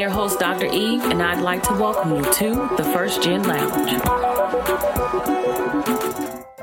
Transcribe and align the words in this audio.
Your 0.00 0.08
host, 0.08 0.40
Dr. 0.40 0.64
Eve, 0.64 1.02
and 1.02 1.22
I'd 1.22 1.42
like 1.42 1.62
to 1.64 1.74
welcome 1.74 2.16
you 2.16 2.22
to 2.22 2.74
the 2.78 2.84
First 2.84 3.22
Gen 3.22 3.42
Lounge. 3.42 3.90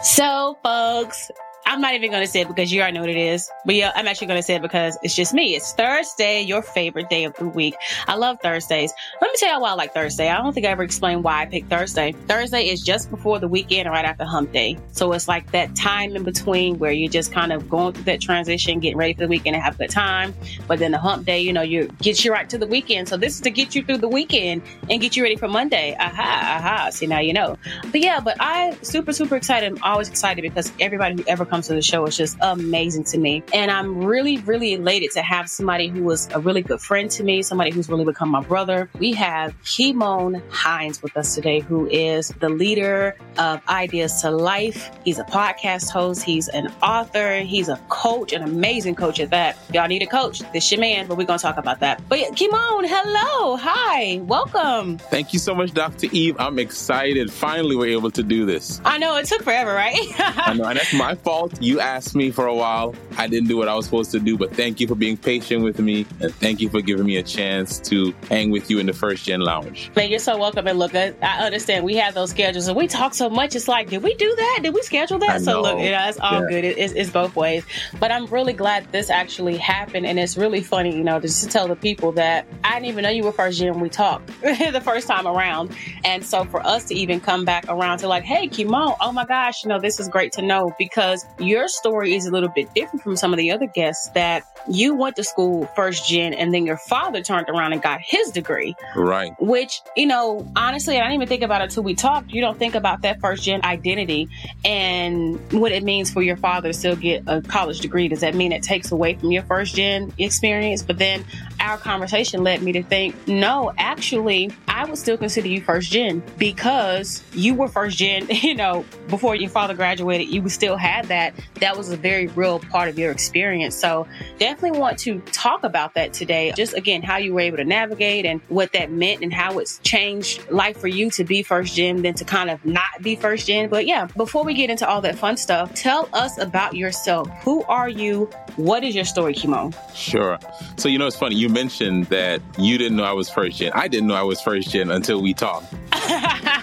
So, 0.04 0.58
folks, 0.64 1.30
I'm 1.68 1.82
not 1.82 1.96
even 1.96 2.12
going 2.12 2.26
to 2.26 2.32
say 2.32 2.42
it 2.42 2.48
because 2.48 2.72
you 2.72 2.80
already 2.80 2.96
know 2.96 3.02
what 3.02 3.10
it 3.10 3.18
is. 3.18 3.52
But 3.66 3.76
yeah, 3.76 3.92
I'm 3.94 4.08
actually 4.08 4.28
going 4.28 4.40
to 4.40 4.44
say 4.44 4.56
it 4.56 4.62
because 4.62 4.98
it's 5.04 5.14
just 5.14 5.34
me. 5.34 5.54
It's 5.54 5.74
Thursday, 5.74 6.42
your 6.42 6.62
favorite 6.62 7.10
day 7.10 7.26
of 7.26 7.34
the 7.34 7.46
week. 7.46 7.76
I 8.08 8.16
love 8.16 8.38
Thursdays. 8.42 8.94
Let 9.22 9.28
me 9.28 9.34
tell 9.38 9.54
you 9.54 9.62
why 9.62 9.72
I 9.72 9.74
like 9.74 9.94
Thursday. 9.94 10.30
I 10.30 10.38
don't 10.38 10.54
think 10.54 10.66
I 10.66 10.70
ever 10.70 10.84
explained 10.84 11.26
why 11.26 11.42
I 11.42 11.46
picked 11.46 11.70
Thursday. 11.70 12.14
Thursday 12.14 12.70
is 12.70 12.82
just 12.82 13.12
before 13.12 13.40
the 13.40 13.50
weekend 13.50 13.82
and 13.82 13.94
right 13.94 14.06
after 14.06 14.24
hump 14.24 14.54
day. 14.54 14.78
So 14.94 15.12
it's 15.12 15.28
like 15.28 15.52
that 15.52 15.76
time 15.76 16.16
in 16.16 16.24
between 16.24 16.80
where 16.80 16.94
you're 16.94 17.12
just 17.12 17.34
kind 17.34 17.52
of 17.52 17.70
going 17.70 17.92
through 17.92 18.06
that 18.06 18.22
transition, 18.22 18.80
getting 18.80 18.98
ready 18.98 19.14
for 19.14 19.22
the 19.22 19.28
weekend 19.28 19.58
and 19.58 19.64
have 19.64 19.76
a 19.76 19.78
good 19.80 19.90
time. 19.90 20.34
But 20.68 20.80
then 20.80 20.92
the 20.92 21.00
hump 21.00 21.26
day, 21.26 21.42
you 21.42 21.52
know, 21.52 21.64
you 21.64 21.90
get 22.02 22.24
you 22.24 22.32
right 22.32 22.50
to 22.50 22.58
the 22.58 22.68
weekend. 22.68 23.10
So 23.10 23.18
this 23.18 23.36
is 23.36 23.42
to 23.42 23.52
get 23.52 23.76
you 23.76 23.84
through 23.84 23.98
the 23.98 24.08
weekend 24.08 24.62
and 24.90 25.02
get 25.02 25.18
you 25.18 25.24
ready 25.24 25.36
for 25.36 25.50
Monday. 25.50 25.98
Aha, 26.00 26.60
aha. 26.60 26.90
See, 26.92 27.08
now 27.08 27.20
you 27.20 27.34
know. 27.34 27.58
But 27.92 28.00
yeah, 28.00 28.22
but 28.22 28.38
I'm 28.40 28.82
super, 28.86 29.12
super 29.12 29.36
excited. 29.36 29.70
I'm 29.70 29.84
always 29.84 30.08
excited 30.08 30.44
because 30.44 30.72
everybody 30.80 31.22
who 31.22 31.28
ever 31.28 31.46
comes 31.46 31.57
comes 31.58 31.68
to 31.68 31.74
the 31.74 31.82
show 31.82 32.06
is 32.06 32.16
just 32.16 32.38
amazing 32.42 33.04
to 33.04 33.18
me. 33.18 33.42
And 33.52 33.72
I'm 33.72 34.06
really, 34.06 34.38
really 34.38 34.74
elated 34.74 35.10
to 35.14 35.24
have 35.24 35.50
somebody 35.50 35.88
who 35.88 36.04
was 36.04 36.30
a 36.36 36.40
really 36.40 36.62
good 36.62 36.80
friend 36.80 37.10
to 37.10 37.24
me, 37.24 37.42
somebody 37.42 37.72
who's 37.72 37.90
really 37.90 38.06
become 38.06 38.30
my 38.30 38.42
brother. 38.42 38.92
We 39.00 39.12
have 39.14 39.60
Kymone 39.64 40.44
Hinds 40.52 41.02
with 41.02 41.18
us 41.18 41.34
today, 41.34 41.62
who 41.62 41.88
is 41.88 42.28
the 42.40 42.50
leader 42.50 43.16
of 43.40 43.60
Ideas 43.68 44.22
to 44.22 44.30
Life. 44.30 44.92
He's 45.04 45.18
a 45.18 45.24
podcast 45.24 45.90
host, 45.90 46.22
he's 46.22 46.48
an 46.50 46.68
author, 46.84 47.40
he's 47.40 47.70
a 47.70 47.78
coach, 47.90 48.34
an 48.34 48.44
amazing 48.44 48.94
coach 48.94 49.20
at 49.20 49.32
that. 49.32 49.58
Y'all 49.74 49.88
need 49.88 50.04
a 50.04 50.08
coach. 50.08 50.44
This 50.54 50.72
your 50.72 50.80
man, 50.80 51.08
but 51.08 51.18
we're 51.18 51.26
gonna 51.26 51.40
talk 51.40 51.58
about 51.58 51.80
that. 51.80 52.08
But 52.08 52.20
yeah, 52.20 52.30
Kymone, 52.30 52.86
hello, 52.88 53.58
hi, 53.58 54.22
welcome. 54.26 55.00
Thank 55.00 55.34
you 55.34 55.40
so 55.40 55.56
much, 55.56 55.74
Dr. 55.74 56.08
Eve. 56.12 56.36
I'm 56.38 56.60
excited. 56.60 57.34
Finally, 57.34 57.76
we're 57.76 57.98
able 57.98 58.12
to 58.12 58.22
do 58.22 58.46
this. 58.46 58.80
I 58.86 59.00
know 59.00 59.18
it 59.18 59.26
took 59.26 59.42
forever, 59.42 59.74
right? 59.74 59.98
I 60.20 60.54
know, 60.54 60.66
and 60.66 60.78
that's 60.78 60.94
my 60.94 61.16
fault 61.16 61.47
fault. 61.50 61.62
You 61.62 61.80
asked 61.80 62.16
me 62.16 62.32
for 62.32 62.46
a 62.46 62.54
while. 62.54 62.96
I 63.18 63.28
didn't 63.28 63.48
do 63.48 63.58
what 63.58 63.68
I 63.68 63.76
was 63.76 63.86
supposed 63.86 64.12
to 64.12 64.20
do, 64.20 64.38
but 64.38 64.56
thank 64.56 64.80
you 64.80 64.88
for 64.88 64.96
being 64.96 65.18
patient 65.18 65.64
with 65.64 65.80
me 65.80 66.06
and 66.22 66.34
thank 66.36 66.62
you 66.62 66.70
for 66.70 66.82
giving 66.82 67.06
me 67.06 67.18
a 67.18 67.24
chance 67.24 67.80
to 67.82 68.14
hang 68.30 68.52
with 68.52 68.70
you 68.70 68.80
in 68.80 68.86
the 68.86 68.94
first 68.94 69.26
gen 69.26 69.42
lounge. 69.42 69.92
Man, 69.96 70.10
you're 70.10 70.20
so 70.20 70.38
welcome. 70.38 70.68
And 70.68 70.80
look, 70.80 70.96
I, 70.96 71.14
I 71.22 71.46
understand 71.46 71.86
we 71.86 71.96
have 71.96 72.14
those 72.14 72.32
schedules 72.32 72.68
and 72.68 72.78
we 72.78 72.88
talk 72.88 73.14
so 73.14 73.30
much. 73.30 73.56
It's 73.56 73.68
like, 73.68 73.90
did 73.90 74.04
we 74.04 74.14
do 74.16 74.34
that? 74.36 74.60
Did 74.64 74.74
we 74.74 74.82
schedule 74.82 75.20
that? 75.20 75.42
So 75.42 75.62
look, 75.62 75.80
you 75.80 75.92
know, 75.92 76.08
it's 76.08 76.20
all 76.20 76.42
yeah. 76.42 76.50
good. 76.50 76.66
It, 76.66 76.78
it's, 76.78 76.94
it's, 76.94 77.10
both 77.10 77.36
ways. 77.36 77.64
But 78.00 78.12
I'm 78.12 78.26
really 78.28 78.54
glad 78.54 78.92
this 78.92 79.10
actually 79.10 79.58
happened. 79.58 80.06
And 80.06 80.20
it's 80.20 80.38
really 80.38 80.62
funny, 80.62 80.96
you 80.96 81.04
know, 81.04 81.20
just 81.20 81.44
to 81.44 81.50
tell 81.50 81.68
the 81.68 81.76
people 81.76 82.12
that 82.14 82.46
I 82.64 82.76
didn't 82.76 82.88
even 82.88 83.04
know 83.04 83.10
you 83.10 83.24
were 83.24 83.32
first 83.32 83.60
gen 83.60 83.72
when 83.72 83.80
we 83.80 83.90
talked 83.90 84.28
the 84.42 84.82
first 84.84 85.08
time 85.08 85.26
around. 85.26 85.76
And 86.04 86.24
so 86.24 86.44
for 86.46 86.66
us 86.66 86.86
to 86.86 86.96
even 86.96 87.20
come 87.20 87.46
back 87.46 87.66
around 87.70 88.00
to 88.00 88.08
like, 88.08 88.24
hey, 88.24 88.48
Kymone, 88.48 88.98
oh 89.02 89.12
my 89.12 89.26
gosh, 89.26 89.64
you 89.64 89.70
know, 89.70 89.80
this 89.80 90.00
is 90.00 90.10
great 90.10 90.32
to 90.34 90.42
know 90.42 90.76
because 90.78 91.26
your 91.40 91.68
story 91.68 92.16
is 92.16 92.26
a 92.26 92.32
little 92.32 92.50
bit 92.50 92.74
different 92.74 93.04
from 93.04 93.16
some 93.16 93.34
of 93.34 93.38
the 93.38 93.52
other 93.52 93.68
guests 93.68 94.10
that 94.10 94.44
you 94.70 94.96
went 94.96 95.16
to 95.16 95.24
school 95.24 95.66
first 95.76 96.08
gen 96.08 96.34
and 96.34 96.54
then 96.54 96.66
your 96.66 96.78
father 96.78 97.22
turned 97.22 97.50
around 97.50 97.74
and 97.74 97.82
got 97.82 98.00
his 98.02 98.32
degree. 98.32 98.76
Right. 98.96 99.32
Which, 99.40 99.82
you 99.96 100.06
know, 100.06 100.50
honestly, 100.56 100.98
I 100.98 101.02
didn't 101.02 101.14
even 101.14 101.28
think 101.28 101.44
about 101.44 101.62
it 101.62 101.66
until 101.66 101.84
we 101.84 101.96
talked. 101.96 102.32
You 102.32 102.42
don't 102.42 102.58
think 102.58 102.76
about 102.76 103.02
that 103.04 103.20
first 103.20 103.44
gen 103.44 103.64
identity 103.64 104.30
and 104.66 105.40
what 105.54 105.72
it 105.72 105.84
means 105.84 106.12
for 106.12 106.22
your 106.22 106.38
father 106.38 106.70
to 106.70 106.74
still 106.74 106.96
get 106.96 107.24
a 107.28 107.42
college 107.42 107.80
degree. 107.80 108.08
Does 108.08 108.22
that 108.22 108.36
mean 108.36 108.52
it 108.52 108.64
takes 108.64 108.92
away 108.92 109.16
from 109.16 109.32
your 109.32 109.44
first 109.44 109.76
gen 109.76 110.14
experience? 110.18 110.84
But 110.84 110.98
then 110.98 111.26
our 111.60 111.78
conversation 111.78 112.44
led 112.44 112.62
me 112.62 112.72
to 112.74 112.84
think, 112.84 113.28
no, 113.28 113.74
actually, 113.78 114.52
I 114.68 114.86
would 114.86 114.98
still 114.98 115.18
consider 115.18 115.48
you 115.48 115.62
first 115.62 115.92
gen 115.92 116.24
because 116.38 117.24
you 117.34 117.56
were 117.56 117.68
first 117.68 117.98
gen, 117.98 118.28
you 118.30 118.56
know, 118.56 118.86
before 119.08 119.36
your 119.36 119.50
father 119.50 119.74
graduated, 119.74 120.30
you 120.30 120.48
still 120.50 120.78
had 120.78 121.06
that. 121.06 121.27
That 121.60 121.78
was 121.78 121.92
a 121.92 121.98
very 121.98 122.28
real 122.28 122.60
part 122.60 122.90
of 122.90 122.98
your 122.98 123.12
experience. 123.12 123.76
So 123.76 124.08
definitely 124.40 124.80
want 124.80 124.98
to 125.00 125.20
talk 125.32 125.64
about 125.64 125.94
that 125.96 126.14
today. 126.14 126.52
Just 126.56 126.74
again, 126.74 127.02
how 127.02 127.18
you 127.18 127.34
were 127.34 127.42
able 127.42 127.58
to 127.58 127.66
navigate 127.66 128.26
and 128.26 128.42
what 128.50 128.74
that 128.74 128.92
meant 128.92 129.22
and 129.22 129.34
how 129.34 129.60
it's 129.60 129.80
changed 129.80 130.50
life 130.50 130.78
for 130.78 130.88
you 130.88 131.10
to 131.12 131.24
be 131.24 131.44
first 131.44 131.76
gen 131.76 132.02
than 132.02 132.14
to 132.16 132.26
kind 132.26 132.50
of 132.50 132.64
not 132.66 132.86
be 133.02 133.16
first 133.16 133.48
gen. 133.48 133.70
But 133.70 133.86
yeah, 133.86 134.06
before 134.18 134.44
we 134.44 134.54
get 134.54 134.70
into 134.70 134.88
all 134.88 135.02
that 135.02 135.18
fun 135.18 135.38
stuff, 135.38 135.74
tell 135.74 136.10
us 136.14 136.38
about 136.38 136.76
yourself. 136.76 137.30
Who 137.44 137.64
are 137.64 137.90
you? 137.90 138.26
What 138.56 138.84
is 138.84 138.96
your 138.96 139.06
story, 139.06 139.34
Kymone? 139.34 139.76
Sure. 139.96 140.40
So, 140.78 140.90
you 140.90 140.98
know, 140.98 141.08
it's 141.08 141.16
funny. 141.16 141.36
You 141.36 141.50
mentioned 141.50 142.06
that 142.06 142.42
you 142.58 142.78
didn't 142.78 142.98
know 142.98 143.04
I 143.04 143.14
was 143.14 143.30
first 143.30 143.58
gen. 143.58 143.72
I 143.74 143.88
didn't 143.88 144.08
know 144.08 144.16
I 144.16 144.24
was 144.24 144.42
first 144.42 144.70
gen 144.70 144.90
until 144.90 145.22
we 145.22 145.34
talked. 145.34 145.74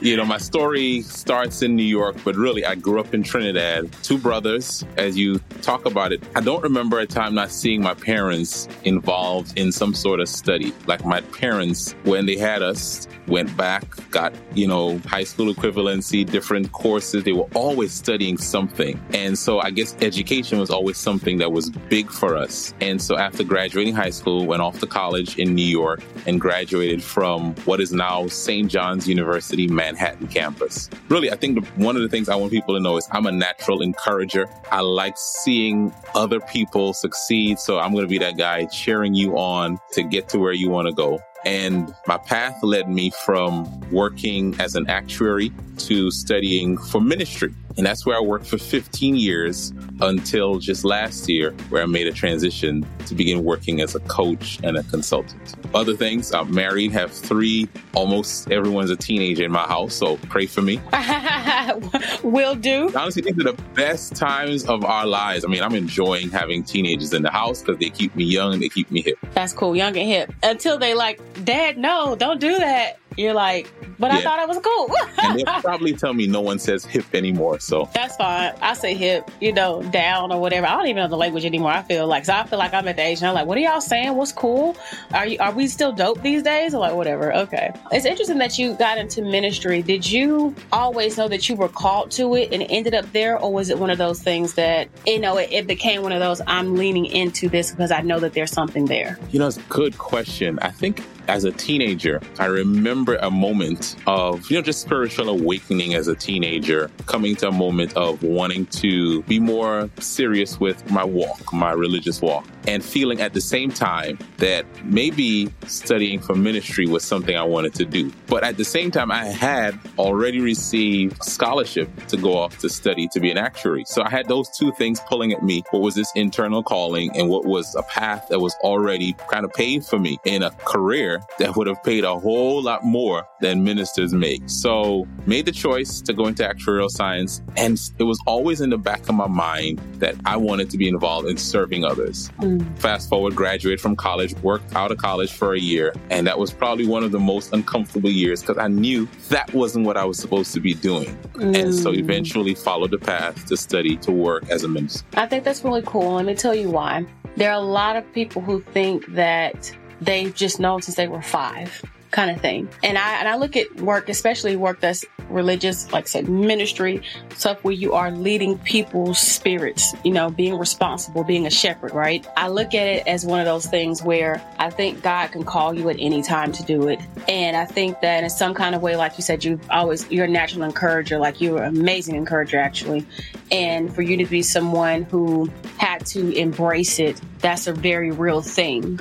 you 0.00 0.16
know, 0.16 0.24
my 0.24 0.38
story 0.38 1.02
starts 1.02 1.62
in 1.62 1.74
New 1.74 1.82
York, 1.82 2.16
but 2.24 2.36
really 2.36 2.64
I 2.64 2.76
grew 2.76 3.00
up 3.00 3.14
in 3.14 3.22
Trinidad. 3.22 3.90
Two 4.02 4.16
brothers, 4.18 4.84
as 4.96 5.18
you 5.18 5.38
talk 5.62 5.86
about 5.86 6.12
it. 6.12 6.22
I 6.36 6.40
don't 6.40 6.62
remember 6.62 7.00
a 7.00 7.06
time 7.06 7.34
not 7.34 7.50
seeing 7.50 7.82
my 7.82 7.94
parents 7.94 8.68
involved 8.84 9.58
in 9.58 9.72
some 9.72 9.94
sort 9.94 10.20
of 10.20 10.28
study. 10.28 10.72
Like 10.86 11.04
my 11.04 11.20
parents, 11.20 11.96
when 12.04 12.26
they 12.26 12.36
had 12.36 12.62
us, 12.62 13.08
went 13.26 13.54
back, 13.56 13.84
got, 14.10 14.32
you 14.54 14.66
know, 14.66 14.98
high 15.00 15.24
school 15.24 15.52
equivalency, 15.52 16.28
different 16.28 16.72
courses. 16.72 17.24
They 17.24 17.32
were 17.32 17.48
always 17.54 17.92
studying 17.92 18.38
something. 18.38 19.00
And 19.12 19.38
so 19.38 19.60
I 19.60 19.70
guess 19.70 19.96
education 20.00 20.58
was 20.58 20.70
always 20.70 20.96
something 20.96 21.38
that 21.38 21.52
was 21.52 21.70
big 21.70 22.10
for 22.10 22.36
us. 22.36 22.72
And 22.80 23.02
so 23.02 23.18
after 23.18 23.44
graduating 23.44 23.94
high 23.94 24.10
school, 24.10 24.46
went 24.46 24.62
off 24.62 24.78
to 24.80 24.86
college 24.86 25.38
in 25.38 25.54
New 25.54 25.62
York 25.62 26.02
and 26.26 26.40
graduated 26.40 27.02
from 27.02 27.54
what 27.64 27.80
is 27.80 27.92
now 27.92 28.28
St. 28.28 28.70
John's 28.70 29.08
University, 29.08 29.66
Manhattan 29.88 30.28
campus. 30.28 30.90
Really, 31.08 31.30
I 31.30 31.36
think 31.36 31.66
one 31.76 31.96
of 31.96 32.02
the 32.02 32.10
things 32.10 32.28
I 32.28 32.36
want 32.36 32.52
people 32.52 32.74
to 32.74 32.80
know 32.80 32.98
is 32.98 33.08
I'm 33.10 33.26
a 33.26 33.32
natural 33.32 33.80
encourager. 33.80 34.46
I 34.70 34.80
like 34.80 35.16
seeing 35.16 35.94
other 36.14 36.40
people 36.40 36.92
succeed. 36.92 37.58
So 37.58 37.78
I'm 37.78 37.92
going 37.92 38.04
to 38.04 38.08
be 38.08 38.18
that 38.18 38.36
guy 38.36 38.66
cheering 38.66 39.14
you 39.14 39.38
on 39.38 39.78
to 39.92 40.02
get 40.02 40.28
to 40.30 40.38
where 40.38 40.52
you 40.52 40.68
want 40.68 40.88
to 40.88 40.92
go. 40.92 41.20
And 41.46 41.94
my 42.06 42.18
path 42.18 42.58
led 42.62 42.90
me 42.90 43.10
from 43.24 43.80
working 43.90 44.60
as 44.60 44.74
an 44.74 44.90
actuary 44.90 45.52
to 45.78 46.10
studying 46.10 46.76
for 46.76 47.00
ministry. 47.00 47.54
And 47.78 47.86
that's 47.86 48.04
where 48.04 48.16
I 48.16 48.20
worked 48.20 48.46
for 48.46 48.58
15 48.58 49.14
years 49.14 49.72
until 50.00 50.58
just 50.58 50.84
last 50.84 51.28
year, 51.28 51.52
where 51.70 51.80
I 51.80 51.86
made 51.86 52.08
a 52.08 52.12
transition 52.12 52.84
to 53.06 53.14
begin 53.14 53.44
working 53.44 53.80
as 53.80 53.94
a 53.94 54.00
coach 54.00 54.58
and 54.64 54.76
a 54.76 54.82
consultant. 54.82 55.54
Other 55.74 55.94
things, 55.94 56.34
I'm 56.34 56.52
married, 56.52 56.90
have 56.90 57.12
three, 57.12 57.68
almost 57.94 58.50
everyone's 58.50 58.90
a 58.90 58.96
teenager 58.96 59.44
in 59.44 59.52
my 59.52 59.62
house, 59.62 59.94
so 59.94 60.16
pray 60.28 60.46
for 60.46 60.60
me. 60.60 60.80
Will 62.24 62.56
do. 62.56 62.90
Honestly, 62.96 63.22
these 63.22 63.38
are 63.38 63.52
the 63.52 63.62
best 63.74 64.16
times 64.16 64.64
of 64.64 64.84
our 64.84 65.06
lives. 65.06 65.44
I 65.44 65.48
mean, 65.48 65.62
I'm 65.62 65.76
enjoying 65.76 66.30
having 66.30 66.64
teenagers 66.64 67.14
in 67.14 67.22
the 67.22 67.30
house 67.30 67.62
because 67.62 67.78
they 67.78 67.90
keep 67.90 68.14
me 68.16 68.24
young 68.24 68.54
and 68.54 68.62
they 68.62 68.68
keep 68.68 68.90
me 68.90 69.02
hip. 69.02 69.18
That's 69.34 69.52
cool, 69.52 69.76
young 69.76 69.96
and 69.96 70.08
hip. 70.08 70.34
Until 70.42 70.78
they 70.78 70.94
like, 70.94 71.20
Dad, 71.44 71.78
no, 71.78 72.16
don't 72.16 72.40
do 72.40 72.58
that. 72.58 72.98
You're 73.18 73.34
like, 73.34 73.72
but 73.98 74.12
yeah. 74.12 74.18
I 74.18 74.22
thought 74.22 74.38
I 74.38 74.46
was 74.46 74.58
cool. 74.58 74.94
and 75.18 75.38
they'll 75.40 75.44
probably 75.60 75.92
tell 75.92 76.14
me 76.14 76.28
no 76.28 76.40
one 76.40 76.60
says 76.60 76.84
hip 76.84 77.04
anymore. 77.14 77.58
So 77.68 77.86
that's 77.92 78.16
fine. 78.16 78.54
I 78.62 78.72
say 78.72 78.94
hip, 78.94 79.30
you 79.40 79.52
know, 79.52 79.82
down 79.82 80.32
or 80.32 80.40
whatever. 80.40 80.66
I 80.66 80.74
don't 80.74 80.86
even 80.86 81.02
know 81.02 81.08
the 81.08 81.18
language 81.18 81.44
anymore. 81.44 81.70
I 81.70 81.82
feel 81.82 82.06
like 82.06 82.24
so 82.24 82.32
I 82.32 82.44
feel 82.44 82.58
like 82.58 82.72
I'm 82.72 82.88
at 82.88 82.96
the 82.96 83.02
age 83.02 83.18
and 83.18 83.28
I'm 83.28 83.34
like, 83.34 83.46
what 83.46 83.58
are 83.58 83.60
y'all 83.60 83.82
saying? 83.82 84.16
What's 84.16 84.32
cool? 84.32 84.74
Are 85.12 85.26
you 85.26 85.36
are 85.38 85.52
we 85.52 85.66
still 85.66 85.92
dope 85.92 86.22
these 86.22 86.42
days? 86.42 86.74
Or 86.74 86.78
like 86.78 86.94
whatever. 86.94 87.34
Okay. 87.34 87.70
It's 87.92 88.06
interesting 88.06 88.38
that 88.38 88.58
you 88.58 88.72
got 88.72 88.96
into 88.96 89.20
ministry. 89.20 89.82
Did 89.82 90.10
you 90.10 90.54
always 90.72 91.18
know 91.18 91.28
that 91.28 91.50
you 91.50 91.56
were 91.56 91.68
called 91.68 92.10
to 92.12 92.34
it 92.36 92.54
and 92.54 92.64
ended 92.70 92.94
up 92.94 93.12
there, 93.12 93.38
or 93.38 93.52
was 93.52 93.68
it 93.68 93.78
one 93.78 93.90
of 93.90 93.98
those 93.98 94.22
things 94.22 94.54
that 94.54 94.88
you 95.06 95.20
know 95.20 95.36
it, 95.36 95.52
it 95.52 95.66
became 95.66 96.00
one 96.00 96.12
of 96.12 96.20
those 96.20 96.40
I'm 96.46 96.74
leaning 96.74 97.04
into 97.04 97.50
this 97.50 97.70
because 97.70 97.90
I 97.90 98.00
know 98.00 98.18
that 98.20 98.32
there's 98.32 98.50
something 98.50 98.86
there? 98.86 99.18
You 99.30 99.40
know, 99.40 99.46
it's 99.46 99.58
a 99.58 99.62
good 99.68 99.98
question. 99.98 100.58
I 100.62 100.70
think 100.70 101.04
as 101.28 101.44
a 101.44 101.52
teenager, 101.52 102.20
I 102.38 102.46
remember 102.46 103.16
a 103.16 103.30
moment 103.30 103.96
of, 104.06 104.50
you 104.50 104.56
know, 104.56 104.62
just 104.62 104.80
spiritual 104.80 105.28
awakening 105.28 105.94
as 105.94 106.08
a 106.08 106.14
teenager, 106.14 106.90
coming 107.06 107.36
to 107.36 107.48
a 107.48 107.52
moment 107.52 107.94
of 107.94 108.22
wanting 108.22 108.66
to 108.66 109.22
be 109.24 109.38
more 109.38 109.90
serious 110.00 110.58
with 110.58 110.90
my 110.90 111.04
walk, 111.04 111.52
my 111.52 111.72
religious 111.72 112.22
walk, 112.22 112.46
and 112.66 112.82
feeling 112.82 113.20
at 113.20 113.34
the 113.34 113.40
same 113.40 113.70
time 113.70 114.18
that 114.38 114.64
maybe 114.84 115.52
studying 115.66 116.20
for 116.20 116.34
ministry 116.34 116.86
was 116.86 117.04
something 117.04 117.36
I 117.36 117.42
wanted 117.42 117.74
to 117.74 117.84
do. 117.84 118.10
But 118.26 118.42
at 118.42 118.56
the 118.56 118.64
same 118.64 118.90
time, 118.90 119.10
I 119.10 119.26
had 119.26 119.78
already 119.98 120.40
received 120.40 121.22
scholarship 121.22 121.88
to 122.08 122.16
go 122.16 122.38
off 122.38 122.58
to 122.58 122.70
study 122.70 123.06
to 123.12 123.20
be 123.20 123.30
an 123.30 123.38
actuary. 123.38 123.84
So 123.86 124.02
I 124.02 124.10
had 124.10 124.28
those 124.28 124.48
two 124.56 124.72
things 124.72 125.00
pulling 125.00 125.32
at 125.32 125.42
me. 125.42 125.62
What 125.70 125.82
was 125.82 125.94
this 125.94 126.10
internal 126.14 126.62
calling 126.62 127.14
and 127.16 127.28
what 127.28 127.44
was 127.44 127.74
a 127.74 127.82
path 127.82 128.28
that 128.30 128.40
was 128.40 128.54
already 128.62 129.14
kind 129.30 129.44
of 129.44 129.52
paved 129.52 129.86
for 129.86 129.98
me 129.98 130.18
in 130.24 130.42
a 130.42 130.50
career 130.50 131.17
that 131.38 131.56
would 131.56 131.66
have 131.66 131.82
paid 131.82 132.04
a 132.04 132.18
whole 132.18 132.62
lot 132.62 132.84
more 132.84 133.24
than 133.40 133.64
ministers 133.64 134.12
make. 134.12 134.42
So 134.46 135.06
made 135.26 135.46
the 135.46 135.52
choice 135.52 136.00
to 136.02 136.12
go 136.12 136.26
into 136.26 136.42
actuarial 136.42 136.90
science. 136.90 137.42
And 137.56 137.78
it 137.98 138.04
was 138.04 138.18
always 138.26 138.60
in 138.60 138.70
the 138.70 138.78
back 138.78 139.08
of 139.08 139.14
my 139.14 139.28
mind 139.28 139.78
that 139.94 140.14
I 140.24 140.36
wanted 140.36 140.70
to 140.70 140.78
be 140.78 140.88
involved 140.88 141.28
in 141.28 141.36
serving 141.36 141.84
others. 141.84 142.30
Mm. 142.40 142.78
Fast 142.78 143.08
forward, 143.08 143.34
graduate 143.34 143.80
from 143.80 143.96
college, 143.96 144.34
worked 144.42 144.74
out 144.74 144.90
of 144.90 144.98
college 144.98 145.32
for 145.32 145.54
a 145.54 145.58
year. 145.58 145.94
And 146.10 146.26
that 146.26 146.38
was 146.38 146.52
probably 146.52 146.86
one 146.86 147.04
of 147.04 147.12
the 147.12 147.20
most 147.20 147.52
uncomfortable 147.52 148.10
years 148.10 148.40
because 148.40 148.58
I 148.58 148.68
knew 148.68 149.08
that 149.28 149.52
wasn't 149.52 149.86
what 149.86 149.96
I 149.96 150.04
was 150.04 150.18
supposed 150.18 150.52
to 150.54 150.60
be 150.60 150.74
doing. 150.74 151.16
Mm. 151.34 151.56
And 151.56 151.74
so 151.74 151.92
eventually 151.92 152.54
followed 152.54 152.90
the 152.90 152.98
path 152.98 153.46
to 153.46 153.56
study 153.56 153.96
to 153.98 154.12
work 154.12 154.48
as 154.50 154.64
a 154.64 154.68
minister. 154.68 155.06
I 155.14 155.26
think 155.26 155.44
that's 155.44 155.64
really 155.64 155.82
cool. 155.84 156.14
Let 156.14 156.24
me 156.24 156.34
tell 156.34 156.54
you 156.54 156.70
why. 156.70 157.06
There 157.36 157.50
are 157.50 157.60
a 157.60 157.60
lot 157.60 157.96
of 157.96 158.10
people 158.12 158.42
who 158.42 158.60
think 158.60 159.06
that 159.14 159.72
they've 160.00 160.34
just 160.34 160.60
known 160.60 160.82
since 160.82 160.96
they 160.96 161.08
were 161.08 161.22
five 161.22 161.82
kind 162.10 162.30
of 162.30 162.40
thing. 162.40 162.68
And 162.82 162.96
I 162.96 163.18
and 163.18 163.28
I 163.28 163.36
look 163.36 163.56
at 163.56 163.80
work, 163.80 164.08
especially 164.08 164.56
work 164.56 164.80
that's 164.80 165.04
religious, 165.28 165.92
like 165.92 166.04
I 166.04 166.08
said, 166.08 166.28
ministry, 166.28 167.02
stuff 167.34 167.62
where 167.62 167.74
you 167.74 167.92
are 167.92 168.10
leading 168.10 168.58
people's 168.58 169.18
spirits, 169.18 169.94
you 170.04 170.12
know, 170.12 170.30
being 170.30 170.58
responsible, 170.58 171.22
being 171.22 171.46
a 171.46 171.50
shepherd, 171.50 171.92
right? 171.92 172.26
I 172.36 172.48
look 172.48 172.74
at 172.74 172.86
it 172.86 173.06
as 173.06 173.26
one 173.26 173.40
of 173.40 173.46
those 173.46 173.66
things 173.66 174.02
where 174.02 174.42
I 174.58 174.70
think 174.70 175.02
God 175.02 175.32
can 175.32 175.44
call 175.44 175.74
you 175.74 175.88
at 175.90 175.96
any 175.98 176.22
time 176.22 176.52
to 176.52 176.62
do 176.62 176.88
it. 176.88 176.98
And 177.28 177.56
I 177.56 177.66
think 177.66 178.00
that 178.00 178.24
in 178.24 178.30
some 178.30 178.54
kind 178.54 178.74
of 178.74 178.80
way, 178.80 178.96
like 178.96 179.18
you 179.18 179.22
said, 179.22 179.44
you've 179.44 179.68
always 179.70 180.10
you're 180.10 180.24
a 180.24 180.28
natural 180.28 180.62
encourager, 180.62 181.18
like 181.18 181.40
you're 181.40 181.62
an 181.62 181.76
amazing 181.76 182.14
encourager 182.14 182.58
actually. 182.58 183.04
And 183.50 183.94
for 183.94 184.02
you 184.02 184.16
to 184.18 184.26
be 184.26 184.42
someone 184.42 185.02
who 185.04 185.50
had 185.76 186.04
to 186.06 186.32
embrace 186.32 186.98
it, 186.98 187.20
that's 187.40 187.66
a 187.66 187.72
very 187.72 188.10
real 188.10 188.40
thing 188.40 188.98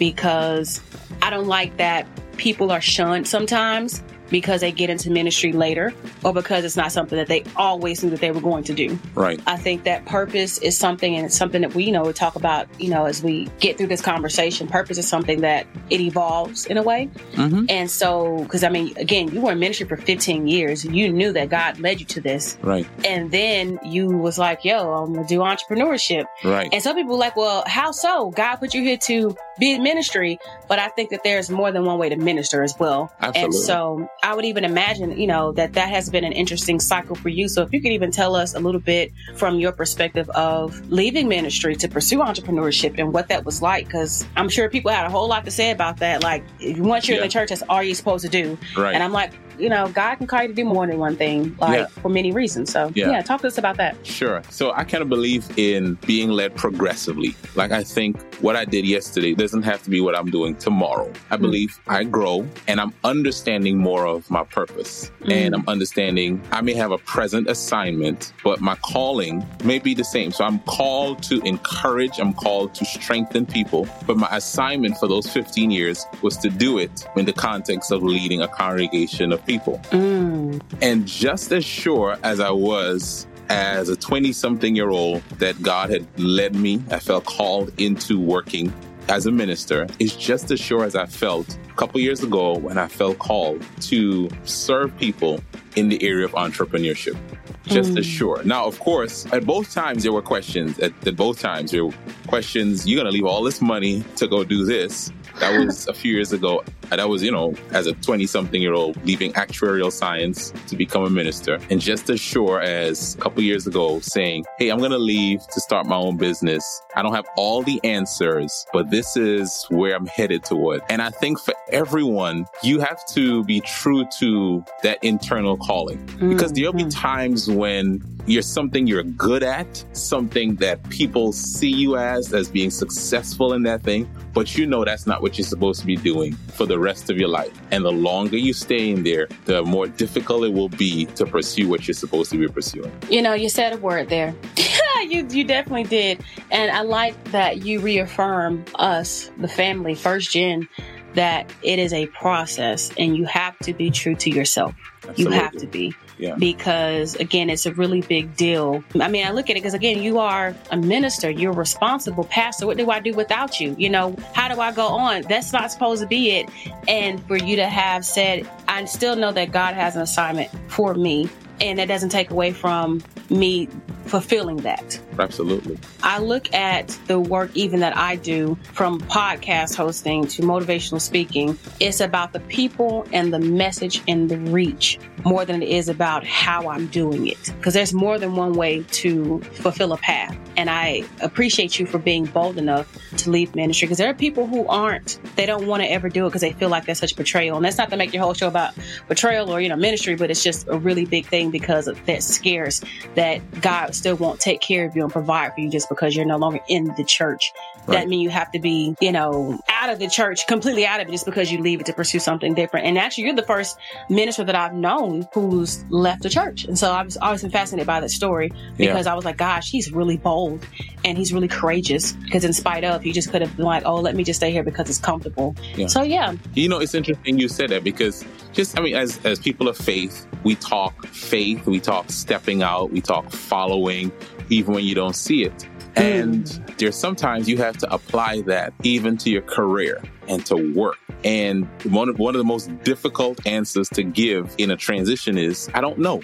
because 0.00 0.80
I 1.22 1.30
don't 1.30 1.46
like 1.46 1.76
that 1.76 2.08
people 2.38 2.72
are 2.72 2.80
shunned 2.80 3.28
sometimes 3.28 4.02
because 4.30 4.60
they 4.60 4.72
get 4.72 4.88
into 4.88 5.10
ministry 5.10 5.52
later 5.52 5.92
or 6.24 6.32
because 6.32 6.64
it's 6.64 6.76
not 6.76 6.92
something 6.92 7.18
that 7.18 7.26
they 7.26 7.44
always 7.56 8.02
knew 8.02 8.10
that 8.10 8.20
they 8.20 8.30
were 8.30 8.40
going 8.40 8.64
to 8.64 8.72
do. 8.72 8.98
Right. 9.14 9.40
I 9.46 9.56
think 9.56 9.84
that 9.84 10.06
purpose 10.06 10.58
is 10.58 10.76
something 10.76 11.16
and 11.16 11.26
it's 11.26 11.36
something 11.36 11.60
that 11.62 11.74
we 11.74 11.84
you 11.84 11.92
know 11.92 12.04
we 12.04 12.12
talk 12.12 12.36
about, 12.36 12.68
you 12.80 12.88
know, 12.88 13.04
as 13.04 13.22
we 13.22 13.48
get 13.58 13.76
through 13.76 13.88
this 13.88 14.00
conversation. 14.00 14.68
Purpose 14.68 14.98
is 14.98 15.08
something 15.08 15.40
that 15.40 15.66
it 15.90 16.00
evolves 16.00 16.66
in 16.66 16.76
a 16.76 16.82
way. 16.82 17.10
Mm-hmm. 17.32 17.66
And 17.68 17.90
so 17.90 18.38
because 18.44 18.64
I 18.64 18.68
mean 18.68 18.96
again, 18.96 19.28
you 19.32 19.40
were 19.40 19.52
in 19.52 19.58
ministry 19.58 19.86
for 19.86 19.96
15 19.96 20.46
years. 20.46 20.84
And 20.84 20.96
you 20.96 21.12
knew 21.12 21.32
that 21.32 21.50
God 21.50 21.78
led 21.80 22.00
you 22.00 22.06
to 22.06 22.20
this. 22.20 22.56
Right. 22.62 22.86
And 23.04 23.30
then 23.30 23.78
you 23.84 24.08
was 24.08 24.38
like, 24.38 24.64
yo, 24.64 24.92
I'm 24.92 25.12
gonna 25.12 25.26
do 25.26 25.40
entrepreneurship. 25.40 26.24
Right. 26.44 26.68
And 26.72 26.82
some 26.82 26.96
people 26.96 27.18
like, 27.18 27.36
well, 27.36 27.64
how 27.66 27.90
so? 27.90 28.30
God 28.30 28.56
put 28.56 28.74
you 28.74 28.82
here 28.82 28.98
to 28.98 29.36
be 29.60 29.72
in 29.72 29.82
ministry, 29.82 30.38
but 30.68 30.78
I 30.78 30.88
think 30.88 31.10
that 31.10 31.22
there's 31.22 31.50
more 31.50 31.70
than 31.70 31.84
one 31.84 31.98
way 31.98 32.08
to 32.08 32.16
minister 32.16 32.62
as 32.62 32.74
well. 32.80 33.12
Absolutely. 33.20 33.42
And 33.42 33.54
so 33.54 34.08
I 34.22 34.34
would 34.34 34.44
even 34.44 34.64
imagine, 34.64 35.18
you 35.18 35.26
know, 35.26 35.52
that 35.52 35.74
that 35.74 35.90
has 35.90 36.10
been 36.10 36.24
an 36.24 36.32
interesting 36.32 36.80
cycle 36.80 37.14
for 37.14 37.28
you. 37.28 37.46
So 37.48 37.62
if 37.62 37.72
you 37.72 37.80
could 37.80 37.92
even 37.92 38.10
tell 38.10 38.34
us 38.34 38.54
a 38.54 38.58
little 38.58 38.80
bit 38.80 39.12
from 39.36 39.60
your 39.60 39.72
perspective 39.72 40.28
of 40.30 40.90
leaving 40.90 41.28
ministry 41.28 41.76
to 41.76 41.88
pursue 41.88 42.18
entrepreneurship 42.18 42.98
and 42.98 43.12
what 43.12 43.28
that 43.28 43.44
was 43.44 43.62
like, 43.62 43.86
because 43.86 44.26
I'm 44.36 44.48
sure 44.48 44.68
people 44.68 44.90
had 44.90 45.06
a 45.06 45.10
whole 45.10 45.28
lot 45.28 45.44
to 45.44 45.50
say 45.50 45.70
about 45.70 45.98
that. 45.98 46.22
Like 46.22 46.44
once 46.60 47.06
you're 47.06 47.18
yeah. 47.18 47.22
in 47.22 47.28
the 47.28 47.32
church, 47.32 47.50
that's 47.50 47.62
all 47.68 47.82
you're 47.82 47.94
supposed 47.94 48.24
to 48.24 48.30
do. 48.30 48.58
Right. 48.76 48.94
And 48.94 49.02
I'm 49.02 49.12
like, 49.12 49.32
you 49.60 49.68
know, 49.68 49.88
God 49.88 50.16
can 50.16 50.26
call 50.26 50.42
you 50.42 50.48
to 50.48 50.54
do 50.54 50.64
more 50.64 50.86
than 50.86 50.98
one 50.98 51.16
thing, 51.16 51.56
like 51.60 51.78
yeah. 51.78 51.86
for 51.86 52.08
many 52.08 52.32
reasons. 52.32 52.72
So 52.72 52.90
yeah. 52.94 53.10
yeah, 53.10 53.22
talk 53.22 53.40
to 53.42 53.46
us 53.46 53.58
about 53.58 53.76
that. 53.76 53.96
Sure. 54.06 54.42
So 54.50 54.72
I 54.72 54.84
kind 54.84 55.02
of 55.02 55.08
believe 55.08 55.46
in 55.58 55.94
being 56.06 56.30
led 56.30 56.56
progressively. 56.56 57.34
Like 57.54 57.72
I 57.72 57.82
think 57.82 58.20
what 58.36 58.56
I 58.56 58.64
did 58.64 58.86
yesterday 58.86 59.34
doesn't 59.34 59.62
have 59.62 59.82
to 59.84 59.90
be 59.90 60.00
what 60.00 60.16
I'm 60.16 60.30
doing 60.30 60.56
tomorrow. 60.56 61.12
I 61.30 61.36
mm. 61.36 61.42
believe 61.42 61.78
I 61.86 62.04
grow 62.04 62.46
and 62.66 62.80
I'm 62.80 62.92
understanding 63.04 63.78
more 63.78 64.06
of 64.06 64.28
my 64.30 64.44
purpose. 64.44 65.10
Mm. 65.22 65.32
And 65.32 65.54
I'm 65.54 65.68
understanding 65.68 66.42
I 66.50 66.60
may 66.60 66.74
have 66.74 66.92
a 66.92 66.98
present 66.98 67.48
assignment, 67.48 68.32
but 68.42 68.60
my 68.60 68.76
calling 68.76 69.46
may 69.64 69.78
be 69.78 69.94
the 69.94 70.04
same. 70.04 70.32
So 70.32 70.44
I'm 70.44 70.60
called 70.60 71.22
to 71.24 71.40
encourage, 71.42 72.18
I'm 72.18 72.32
called 72.32 72.74
to 72.76 72.84
strengthen 72.84 73.46
people, 73.46 73.88
but 74.06 74.16
my 74.16 74.28
assignment 74.30 74.96
for 74.98 75.08
those 75.08 75.28
15 75.30 75.70
years 75.70 76.06
was 76.22 76.36
to 76.38 76.50
do 76.50 76.78
it 76.78 77.06
in 77.16 77.26
the 77.26 77.32
context 77.32 77.92
of 77.92 78.02
leading 78.02 78.42
a 78.42 78.48
congregation 78.48 79.32
of 79.32 79.44
people. 79.50 79.80
Mm. 79.90 80.60
And 80.80 81.06
just 81.06 81.50
as 81.50 81.64
sure 81.64 82.16
as 82.22 82.38
I 82.38 82.50
was 82.50 83.26
as 83.48 83.88
a 83.88 83.96
20 83.96 84.32
something 84.32 84.76
year 84.76 84.90
old 84.90 85.22
that 85.38 85.60
God 85.60 85.90
had 85.90 86.06
led 86.18 86.54
me, 86.54 86.82
I 86.90 87.00
felt 87.00 87.24
called 87.24 87.72
into 87.76 88.20
working 88.20 88.72
as 89.08 89.26
a 89.26 89.32
minister, 89.32 89.88
is 89.98 90.14
just 90.14 90.52
as 90.52 90.60
sure 90.60 90.84
as 90.84 90.94
I 90.94 91.06
felt 91.06 91.58
a 91.68 91.74
couple 91.74 91.98
years 91.98 92.22
ago 92.22 92.56
when 92.56 92.78
I 92.78 92.86
felt 92.86 93.18
called 93.18 93.66
to 93.80 94.30
serve 94.44 94.96
people 94.98 95.40
in 95.74 95.88
the 95.88 96.00
area 96.00 96.24
of 96.24 96.32
entrepreneurship. 96.32 97.18
Just 97.64 97.92
mm. 97.92 97.98
as 97.98 98.06
sure. 98.06 98.42
Now, 98.44 98.66
of 98.66 98.78
course, 98.78 99.26
at 99.32 99.44
both 99.44 99.74
times 99.74 100.04
there 100.04 100.12
were 100.12 100.22
questions. 100.22 100.78
At, 100.78 100.92
at 101.06 101.16
both 101.16 101.40
times 101.40 101.72
there 101.72 101.86
were 101.86 101.94
questions. 102.28 102.86
You're 102.86 103.02
going 103.02 103.12
to 103.12 103.12
leave 103.12 103.26
all 103.26 103.42
this 103.42 103.60
money 103.60 104.04
to 104.16 104.28
go 104.28 104.44
do 104.44 104.64
this. 104.64 105.10
That 105.40 105.58
was 105.58 105.88
a 105.88 105.94
few 105.94 106.12
years 106.12 106.32
ago. 106.32 106.62
That 106.90 107.08
was, 107.08 107.22
you 107.22 107.30
know, 107.30 107.54
as 107.70 107.86
a 107.86 107.94
20 107.94 108.26
something 108.26 108.60
year 108.60 108.74
old, 108.74 109.02
leaving 109.06 109.32
actuarial 109.32 109.90
science 109.90 110.52
to 110.68 110.76
become 110.76 111.04
a 111.04 111.10
minister. 111.10 111.58
And 111.70 111.80
just 111.80 112.10
as 112.10 112.20
sure 112.20 112.60
as 112.60 113.14
a 113.14 113.18
couple 113.18 113.42
years 113.42 113.66
ago 113.66 114.00
saying, 114.00 114.44
Hey, 114.58 114.70
I'm 114.70 114.78
going 114.78 114.90
to 114.90 114.98
leave 114.98 115.40
to 115.52 115.60
start 115.60 115.86
my 115.86 115.96
own 115.96 116.16
business. 116.16 116.82
I 116.94 117.02
don't 117.02 117.14
have 117.14 117.26
all 117.36 117.62
the 117.62 117.80
answers, 117.84 118.66
but 118.72 118.90
this 118.90 119.16
is 119.16 119.64
where 119.70 119.94
I'm 119.94 120.06
headed 120.06 120.44
toward. 120.44 120.82
And 120.90 121.00
I 121.00 121.10
think 121.10 121.40
for 121.40 121.54
everyone, 121.70 122.46
you 122.62 122.80
have 122.80 123.04
to 123.14 123.44
be 123.44 123.60
true 123.60 124.04
to 124.18 124.64
that 124.82 125.02
internal 125.02 125.56
calling 125.56 126.04
because 126.18 126.52
there'll 126.52 126.72
be 126.72 126.82
mm-hmm. 126.82 126.90
times 126.90 127.48
when 127.48 128.02
you're 128.26 128.42
something 128.42 128.86
you're 128.86 129.02
good 129.02 129.42
at, 129.42 129.84
something 129.92 130.56
that 130.56 130.88
people 130.90 131.32
see 131.32 131.70
you 131.70 131.96
as, 131.96 132.32
as 132.32 132.48
being 132.48 132.70
successful 132.70 133.52
in 133.54 133.62
that 133.64 133.82
thing, 133.82 134.08
but 134.32 134.56
you 134.56 134.66
know 134.66 134.84
that's 134.84 135.06
not 135.06 135.22
what 135.22 135.29
you're 135.38 135.46
supposed 135.46 135.80
to 135.80 135.86
be 135.86 135.96
doing 135.96 136.34
for 136.52 136.66
the 136.66 136.78
rest 136.78 137.10
of 137.10 137.18
your 137.18 137.28
life. 137.28 137.52
And 137.70 137.84
the 137.84 137.92
longer 137.92 138.36
you 138.36 138.52
stay 138.52 138.90
in 138.90 139.02
there, 139.02 139.28
the 139.44 139.62
more 139.62 139.86
difficult 139.86 140.44
it 140.44 140.52
will 140.52 140.68
be 140.68 141.06
to 141.06 141.26
pursue 141.26 141.68
what 141.68 141.86
you're 141.86 141.94
supposed 141.94 142.30
to 142.32 142.38
be 142.38 142.48
pursuing. 142.48 142.92
You 143.10 143.22
know, 143.22 143.34
you 143.34 143.48
said 143.48 143.72
a 143.72 143.76
word 143.78 144.08
there. 144.08 144.34
you 145.08 145.26
you 145.30 145.44
definitely 145.44 145.84
did. 145.84 146.22
And 146.50 146.70
I 146.70 146.82
like 146.82 147.22
that 147.32 147.64
you 147.64 147.80
reaffirm 147.80 148.64
us, 148.76 149.30
the 149.38 149.48
family, 149.48 149.94
first 149.94 150.32
gen, 150.32 150.68
that 151.14 151.52
it 151.62 151.78
is 151.78 151.92
a 151.92 152.06
process 152.06 152.90
and 152.98 153.16
you 153.16 153.24
have 153.24 153.58
to 153.60 153.72
be 153.72 153.90
true 153.90 154.14
to 154.16 154.30
yourself. 154.30 154.74
Absolutely. 155.08 155.24
You 155.24 155.30
have 155.30 155.52
to 155.52 155.66
be. 155.66 155.94
Yeah. 156.18 156.34
Because 156.36 157.14
again, 157.16 157.48
it's 157.48 157.64
a 157.64 157.72
really 157.72 158.02
big 158.02 158.36
deal. 158.36 158.84
I 159.00 159.08
mean, 159.08 159.26
I 159.26 159.30
look 159.30 159.48
at 159.48 159.56
it 159.56 159.60
because 159.60 159.72
again, 159.74 160.02
you 160.02 160.18
are 160.18 160.54
a 160.70 160.76
minister, 160.76 161.30
you're 161.30 161.52
responsible 161.52 162.24
pastor. 162.24 162.66
What 162.66 162.76
do 162.76 162.90
I 162.90 163.00
do 163.00 163.14
without 163.14 163.58
you? 163.58 163.74
You 163.78 163.88
know, 163.88 164.14
how 164.34 164.54
do 164.54 164.60
I 164.60 164.70
go 164.72 164.86
on? 164.86 165.22
That's 165.22 165.52
not 165.52 165.72
supposed 165.72 166.02
to 166.02 166.06
be 166.06 166.32
it. 166.32 166.50
And 166.86 167.26
for 167.26 167.36
you 167.36 167.56
to 167.56 167.66
have 167.66 168.04
said, 168.04 168.48
I 168.68 168.84
still 168.84 169.16
know 169.16 169.32
that 169.32 169.50
God 169.50 169.74
has 169.74 169.96
an 169.96 170.02
assignment 170.02 170.50
for 170.70 170.94
me 170.94 171.28
and 171.60 171.78
that 171.78 171.88
doesn't 171.88 172.10
take 172.10 172.30
away 172.30 172.52
from 172.52 173.02
me 173.30 173.68
fulfilling 174.10 174.56
that. 174.58 175.00
Absolutely. 175.20 175.78
I 176.02 176.18
look 176.18 176.52
at 176.52 176.88
the 177.06 177.20
work 177.20 177.50
even 177.54 177.78
that 177.80 177.96
I 177.96 178.16
do 178.16 178.58
from 178.72 179.00
podcast 179.02 179.76
hosting 179.76 180.26
to 180.26 180.42
motivational 180.42 181.00
speaking. 181.00 181.56
It's 181.78 182.00
about 182.00 182.32
the 182.32 182.40
people 182.40 183.06
and 183.12 183.32
the 183.32 183.38
message 183.38 184.02
and 184.08 184.28
the 184.28 184.38
reach 184.38 184.98
more 185.24 185.44
than 185.44 185.62
it 185.62 185.68
is 185.68 185.88
about 185.88 186.26
how 186.26 186.68
I'm 186.68 186.88
doing 186.88 187.28
it. 187.28 187.52
Because 187.56 187.74
there's 187.74 187.94
more 187.94 188.18
than 188.18 188.34
one 188.34 188.54
way 188.54 188.82
to 188.82 189.40
fulfill 189.52 189.92
a 189.92 189.98
path. 189.98 190.36
And 190.56 190.68
I 190.68 191.04
appreciate 191.20 191.78
you 191.78 191.86
for 191.86 191.98
being 191.98 192.24
bold 192.24 192.58
enough 192.58 192.92
to 193.18 193.30
leave 193.30 193.54
ministry 193.54 193.86
because 193.86 193.98
there 193.98 194.10
are 194.10 194.14
people 194.14 194.46
who 194.46 194.66
aren't, 194.66 195.20
they 195.36 195.46
don't 195.46 195.66
want 195.66 195.82
to 195.82 195.90
ever 195.90 196.08
do 196.08 196.26
it 196.26 196.30
because 196.30 196.40
they 196.40 196.52
feel 196.52 196.68
like 196.68 196.86
that's 196.86 197.00
such 197.00 197.14
betrayal. 197.14 197.56
And 197.56 197.64
that's 197.64 197.78
not 197.78 197.90
to 197.90 197.96
make 197.96 198.12
your 198.12 198.22
whole 198.22 198.34
show 198.34 198.48
about 198.48 198.74
betrayal 199.08 199.50
or, 199.50 199.60
you 199.60 199.68
know, 199.68 199.76
ministry, 199.76 200.16
but 200.16 200.30
it's 200.30 200.42
just 200.42 200.66
a 200.68 200.78
really 200.78 201.04
big 201.04 201.26
thing 201.26 201.50
because 201.50 201.86
of 201.86 202.04
that 202.06 202.22
scares 202.22 202.82
that 203.14 203.60
God 203.60 203.94
still 204.00 204.16
won't 204.16 204.40
take 204.40 204.60
care 204.60 204.86
of 204.86 204.96
you 204.96 205.02
and 205.02 205.12
provide 205.12 205.54
for 205.54 205.60
you 205.60 205.70
just 205.70 205.88
because 205.88 206.16
you're 206.16 206.24
no 206.24 206.36
longer 206.38 206.60
in 206.68 206.84
the 206.96 207.04
church. 207.04 207.52
Right. 207.86 208.00
That 208.00 208.08
mean 208.08 208.20
you 208.20 208.30
have 208.30 208.50
to 208.52 208.58
be, 208.58 208.94
you 209.00 209.12
know, 209.12 209.60
out 209.68 209.90
of 209.90 209.98
the 209.98 210.08
church, 210.08 210.46
completely 210.46 210.86
out 210.86 211.00
of 211.00 211.08
it 211.08 211.10
just 211.12 211.24
because 211.26 211.50
you 211.52 211.58
leave 211.58 211.80
it 211.80 211.86
to 211.86 211.92
pursue 211.92 212.18
something 212.18 212.54
different. 212.54 212.86
And 212.86 212.98
actually, 212.98 213.24
you're 213.24 213.36
the 213.36 213.42
first 213.42 213.78
minister 214.08 214.44
that 214.44 214.54
I've 214.54 214.74
known 214.74 215.26
who's 215.32 215.84
left 215.90 216.22
the 216.22 216.28
church. 216.30 216.64
And 216.64 216.78
so 216.78 216.92
I've 216.92 217.16
always 217.22 217.42
been 217.42 217.50
fascinated 217.50 217.86
by 217.86 218.00
that 218.00 218.10
story 218.10 218.50
because 218.76 219.06
Yeah. 219.06 219.12
I 219.12 219.14
was 219.14 219.24
like, 219.24 219.36
gosh, 219.36 219.70
he's 219.70 219.92
really 219.92 220.16
bold 220.16 220.66
and 221.04 221.16
he's 221.16 221.32
really 221.32 221.48
courageous 221.48 222.12
because 222.12 222.44
in 222.44 222.52
spite 222.52 222.84
of, 222.84 223.02
he 223.02 223.12
just 223.12 223.30
could 223.30 223.42
have 223.42 223.54
been 223.56 223.66
like, 223.66 223.82
oh, 223.86 223.96
let 223.96 224.16
me 224.16 224.24
just 224.24 224.38
stay 224.40 224.50
here 224.52 224.62
because 224.62 224.88
it's 224.88 224.98
comfortable. 224.98 225.54
Yeah. 225.76 225.86
So 225.86 226.02
yeah, 226.02 226.34
You 226.54 226.68
know, 226.68 226.78
it's 226.78 226.94
interesting 226.94 227.38
you 227.38 227.48
said 227.48 227.70
that 227.70 227.84
because 227.84 228.24
just, 228.52 228.78
I 228.78 228.82
mean, 228.82 228.96
as, 228.96 229.20
as 229.24 229.38
people 229.38 229.68
of 229.68 229.76
faith, 229.76 230.26
we 230.44 230.54
talk 230.54 231.06
faith, 231.06 231.66
we 231.66 231.80
talk 231.80 232.10
stepping 232.10 232.62
out, 232.62 232.90
we 232.90 233.00
talk 233.00 233.30
following, 233.30 234.12
even 234.48 234.74
when 234.74 234.84
you 234.84 234.94
don't 234.94 235.16
see 235.16 235.44
it. 235.44 235.62
Hmm. 235.96 236.02
And 236.02 236.46
there's 236.78 236.96
sometimes 236.96 237.48
you 237.48 237.56
have 237.58 237.76
to 237.78 237.92
apply 237.92 238.42
that 238.42 238.72
even 238.82 239.16
to 239.18 239.30
your 239.30 239.42
career 239.42 240.02
and 240.28 240.44
to 240.46 240.72
work. 240.74 240.98
And 241.24 241.68
one 241.92 242.08
of, 242.08 242.18
one 242.18 242.34
of 242.34 242.38
the 242.38 242.44
most 242.44 242.70
difficult 242.82 243.46
answers 243.46 243.88
to 243.90 244.02
give 244.02 244.54
in 244.58 244.70
a 244.70 244.76
transition 244.76 245.36
is, 245.36 245.68
I 245.74 245.80
don't 245.80 245.98
know. 245.98 246.22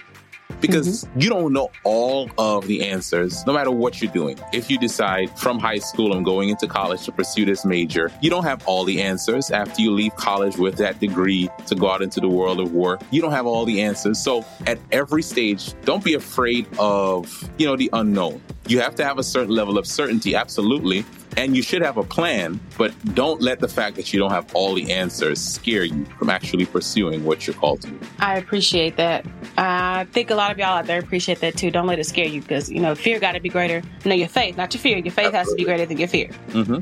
Because 0.61 1.05
mm-hmm. 1.05 1.21
you 1.21 1.29
don't 1.29 1.53
know 1.53 1.71
all 1.85 2.31
of 2.39 2.67
the 2.67 2.89
answers, 2.89 3.47
no 3.47 3.53
matter 3.53 3.71
what 3.71 4.01
you're 4.01 4.13
doing. 4.13 4.39
If 4.53 4.71
you 4.71 4.79
decide 4.79 5.31
from 5.39 5.59
high 5.59 5.79
school, 5.79 6.13
I'm 6.13 6.23
going 6.23 6.49
into 6.49 6.67
college 6.67 7.05
to 7.05 7.13
pursue 7.13 7.45
this 7.45 7.65
major, 7.65 8.11
you 8.21 8.31
don't 8.31 8.45
have 8.45 8.67
all 8.67 8.85
the 8.85 9.03
answers 9.03 9.51
after 9.51 9.83
you 9.83 9.91
leave 9.91 10.15
college 10.17 10.57
with 10.57 10.77
that 10.79 10.99
degree 10.99 11.49
to 11.67 11.75
go 11.75 11.91
out 11.91 12.03
into 12.03 12.21
the 12.21 12.29
world 12.29 12.61
of 12.61 12.73
work. 12.73 13.03
You 13.11 13.21
don't 13.21 13.33
have 13.33 13.47
all 13.47 13.65
the 13.65 13.83
answers. 13.83 14.19
So 14.19 14.45
at 14.67 14.79
every 14.93 15.23
stage, 15.23 15.75
don't 15.83 16.05
be 16.05 16.15
afraid 16.15 16.67
of, 16.79 17.51
you 17.59 17.67
know, 17.67 17.77
the 17.77 17.91
unknown. 17.93 18.41
You 18.67 18.81
have 18.81 18.95
to 18.97 19.05
have 19.05 19.19
a 19.19 19.23
certain 19.23 19.55
level 19.55 19.79
of 19.79 19.87
certainty, 19.87 20.35
absolutely. 20.35 21.05
And 21.37 21.55
you 21.55 21.63
should 21.63 21.83
have 21.83 21.99
a 21.99 22.03
plan, 22.03 22.59
but 22.79 22.93
don't 23.15 23.43
let 23.43 23.61
the 23.61 23.69
fact 23.69 23.97
that 23.97 24.13
you 24.13 24.19
don't 24.19 24.31
have 24.31 24.55
all 24.55 24.75
the 24.75 24.91
answers 24.91 25.41
scare 25.41 25.85
you 25.85 26.07
from 26.19 26.31
actually 26.31 26.65
pursuing 26.65 27.25
what 27.25 27.47
you're 27.47 27.55
called 27.55 27.83
to. 27.83 27.93
I 28.21 28.39
appreciate 28.39 28.97
that. 28.97 29.27
I 29.59 30.07
think 30.13 30.31
a 30.31 30.35
lot 30.35 30.51
of 30.51 30.59
y'all 30.59 30.79
out 30.79 30.87
there 30.87 30.99
appreciate 30.99 31.41
that 31.41 31.57
too. 31.57 31.71
Don't 31.71 31.87
let 31.87 31.99
it 31.99 32.05
scare 32.05 32.27
you 32.27 32.41
because, 32.41 32.71
you 32.71 32.81
know, 32.81 32.95
fear 32.95 33.21
got 33.21 33.33
to 33.33 33.41
be 33.41 33.51
greater. 33.51 33.83
No, 34.07 34.15
your 34.15 34.29
faith, 34.29 34.57
not 34.57 34.73
your 34.73 34.81
fear. 34.81 34.97
Your 34.97 35.13
faith 35.13 35.33
has 35.33 35.49
to 35.49 35.55
be 35.57 35.65
greater 35.65 35.85
than 35.85 35.99
your 35.99 36.09
fear. 36.09 36.29
hmm 36.53 36.79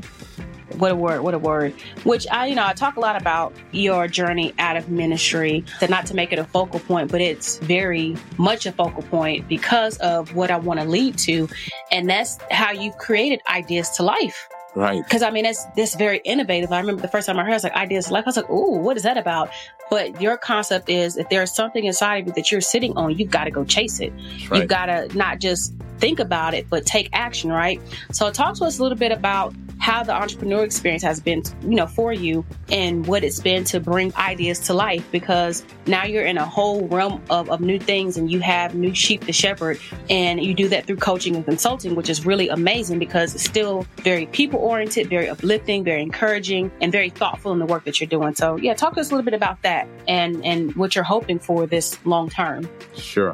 What 0.77 0.91
a 0.91 0.95
word, 0.95 1.21
what 1.21 1.33
a 1.33 1.39
word. 1.39 1.73
Which 2.03 2.27
I, 2.31 2.47
you 2.47 2.55
know, 2.55 2.65
I 2.65 2.73
talk 2.73 2.95
a 2.97 2.99
lot 2.99 3.19
about 3.19 3.53
your 3.71 4.07
journey 4.07 4.53
out 4.59 4.77
of 4.77 4.89
ministry, 4.89 5.63
that 5.79 5.89
not 5.89 6.05
to 6.07 6.15
make 6.15 6.31
it 6.33 6.39
a 6.39 6.43
focal 6.43 6.79
point, 6.79 7.11
but 7.11 7.21
it's 7.21 7.57
very 7.59 8.15
much 8.37 8.65
a 8.65 8.71
focal 8.71 9.03
point 9.03 9.47
because 9.47 9.97
of 9.97 10.35
what 10.35 10.51
I 10.51 10.57
want 10.57 10.79
to 10.79 10.85
lead 10.85 11.17
to. 11.19 11.47
And 11.91 12.09
that's 12.09 12.37
how 12.51 12.71
you've 12.71 12.97
created 12.97 13.41
ideas 13.47 13.89
to 13.91 14.03
life. 14.03 14.47
Right. 14.75 15.01
Because 15.01 15.21
I 15.21 15.31
mean, 15.31 15.45
that's 15.45 15.63
that's 15.77 15.95
very 15.95 16.19
innovative. 16.25 16.71
I 16.71 16.79
remember 16.79 17.01
the 17.01 17.07
first 17.07 17.27
time 17.27 17.39
I 17.39 17.43
heard, 17.43 17.51
I 17.51 17.53
was 17.53 17.63
like, 17.63 17.75
ideas 17.75 18.07
to 18.07 18.13
life. 18.13 18.25
I 18.25 18.29
was 18.29 18.37
like, 18.37 18.49
ooh, 18.49 18.77
what 18.77 18.97
is 18.97 19.03
that 19.03 19.17
about? 19.17 19.49
But 19.89 20.21
your 20.21 20.35
concept 20.35 20.89
is 20.89 21.15
if 21.15 21.29
there's 21.29 21.53
something 21.53 21.85
inside 21.85 22.17
of 22.17 22.27
you 22.27 22.33
that 22.33 22.51
you're 22.51 22.59
sitting 22.59 22.95
on, 22.97 23.17
you've 23.17 23.31
got 23.31 23.45
to 23.45 23.51
go 23.51 23.63
chase 23.63 24.01
it. 24.01 24.11
right. 24.49 24.59
You've 24.59 24.67
got 24.67 24.87
to 24.87 25.07
not 25.17 25.39
just 25.39 25.73
think 25.99 26.19
about 26.19 26.53
it, 26.53 26.69
but 26.69 26.85
take 26.85 27.09
action, 27.13 27.51
right? 27.51 27.79
So 28.11 28.29
talk 28.31 28.55
to 28.55 28.65
us 28.65 28.79
a 28.79 28.83
little 28.83 28.97
bit 28.97 29.13
about 29.13 29.55
how 29.79 30.03
the 30.03 30.13
entrepreneur 30.13 30.63
experience 30.63 31.03
has 31.03 31.19
been, 31.19 31.43
you 31.61 31.75
know, 31.75 31.87
for 31.87 32.13
you 32.13 32.45
and 32.71 33.05
what 33.07 33.23
it's 33.23 33.39
been 33.39 33.63
to 33.65 33.79
bring 33.79 34.13
ideas 34.15 34.59
to 34.59 34.73
life 34.73 35.05
because 35.11 35.63
now 35.85 36.05
you're 36.05 36.25
in 36.25 36.37
a 36.37 36.45
whole 36.45 36.87
realm 36.87 37.21
of, 37.29 37.49
of 37.49 37.61
new 37.61 37.79
things 37.79 38.17
and 38.17 38.31
you 38.31 38.39
have 38.39 38.75
new 38.75 38.93
sheep 38.93 39.25
to 39.25 39.33
shepherd 39.33 39.79
and 40.09 40.43
you 40.43 40.53
do 40.53 40.67
that 40.69 40.85
through 40.85 40.97
coaching 40.97 41.35
and 41.35 41.45
consulting, 41.45 41.95
which 41.95 42.09
is 42.09 42.25
really 42.25 42.49
amazing 42.49 42.99
because 42.99 43.35
it's 43.35 43.43
still 43.43 43.85
very 43.97 44.25
people 44.27 44.59
oriented, 44.59 45.09
very 45.09 45.29
uplifting, 45.29 45.83
very 45.83 46.01
encouraging 46.01 46.71
and 46.81 46.91
very 46.91 47.09
thoughtful 47.09 47.51
in 47.51 47.59
the 47.59 47.65
work 47.65 47.83
that 47.85 47.99
you're 47.99 48.07
doing. 48.07 48.33
So 48.35 48.57
yeah, 48.57 48.73
talk 48.73 48.95
to 48.95 49.01
us 49.01 49.11
a 49.11 49.11
little 49.11 49.25
bit 49.25 49.33
about 49.33 49.61
that 49.63 49.87
and, 50.07 50.43
and 50.45 50.75
what 50.75 50.95
you're 50.95 51.03
hoping 51.03 51.39
for 51.39 51.65
this 51.67 52.03
long 52.05 52.29
term. 52.29 52.69
Sure. 52.95 53.33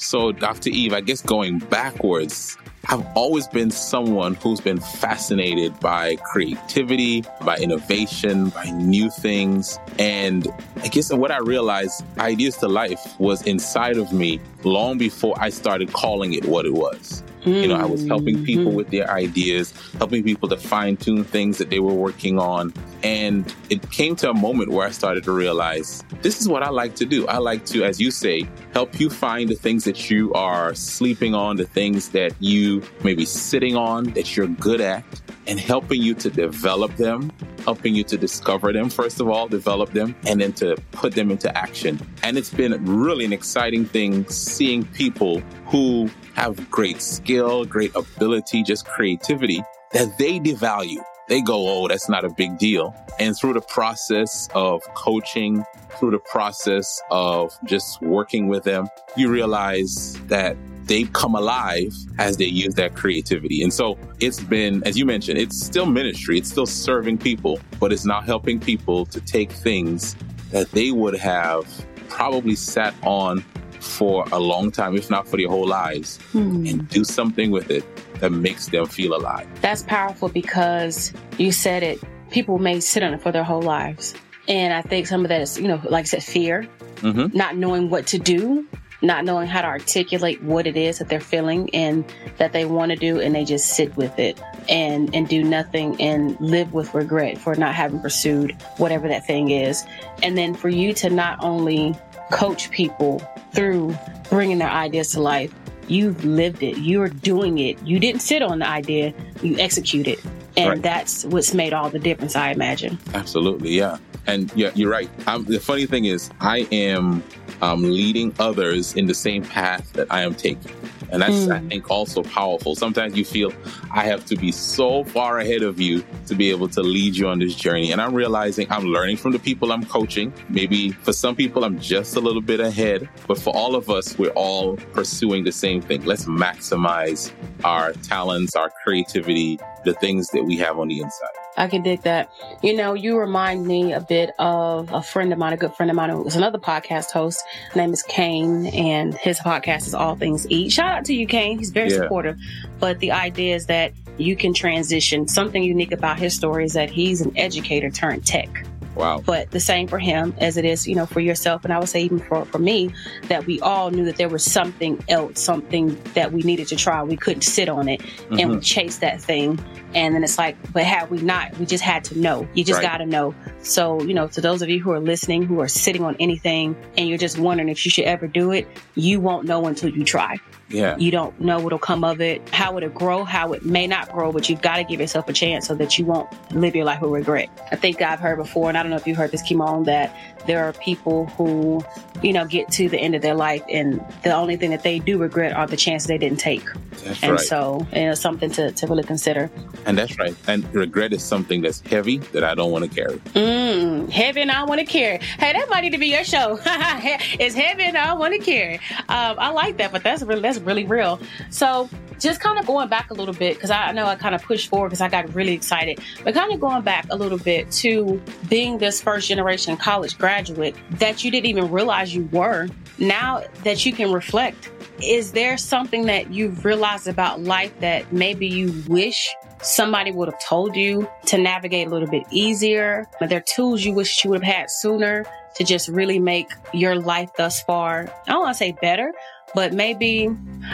So, 0.00 0.32
Dr. 0.32 0.70
Eve, 0.70 0.94
I 0.94 1.02
guess 1.02 1.20
going 1.20 1.58
backwards, 1.58 2.56
I've 2.88 3.06
always 3.14 3.46
been 3.46 3.70
someone 3.70 4.34
who's 4.34 4.60
been 4.60 4.80
fascinated 4.80 5.78
by 5.80 6.16
creativity, 6.16 7.24
by 7.44 7.56
innovation, 7.58 8.48
by 8.48 8.70
new 8.70 9.10
things. 9.10 9.78
And 9.98 10.48
I 10.82 10.88
guess 10.88 11.12
what 11.12 11.30
I 11.30 11.38
realized, 11.38 12.02
Ideas 12.18 12.56
to 12.58 12.68
Life 12.68 13.14
was 13.18 13.42
inside 13.42 13.96
of 13.98 14.12
me 14.12 14.40
long 14.64 14.98
before 14.98 15.34
I 15.38 15.50
started 15.50 15.92
calling 15.92 16.32
it 16.32 16.46
what 16.46 16.64
it 16.64 16.72
was. 16.72 17.22
You 17.44 17.68
know, 17.68 17.76
I 17.76 17.86
was 17.86 18.06
helping 18.06 18.44
people 18.44 18.66
mm-hmm. 18.66 18.76
with 18.76 18.90
their 18.90 19.10
ideas, 19.10 19.72
helping 19.98 20.22
people 20.22 20.48
to 20.50 20.56
fine 20.56 20.96
tune 20.96 21.24
things 21.24 21.58
that 21.58 21.70
they 21.70 21.80
were 21.80 21.94
working 21.94 22.38
on. 22.38 22.72
And 23.02 23.52
it 23.70 23.90
came 23.90 24.14
to 24.16 24.30
a 24.30 24.34
moment 24.34 24.70
where 24.70 24.86
I 24.86 24.90
started 24.90 25.24
to 25.24 25.32
realize 25.32 26.04
this 26.20 26.40
is 26.40 26.48
what 26.48 26.62
I 26.62 26.68
like 26.68 26.94
to 26.96 27.06
do. 27.06 27.26
I 27.28 27.38
like 27.38 27.64
to, 27.66 27.82
as 27.84 27.98
you 28.00 28.10
say, 28.10 28.46
help 28.74 29.00
you 29.00 29.08
find 29.08 29.48
the 29.48 29.54
things 29.54 29.84
that 29.84 30.10
you 30.10 30.32
are 30.34 30.74
sleeping 30.74 31.34
on, 31.34 31.56
the 31.56 31.64
things 31.64 32.10
that 32.10 32.34
you 32.40 32.82
may 33.02 33.14
be 33.14 33.24
sitting 33.24 33.74
on 33.76 34.04
that 34.12 34.36
you're 34.36 34.48
good 34.48 34.80
at, 34.82 35.04
and 35.46 35.58
helping 35.58 36.02
you 36.02 36.14
to 36.14 36.30
develop 36.30 36.94
them, 36.96 37.32
helping 37.64 37.94
you 37.94 38.04
to 38.04 38.18
discover 38.18 38.72
them, 38.72 38.90
first 38.90 39.20
of 39.20 39.28
all, 39.28 39.48
develop 39.48 39.90
them, 39.92 40.14
and 40.26 40.40
then 40.40 40.52
to 40.52 40.76
put 40.92 41.14
them 41.14 41.30
into 41.30 41.56
action. 41.56 41.98
And 42.22 42.36
it's 42.36 42.52
been 42.52 42.72
really 42.84 43.24
an 43.24 43.32
exciting 43.32 43.86
thing 43.86 44.28
seeing 44.28 44.84
people 44.84 45.40
who 45.66 46.10
have 46.34 46.70
great 46.70 47.02
skill, 47.02 47.64
great 47.64 47.94
ability, 47.94 48.62
just 48.62 48.86
creativity 48.86 49.62
that 49.92 50.16
they 50.18 50.38
devalue. 50.38 51.02
They 51.28 51.40
go, 51.42 51.68
oh, 51.68 51.88
that's 51.88 52.08
not 52.08 52.24
a 52.24 52.28
big 52.28 52.58
deal. 52.58 52.94
And 53.20 53.36
through 53.36 53.52
the 53.52 53.60
process 53.60 54.48
of 54.54 54.82
coaching, 54.94 55.64
through 55.98 56.10
the 56.10 56.18
process 56.18 57.00
of 57.10 57.56
just 57.64 58.00
working 58.02 58.48
with 58.48 58.64
them, 58.64 58.88
you 59.16 59.30
realize 59.30 60.14
that 60.26 60.56
they 60.84 61.04
come 61.04 61.36
alive 61.36 61.94
as 62.18 62.36
they 62.36 62.46
use 62.46 62.74
that 62.74 62.96
creativity. 62.96 63.62
And 63.62 63.72
so 63.72 63.96
it's 64.18 64.40
been, 64.40 64.82
as 64.84 64.98
you 64.98 65.06
mentioned, 65.06 65.38
it's 65.38 65.64
still 65.64 65.86
ministry, 65.86 66.38
it's 66.38 66.50
still 66.50 66.66
serving 66.66 67.18
people, 67.18 67.60
but 67.78 67.92
it's 67.92 68.04
now 68.04 68.20
helping 68.20 68.58
people 68.58 69.06
to 69.06 69.20
take 69.20 69.52
things 69.52 70.16
that 70.50 70.68
they 70.72 70.90
would 70.90 71.14
have 71.14 71.64
probably 72.08 72.56
sat 72.56 72.92
on 73.02 73.44
for 73.80 74.24
a 74.30 74.38
long 74.38 74.70
time, 74.70 74.96
if 74.96 75.10
not 75.10 75.26
for 75.26 75.36
their 75.36 75.48
whole 75.48 75.66
lives, 75.66 76.18
and 76.34 76.88
do 76.88 77.02
something 77.04 77.50
with 77.50 77.70
it 77.70 77.84
that 78.20 78.30
makes 78.30 78.66
them 78.68 78.86
feel 78.86 79.14
alive. 79.16 79.48
That's 79.60 79.82
powerful 79.82 80.28
because 80.28 81.12
you 81.38 81.50
said 81.52 81.82
it. 81.82 82.00
People 82.30 82.58
may 82.58 82.80
sit 82.80 83.02
on 83.02 83.14
it 83.14 83.22
for 83.22 83.32
their 83.32 83.42
whole 83.44 83.62
lives. 83.62 84.14
And 84.48 84.72
I 84.72 84.82
think 84.82 85.06
some 85.06 85.24
of 85.24 85.28
that 85.30 85.40
is, 85.40 85.58
you 85.58 85.68
know, 85.68 85.80
like 85.88 86.02
I 86.02 86.06
said, 86.06 86.22
fear, 86.22 86.66
Mhm. 86.96 87.34
not 87.34 87.56
knowing 87.56 87.88
what 87.90 88.06
to 88.08 88.18
do, 88.18 88.66
not 89.02 89.24
knowing 89.24 89.46
how 89.46 89.62
to 89.62 89.66
articulate 89.68 90.42
what 90.42 90.66
it 90.66 90.76
is 90.76 90.98
that 90.98 91.08
they're 91.08 91.20
feeling 91.20 91.70
and 91.74 92.04
that 92.36 92.52
they 92.52 92.66
want 92.66 92.90
to 92.90 92.96
do. 92.96 93.18
And 93.20 93.34
they 93.34 93.44
just 93.44 93.74
sit 93.74 93.96
with 93.96 94.18
it 94.18 94.38
and, 94.68 95.14
and 95.14 95.26
do 95.26 95.42
nothing 95.42 95.98
and 96.00 96.38
live 96.40 96.74
with 96.74 96.92
regret 96.94 97.38
for 97.38 97.54
not 97.54 97.74
having 97.74 98.00
pursued 98.00 98.54
whatever 98.76 99.08
that 99.08 99.26
thing 99.26 99.50
is. 99.50 99.84
And 100.22 100.36
then 100.36 100.54
for 100.54 100.68
you 100.68 100.92
to 100.94 101.08
not 101.08 101.42
only 101.42 101.94
coach 102.30 102.70
people 102.70 103.20
through 103.52 103.96
bringing 104.28 104.58
their 104.58 104.70
ideas 104.70 105.12
to 105.12 105.20
life, 105.20 105.52
you've 105.88 106.24
lived 106.24 106.62
it. 106.62 106.78
You're 106.78 107.08
doing 107.08 107.58
it. 107.58 107.80
You 107.84 107.98
didn't 107.98 108.20
sit 108.22 108.42
on 108.42 108.60
the 108.60 108.68
idea, 108.68 109.12
you 109.42 109.58
execute 109.58 110.06
it. 110.06 110.20
And 110.56 110.68
Right. 110.68 110.82
that's 110.82 111.24
what's 111.26 111.54
made 111.54 111.72
all 111.72 111.90
the 111.90 111.98
difference, 111.98 112.36
I 112.36 112.50
imagine. 112.50 112.98
Absolutely, 113.14 113.70
yeah. 113.70 113.98
And 114.26 114.52
yeah, 114.54 114.70
you're 114.74 114.90
right. 114.90 115.08
I'm, 115.26 115.44
the 115.44 115.58
funny 115.58 115.86
thing 115.86 116.04
is, 116.04 116.30
I 116.40 116.66
am 116.70 117.22
um, 117.62 117.82
leading 117.82 118.34
others 118.38 118.94
in 118.94 119.06
the 119.06 119.14
same 119.14 119.42
path 119.42 119.92
that 119.94 120.06
I 120.10 120.22
am 120.22 120.34
taking. 120.34 120.72
And 121.12 121.22
that's, 121.22 121.48
I 121.48 121.58
mm. 121.58 121.68
think, 121.68 121.90
also 121.90 122.22
powerful. 122.22 122.74
Sometimes 122.74 123.16
you 123.16 123.24
feel 123.24 123.52
I 123.92 124.04
have 124.04 124.24
to 124.26 124.36
be 124.36 124.52
so 124.52 125.04
far 125.04 125.38
ahead 125.38 125.62
of 125.62 125.80
you 125.80 126.04
to 126.26 126.34
be 126.34 126.50
able 126.50 126.68
to 126.68 126.82
lead 126.82 127.16
you 127.16 127.28
on 127.28 127.38
this 127.38 127.54
journey. 127.54 127.92
And 127.92 128.00
I'm 128.00 128.14
realizing 128.14 128.66
I'm 128.70 128.84
learning 128.84 129.16
from 129.16 129.32
the 129.32 129.38
people 129.38 129.72
I'm 129.72 129.84
coaching. 129.84 130.32
Maybe 130.48 130.90
for 130.90 131.12
some 131.12 131.34
people, 131.34 131.64
I'm 131.64 131.78
just 131.78 132.16
a 132.16 132.20
little 132.20 132.42
bit 132.42 132.60
ahead. 132.60 133.08
But 133.26 133.38
for 133.38 133.54
all 133.54 133.74
of 133.74 133.90
us, 133.90 134.16
we're 134.18 134.30
all 134.30 134.76
pursuing 134.92 135.44
the 135.44 135.52
same 135.52 135.80
thing. 135.80 136.04
Let's 136.04 136.26
maximize 136.26 137.32
our 137.64 137.92
talents, 137.92 138.54
our 138.56 138.70
creativity, 138.84 139.58
the 139.84 139.94
things 139.94 140.28
that 140.28 140.44
we 140.44 140.56
have 140.58 140.78
on 140.78 140.88
the 140.88 141.00
inside. 141.00 141.39
I 141.56 141.68
can 141.68 141.82
dig 141.82 142.02
that. 142.02 142.30
You 142.62 142.74
know, 142.76 142.94
you 142.94 143.18
remind 143.18 143.66
me 143.66 143.92
a 143.92 144.00
bit 144.00 144.30
of 144.38 144.92
a 144.92 145.02
friend 145.02 145.32
of 145.32 145.38
mine, 145.38 145.52
a 145.52 145.56
good 145.56 145.74
friend 145.74 145.90
of 145.90 145.96
mine 145.96 146.10
who 146.10 146.26
is 146.26 146.36
another 146.36 146.58
podcast 146.58 147.10
host. 147.10 147.42
His 147.68 147.76
name 147.76 147.92
is 147.92 148.02
Kane, 148.02 148.66
and 148.66 149.14
his 149.14 149.38
podcast 149.40 149.86
is 149.86 149.94
All 149.94 150.14
Things 150.16 150.46
Eat. 150.48 150.72
Shout 150.72 150.90
out 150.98 151.04
to 151.06 151.14
you, 151.14 151.26
Kane. 151.26 151.58
He's 151.58 151.70
very 151.70 151.90
Yeah. 151.90 151.96
supportive. 151.98 152.36
But 152.78 152.98
the 153.00 153.12
idea 153.12 153.56
is 153.56 153.66
that 153.66 153.92
you 154.16 154.36
can 154.36 154.54
transition. 154.54 155.26
Something 155.28 155.62
unique 155.62 155.92
about 155.92 156.18
his 156.18 156.34
story 156.34 156.64
is 156.64 156.74
that 156.74 156.90
he's 156.90 157.20
an 157.20 157.32
educator 157.36 157.90
turned 157.90 158.26
tech. 158.26 158.48
Wow. 158.94 159.22
But 159.24 159.50
the 159.50 159.60
same 159.60 159.86
for 159.86 159.98
him 159.98 160.34
as 160.38 160.56
it 160.56 160.64
is, 160.64 160.86
you 160.86 160.94
know, 160.94 161.06
for 161.06 161.20
yourself. 161.20 161.64
And 161.64 161.72
I 161.72 161.78
would 161.78 161.88
say 161.88 162.02
even 162.02 162.18
for, 162.18 162.44
for 162.46 162.58
me, 162.58 162.92
that 163.28 163.46
we 163.46 163.60
all 163.60 163.90
knew 163.90 164.04
that 164.04 164.16
there 164.16 164.28
was 164.28 164.44
something 164.44 165.02
else, 165.08 165.40
something 165.40 165.96
that 166.14 166.32
we 166.32 166.42
needed 166.42 166.68
to 166.68 166.76
try. 166.76 167.02
We 167.02 167.16
couldn't 167.16 167.42
sit 167.42 167.68
on 167.68 167.88
it 167.88 168.00
and 168.30 168.38
Mm-hmm. 168.40 168.50
we 168.54 168.60
chased 168.60 169.00
that 169.00 169.20
thing. 169.22 169.58
And 169.94 170.14
then 170.14 170.22
it's 170.22 170.38
like, 170.38 170.56
but 170.72 170.84
had 170.84 171.10
we 171.10 171.18
not, 171.18 171.56
we 171.58 171.66
just 171.66 171.82
had 171.82 172.04
to 172.04 172.18
know. 172.18 172.46
You 172.54 172.62
just 172.64 172.78
Right. 172.80 172.86
got 172.90 172.98
to 172.98 173.06
know. 173.06 173.34
So, 173.62 174.02
you 174.02 174.14
know, 174.14 174.28
to 174.28 174.40
those 174.40 174.62
of 174.62 174.68
you 174.68 174.80
who 174.80 174.92
are 174.92 175.00
listening, 175.00 175.42
who 175.42 175.60
are 175.60 175.68
sitting 175.68 176.04
on 176.04 176.16
anything 176.20 176.76
and 176.96 177.08
you're 177.08 177.18
just 177.18 177.38
wondering 177.38 177.68
if 177.68 177.84
you 177.84 177.90
should 177.90 178.04
ever 178.04 178.26
do 178.26 178.52
it, 178.52 178.66
you 178.94 179.20
won't 179.20 179.46
know 179.46 179.66
until 179.66 179.90
you 179.90 180.04
try. 180.04 180.36
Yeah. 180.70 180.96
You 180.96 181.10
don't 181.10 181.38
know 181.40 181.58
what'll 181.60 181.78
come 181.78 182.04
of 182.04 182.20
it, 182.20 182.48
how 182.50 182.76
it'll 182.76 182.90
grow, 182.90 183.24
how 183.24 183.52
it 183.52 183.64
may 183.64 183.86
not 183.86 184.10
grow, 184.12 184.32
but 184.32 184.48
you've 184.48 184.62
got 184.62 184.76
to 184.76 184.84
give 184.84 185.00
yourself 185.00 185.28
a 185.28 185.32
chance 185.32 185.66
so 185.66 185.74
that 185.74 185.98
you 185.98 186.04
won't 186.04 186.28
live 186.54 186.76
your 186.76 186.84
life 186.84 187.00
with 187.00 187.10
regret. 187.10 187.48
I 187.72 187.76
think 187.76 188.00
I've 188.00 188.20
heard 188.20 188.36
before, 188.36 188.68
and 188.68 188.78
I 188.78 188.82
don't 188.82 188.90
know 188.90 188.96
if 188.96 189.06
you 189.06 189.14
heard 189.14 189.32
this, 189.32 189.42
Kymone, 189.42 189.84
that 189.86 190.16
there 190.46 190.64
are 190.64 190.72
people 190.74 191.26
who, 191.26 191.84
you 192.22 192.32
know, 192.32 192.46
get 192.46 192.70
to 192.72 192.88
the 192.88 192.98
end 192.98 193.14
of 193.14 193.22
their 193.22 193.34
life 193.34 193.62
and 193.68 194.04
the 194.22 194.32
only 194.32 194.56
thing 194.56 194.70
that 194.70 194.82
they 194.82 194.98
do 194.98 195.18
regret 195.18 195.52
are 195.52 195.66
the 195.66 195.76
chances 195.76 196.08
they 196.08 196.18
didn't 196.18 196.38
take. 196.38 196.64
That's 197.04 197.22
and 197.22 197.32
right. 197.32 197.40
so, 197.40 197.86
you 197.92 198.06
know, 198.06 198.14
something 198.14 198.50
to, 198.52 198.72
to 198.72 198.86
really 198.86 199.02
consider. 199.02 199.50
and 199.86 199.98
that's 199.98 200.18
right. 200.18 200.34
And 200.46 200.72
regret 200.74 201.12
is 201.12 201.22
something 201.22 201.60
that's 201.60 201.80
heavy 201.80 202.18
that 202.18 202.44
I 202.44 202.54
don't 202.54 202.70
want 202.70 202.84
to 202.84 202.90
carry. 202.90 203.16
Mm, 203.34 204.10
heavy 204.10 204.40
and 204.40 204.50
I 204.50 204.64
want 204.64 204.80
to 204.80 204.86
carry. 204.86 205.18
Hey, 205.18 205.52
that 205.52 205.68
might 205.68 205.82
need 205.82 205.90
to 205.90 205.98
be 205.98 206.08
your 206.08 206.24
show. 206.24 206.58
it's 206.64 207.54
heavy 207.54 207.84
and 207.84 207.96
I 207.96 208.14
want 208.14 208.34
to 208.34 208.40
carry. 208.40 208.76
Um, 209.08 209.36
I 209.38 209.50
like 209.50 209.76
that, 209.78 209.92
but 209.92 210.02
that's 210.02 210.22
really 210.22 210.40
that's 210.40 210.58
really 210.60 210.84
real. 210.84 211.20
So 211.50 211.88
just 212.18 212.40
kind 212.40 212.58
of 212.58 212.66
going 212.66 212.88
back 212.88 213.10
a 213.10 213.14
little 213.14 213.34
bit 213.34 213.54
because 213.54 213.70
I 213.70 213.92
know 213.92 214.06
I 214.06 214.14
kind 214.16 214.34
of 214.34 214.42
pushed 214.42 214.68
forward 214.68 214.90
because 214.90 215.00
I 215.00 215.08
got 215.08 215.34
really 215.34 215.52
excited, 215.52 216.00
but 216.22 216.34
kind 216.34 216.52
of 216.52 216.60
going 216.60 216.82
back 216.82 217.06
a 217.10 217.16
little 217.16 217.38
bit 217.38 217.70
to 217.72 218.20
being 218.48 218.78
this 218.78 219.00
first 219.00 219.28
generation 219.28 219.76
college 219.76 220.18
graduate 220.18 220.74
that 220.92 221.24
you 221.24 221.30
didn't 221.30 221.46
even 221.46 221.70
realize 221.70 222.14
you 222.14 222.28
were. 222.32 222.68
Now 222.98 223.42
that 223.64 223.86
you 223.86 223.92
can 223.92 224.12
reflect, 224.12 224.70
is 225.02 225.32
there 225.32 225.56
something 225.56 226.06
that 226.06 226.30
you've 226.30 226.64
realized 226.64 227.08
about 227.08 227.40
life 227.40 227.72
that 227.80 228.12
maybe 228.12 228.46
you 228.46 228.74
wish 228.86 229.30
somebody 229.62 230.10
would 230.10 230.28
have 230.28 230.40
told 230.40 230.76
you 230.76 231.08
to 231.26 231.38
navigate 231.38 231.86
a 231.86 231.90
little 231.90 232.08
bit 232.08 232.24
easier? 232.30 233.06
Are 233.20 233.26
there 233.26 233.42
tools 233.42 233.84
you 233.84 233.94
wish 233.94 234.24
you 234.24 234.30
would 234.30 234.44
have 234.44 234.54
had 234.54 234.70
sooner 234.70 235.24
to 235.56 235.64
just 235.64 235.88
really 235.88 236.18
make 236.18 236.50
your 236.72 236.96
life 236.96 237.30
thus 237.36 237.62
far? 237.62 238.12
I 238.26 238.32
don't 238.32 238.42
want 238.42 238.54
to 238.54 238.58
say 238.58 238.72
better, 238.80 239.12
but 239.54 239.72
maybe 239.72 240.26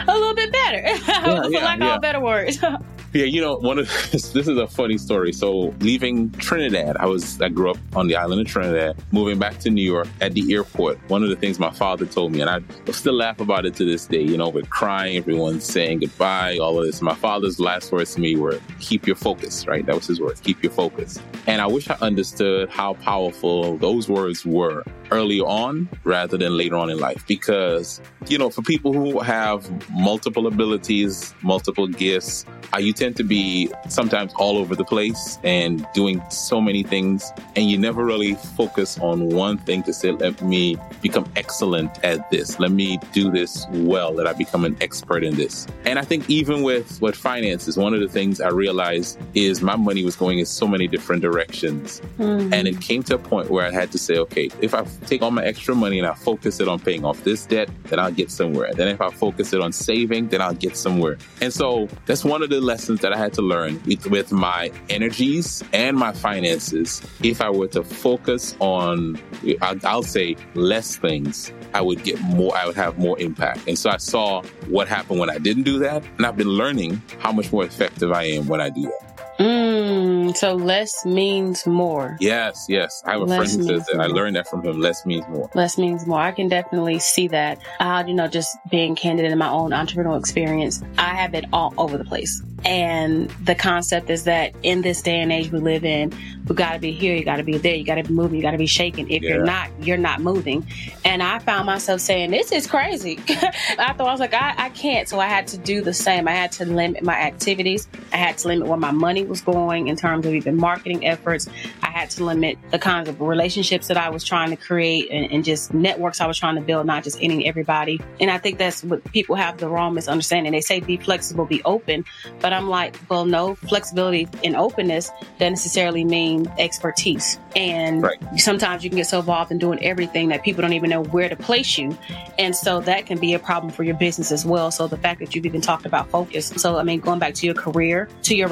a 0.07 0.13
little 0.17 0.35
bit 0.35 0.51
better, 0.51 0.95
for 0.97 1.49
yeah, 1.49 1.65
lack 1.65 1.79
yeah. 1.79 1.95
of 1.95 2.01
better 2.01 2.19
words. 2.19 2.59
Yeah, 3.13 3.23
you 3.23 3.39
know, 3.39 3.55
one 3.55 3.79
of 3.79 3.87
this 4.11 4.35
is 4.35 4.47
a 4.47 4.67
funny 4.67 4.97
story. 4.97 5.31
So 5.31 5.73
leaving 5.79 6.29
Trinidad, 6.33 6.97
I 6.97 7.05
was 7.05 7.41
I 7.41 7.49
grew 7.49 7.71
up 7.71 7.77
on 7.95 8.07
the 8.07 8.15
island 8.15 8.41
of 8.41 8.47
Trinidad, 8.47 8.97
moving 9.11 9.39
back 9.39 9.59
to 9.59 9.69
New 9.69 9.81
York 9.81 10.07
at 10.21 10.33
the 10.33 10.53
airport. 10.53 10.99
One 11.09 11.23
of 11.23 11.29
the 11.29 11.35
things 11.35 11.57
my 11.57 11.71
father 11.71 12.05
told 12.05 12.33
me, 12.33 12.41
and 12.41 12.49
I 12.49 12.61
still 12.91 13.13
laugh 13.13 13.39
about 13.39 13.65
it 13.65 13.75
to 13.75 13.85
this 13.85 14.05
day, 14.05 14.21
you 14.21 14.37
know, 14.37 14.49
we're 14.49 14.63
crying, 14.63 15.17
everyone's 15.17 15.63
saying 15.63 15.99
goodbye, 15.99 16.57
all 16.57 16.77
of 16.79 16.85
this. 16.85 17.01
My 17.01 17.15
father's 17.15 17.59
last 17.59 17.91
words 17.91 18.13
to 18.15 18.21
me 18.21 18.35
were, 18.35 18.59
keep 18.79 19.07
your 19.07 19.15
focus, 19.15 19.65
right? 19.65 19.85
That 19.85 19.95
was 19.95 20.07
his 20.07 20.19
words, 20.19 20.41
keep 20.41 20.61
your 20.61 20.73
focus. 20.73 21.19
And 21.47 21.61
I 21.61 21.67
wish 21.67 21.89
I 21.89 21.95
understood 22.01 22.69
how 22.69 22.95
powerful 22.95 23.77
those 23.77 24.09
words 24.09 24.45
were 24.45 24.83
early 25.11 25.39
on 25.41 25.89
rather 26.03 26.37
than 26.37 26.57
later 26.57 26.75
on 26.75 26.89
in 26.89 26.99
life. 26.99 27.25
Because, 27.27 28.01
you 28.27 28.37
know, 28.37 28.49
for 28.49 28.61
people 28.61 28.93
who 28.93 29.19
have 29.19 29.69
multiple 29.91 30.47
abilities, 30.47 31.33
multiple 31.41 31.87
gifts, 31.87 32.45
uh, 32.73 32.79
you 32.79 32.91
tend 32.91 33.15
to 33.15 33.23
be 33.23 33.71
sometimes 33.87 34.33
all 34.35 34.57
over 34.57 34.75
the 34.75 34.83
place 34.83 35.39
and 35.43 35.87
doing 35.93 36.21
so 36.29 36.59
many 36.59 36.83
things, 36.83 37.31
and 37.55 37.69
you 37.69 37.77
never 37.77 38.03
really 38.03 38.35
focus 38.35 38.99
on 38.99 39.29
one 39.29 39.57
thing 39.57 39.81
to 39.83 39.93
say, 39.93 40.11
let 40.11 40.41
me 40.41 40.77
become 41.01 41.25
excellent 41.35 42.03
at 42.03 42.29
this. 42.29 42.59
Let 42.59 42.71
me 42.71 42.99
do 43.13 43.31
this 43.31 43.65
well, 43.71 44.13
that 44.15 44.27
I 44.27 44.33
become 44.33 44.65
an 44.65 44.75
expert 44.81 45.23
in 45.23 45.35
this. 45.35 45.65
And 45.85 45.97
I 45.97 46.01
think 46.03 46.29
even 46.29 46.61
with 46.63 46.99
what 46.99 47.15
finances, 47.15 47.77
one 47.77 47.93
of 47.93 48.01
the 48.01 48.09
things 48.09 48.41
I 48.41 48.49
realized 48.49 49.17
is 49.33 49.61
my 49.61 49.75
money 49.77 50.03
was 50.03 50.15
going 50.15 50.39
in 50.39 50.45
so 50.45 50.67
many 50.67 50.87
different 50.87 51.21
directions. 51.21 52.01
And 52.19 52.67
it 52.67 52.81
came 52.81 53.03
to 53.03 53.15
a 53.15 53.17
point 53.17 53.49
where 53.49 53.65
I 53.65 53.71
had 53.71 53.91
to 53.93 53.97
say, 53.97 54.17
okay, 54.17 54.49
if 54.61 54.73
I 54.73 54.83
take 55.05 55.21
all 55.21 55.31
my 55.31 55.43
extra 55.43 55.75
money 55.75 55.99
and 55.99 56.07
I 56.07 56.13
focus 56.13 56.59
it 56.59 56.67
on 56.67 56.79
paying 56.79 57.05
off 57.05 57.23
this 57.23 57.45
debt, 57.45 57.69
then 57.85 57.99
I'll 57.99 58.11
get 58.11 58.31
somewhere. 58.31 58.73
Then 58.73 58.87
if 58.87 59.01
I 59.01 59.09
focus 59.09 59.53
it 59.53 59.61
on 59.61 59.71
saving, 59.71 60.29
then 60.29 60.41
I'll 60.41 60.53
get 60.53 60.75
somewhere. 60.75 61.17
And 61.41 61.53
so 61.53 61.87
that's 62.05 62.23
one 62.23 62.43
of 62.43 62.49
the 62.49 62.61
lessons 62.61 63.01
that 63.01 63.13
I 63.13 63.17
had 63.17 63.33
to 63.33 63.41
learn 63.41 63.81
with, 63.85 64.07
with 64.07 64.31
my 64.31 64.71
energies 64.89 65.63
and 65.73 65.97
my 65.97 66.11
finances. 66.11 67.01
If 67.23 67.41
I 67.41 67.49
were 67.49 67.67
to 67.67 67.83
focus 67.83 68.55
on, 68.59 69.19
I'll, 69.61 70.03
say 70.03 70.37
less 70.53 70.95
things, 70.95 71.51
I 71.73 71.81
would 71.81 72.03
get 72.03 72.21
more, 72.21 72.55
I 72.55 72.65
would 72.65 72.75
have 72.75 72.97
more 72.97 73.19
impact. 73.19 73.67
And 73.67 73.77
so 73.77 73.89
I 73.89 73.97
saw 73.97 74.41
what 74.67 74.87
happened 74.87 75.19
when 75.19 75.29
I 75.29 75.37
didn't 75.37 75.63
do 75.63 75.79
that. 75.79 76.03
And 76.17 76.25
I've 76.25 76.37
been 76.37 76.47
learning 76.49 77.01
how 77.19 77.31
much 77.31 77.51
more 77.51 77.65
effective 77.65 78.11
I 78.11 78.23
am 78.23 78.47
when 78.47 78.61
I 78.61 78.69
do 78.69 78.83
that. 78.83 79.06
Mm, 79.39 80.35
so 80.35 80.53
less 80.55 81.05
means 81.05 81.65
more. 81.65 82.17
Yes, 82.19 82.65
yes. 82.69 83.01
I 83.05 83.11
have 83.13 83.21
a 83.21 83.25
Less 83.25 83.37
friend 83.55 83.69
who 83.69 83.77
says 83.77 83.85
that. 83.91 84.01
I 84.01 84.07
learned 84.07 84.35
that 84.35 84.47
from 84.47 84.63
him. 84.65 84.79
Less 84.79 85.05
means 85.05 85.25
more. 85.29 85.49
Less 85.53 85.77
means 85.77 86.05
more. 86.05 86.19
I 86.19 86.31
can 86.31 86.47
definitely 86.49 86.99
see 86.99 87.27
that. 87.29 87.59
Uh, 87.79 88.03
you 88.07 88.13
know, 88.13 88.27
just 88.27 88.57
being 88.69 88.95
candid 88.95 89.25
in 89.31 89.37
my 89.37 89.49
own 89.49 89.71
entrepreneurial 89.71 90.19
experience, 90.19 90.81
I 90.97 91.13
have 91.15 91.33
it 91.33 91.45
all 91.53 91.73
over 91.77 91.97
the 91.97 92.05
place. 92.05 92.41
And 92.65 93.29
the 93.45 93.53
concept 93.53 94.09
is 94.09 94.23
that 94.23 94.53
in 94.63 94.81
this 94.81 95.01
day 95.03 95.19
and 95.21 95.31
age 95.31 95.51
we 95.51 95.59
live 95.59 95.85
in, 95.85 96.11
we 96.47 96.55
got 96.55 96.73
to 96.73 96.79
be 96.79 96.91
here, 96.91 97.15
you 97.15 97.23
got 97.23 97.35
to 97.37 97.43
be 97.43 97.57
there, 97.57 97.75
you 97.75 97.85
got 97.85 97.95
to 97.95 98.03
be 98.03 98.13
moving, 98.13 98.35
you 98.37 98.41
got 98.41 98.51
to 98.51 98.57
be 98.57 98.65
shaking. 98.65 99.09
If 99.11 99.21
Yeah. 99.21 99.35
you're 99.35 99.43
not, 99.45 99.69
you're 99.79 99.97
not 99.97 100.21
moving. 100.21 100.65
And 101.05 101.21
I 101.21 101.37
found 101.39 101.67
myself 101.67 102.01
saying, 102.01 102.31
"This 102.31 102.51
is 102.51 102.65
crazy." 102.65 103.19
I 103.29 103.93
thought 103.93 104.01
I 104.07 104.11
was 104.11 104.19
like, 104.19 104.33
I, 104.33 104.55
I 104.57 104.69
can't. 104.69 105.07
So 105.07 105.19
I 105.19 105.27
had 105.27 105.47
to 105.49 105.57
do 105.57 105.81
the 105.81 105.93
same. 105.93 106.27
I 106.27 106.31
had 106.31 106.51
to 106.53 106.65
limit 106.65 107.03
my 107.03 107.13
activities. 107.15 107.87
I 108.11 108.17
had 108.17 108.37
to 108.39 108.47
limit 108.47 108.67
where 108.67 108.77
my 108.77 108.91
money 108.91 109.23
was 109.27 109.41
going 109.41 109.87
in 109.87 109.95
terms 109.95 110.25
of 110.25 110.33
even 110.33 110.55
marketing 110.55 111.05
efforts. 111.05 111.47
I 111.81 111.89
had 111.89 112.09
to 112.11 112.23
limit 112.23 112.57
the 112.71 112.79
kinds 112.79 113.09
of 113.09 113.19
relationships 113.21 113.87
that 113.87 113.97
I 113.97 114.09
was 114.09 114.23
trying 114.23 114.49
to 114.49 114.55
create 114.55 115.09
and, 115.11 115.31
and 115.31 115.43
just 115.43 115.73
networks 115.73 116.21
I 116.21 116.27
was 116.27 116.37
trying 116.37 116.55
to 116.55 116.61
build, 116.61 116.85
not 116.85 117.03
just 117.03 117.17
any 117.21 117.47
everybody. 117.47 117.99
And 118.19 118.29
I 118.31 118.37
think 118.37 118.57
that's 118.57 118.83
what 118.83 119.03
people 119.11 119.35
have 119.35 119.57
the 119.57 119.67
wrong 119.69 119.93
misunderstanding. 119.93 120.51
They 120.51 120.61
say 120.61 120.79
be 120.79 120.97
flexible, 120.97 121.45
be 121.45 121.63
open, 121.63 122.05
but 122.39 122.53
I'm 122.53 122.67
like, 122.69 122.97
well, 123.09 123.25
no, 123.25 123.55
flexibility 123.55 124.27
and 124.43 124.55
openness 124.55 125.09
doesn't 125.39 125.53
necessarily 125.53 126.03
mean 126.03 126.51
expertise. 126.57 127.39
And 127.55 128.03
Right. 128.03 128.17
sometimes 128.37 128.83
you 128.83 128.89
can 128.89 128.97
get 128.97 129.07
so 129.07 129.19
involved 129.19 129.51
in 129.51 129.57
doing 129.57 129.83
everything 129.83 130.29
that 130.29 130.43
people 130.43 130.61
don't 130.61 130.73
even 130.73 130.89
know 130.89 131.03
where 131.03 131.29
to 131.29 131.35
place 131.35 131.77
you. 131.77 131.97
And 132.37 132.55
so 132.55 132.79
that 132.81 133.05
can 133.05 133.19
be 133.19 133.33
a 133.33 133.39
problem 133.39 133.71
for 133.73 133.83
your 133.83 133.95
business 133.95 134.31
as 134.31 134.45
well. 134.45 134.69
So 134.71 134.87
the 134.87 134.97
fact 134.97 135.19
that 135.19 135.35
you've 135.35 135.45
even 135.45 135.61
talked 135.61 135.85
about 135.85 136.09
focus. 136.09 136.47
So, 136.57 136.77
I 136.77 136.83
mean, 136.83 136.99
going 136.99 137.19
back 137.19 137.33
to 137.35 137.45
your 137.45 137.55
career, 137.55 138.07
to 138.23 138.35
your 138.35 138.47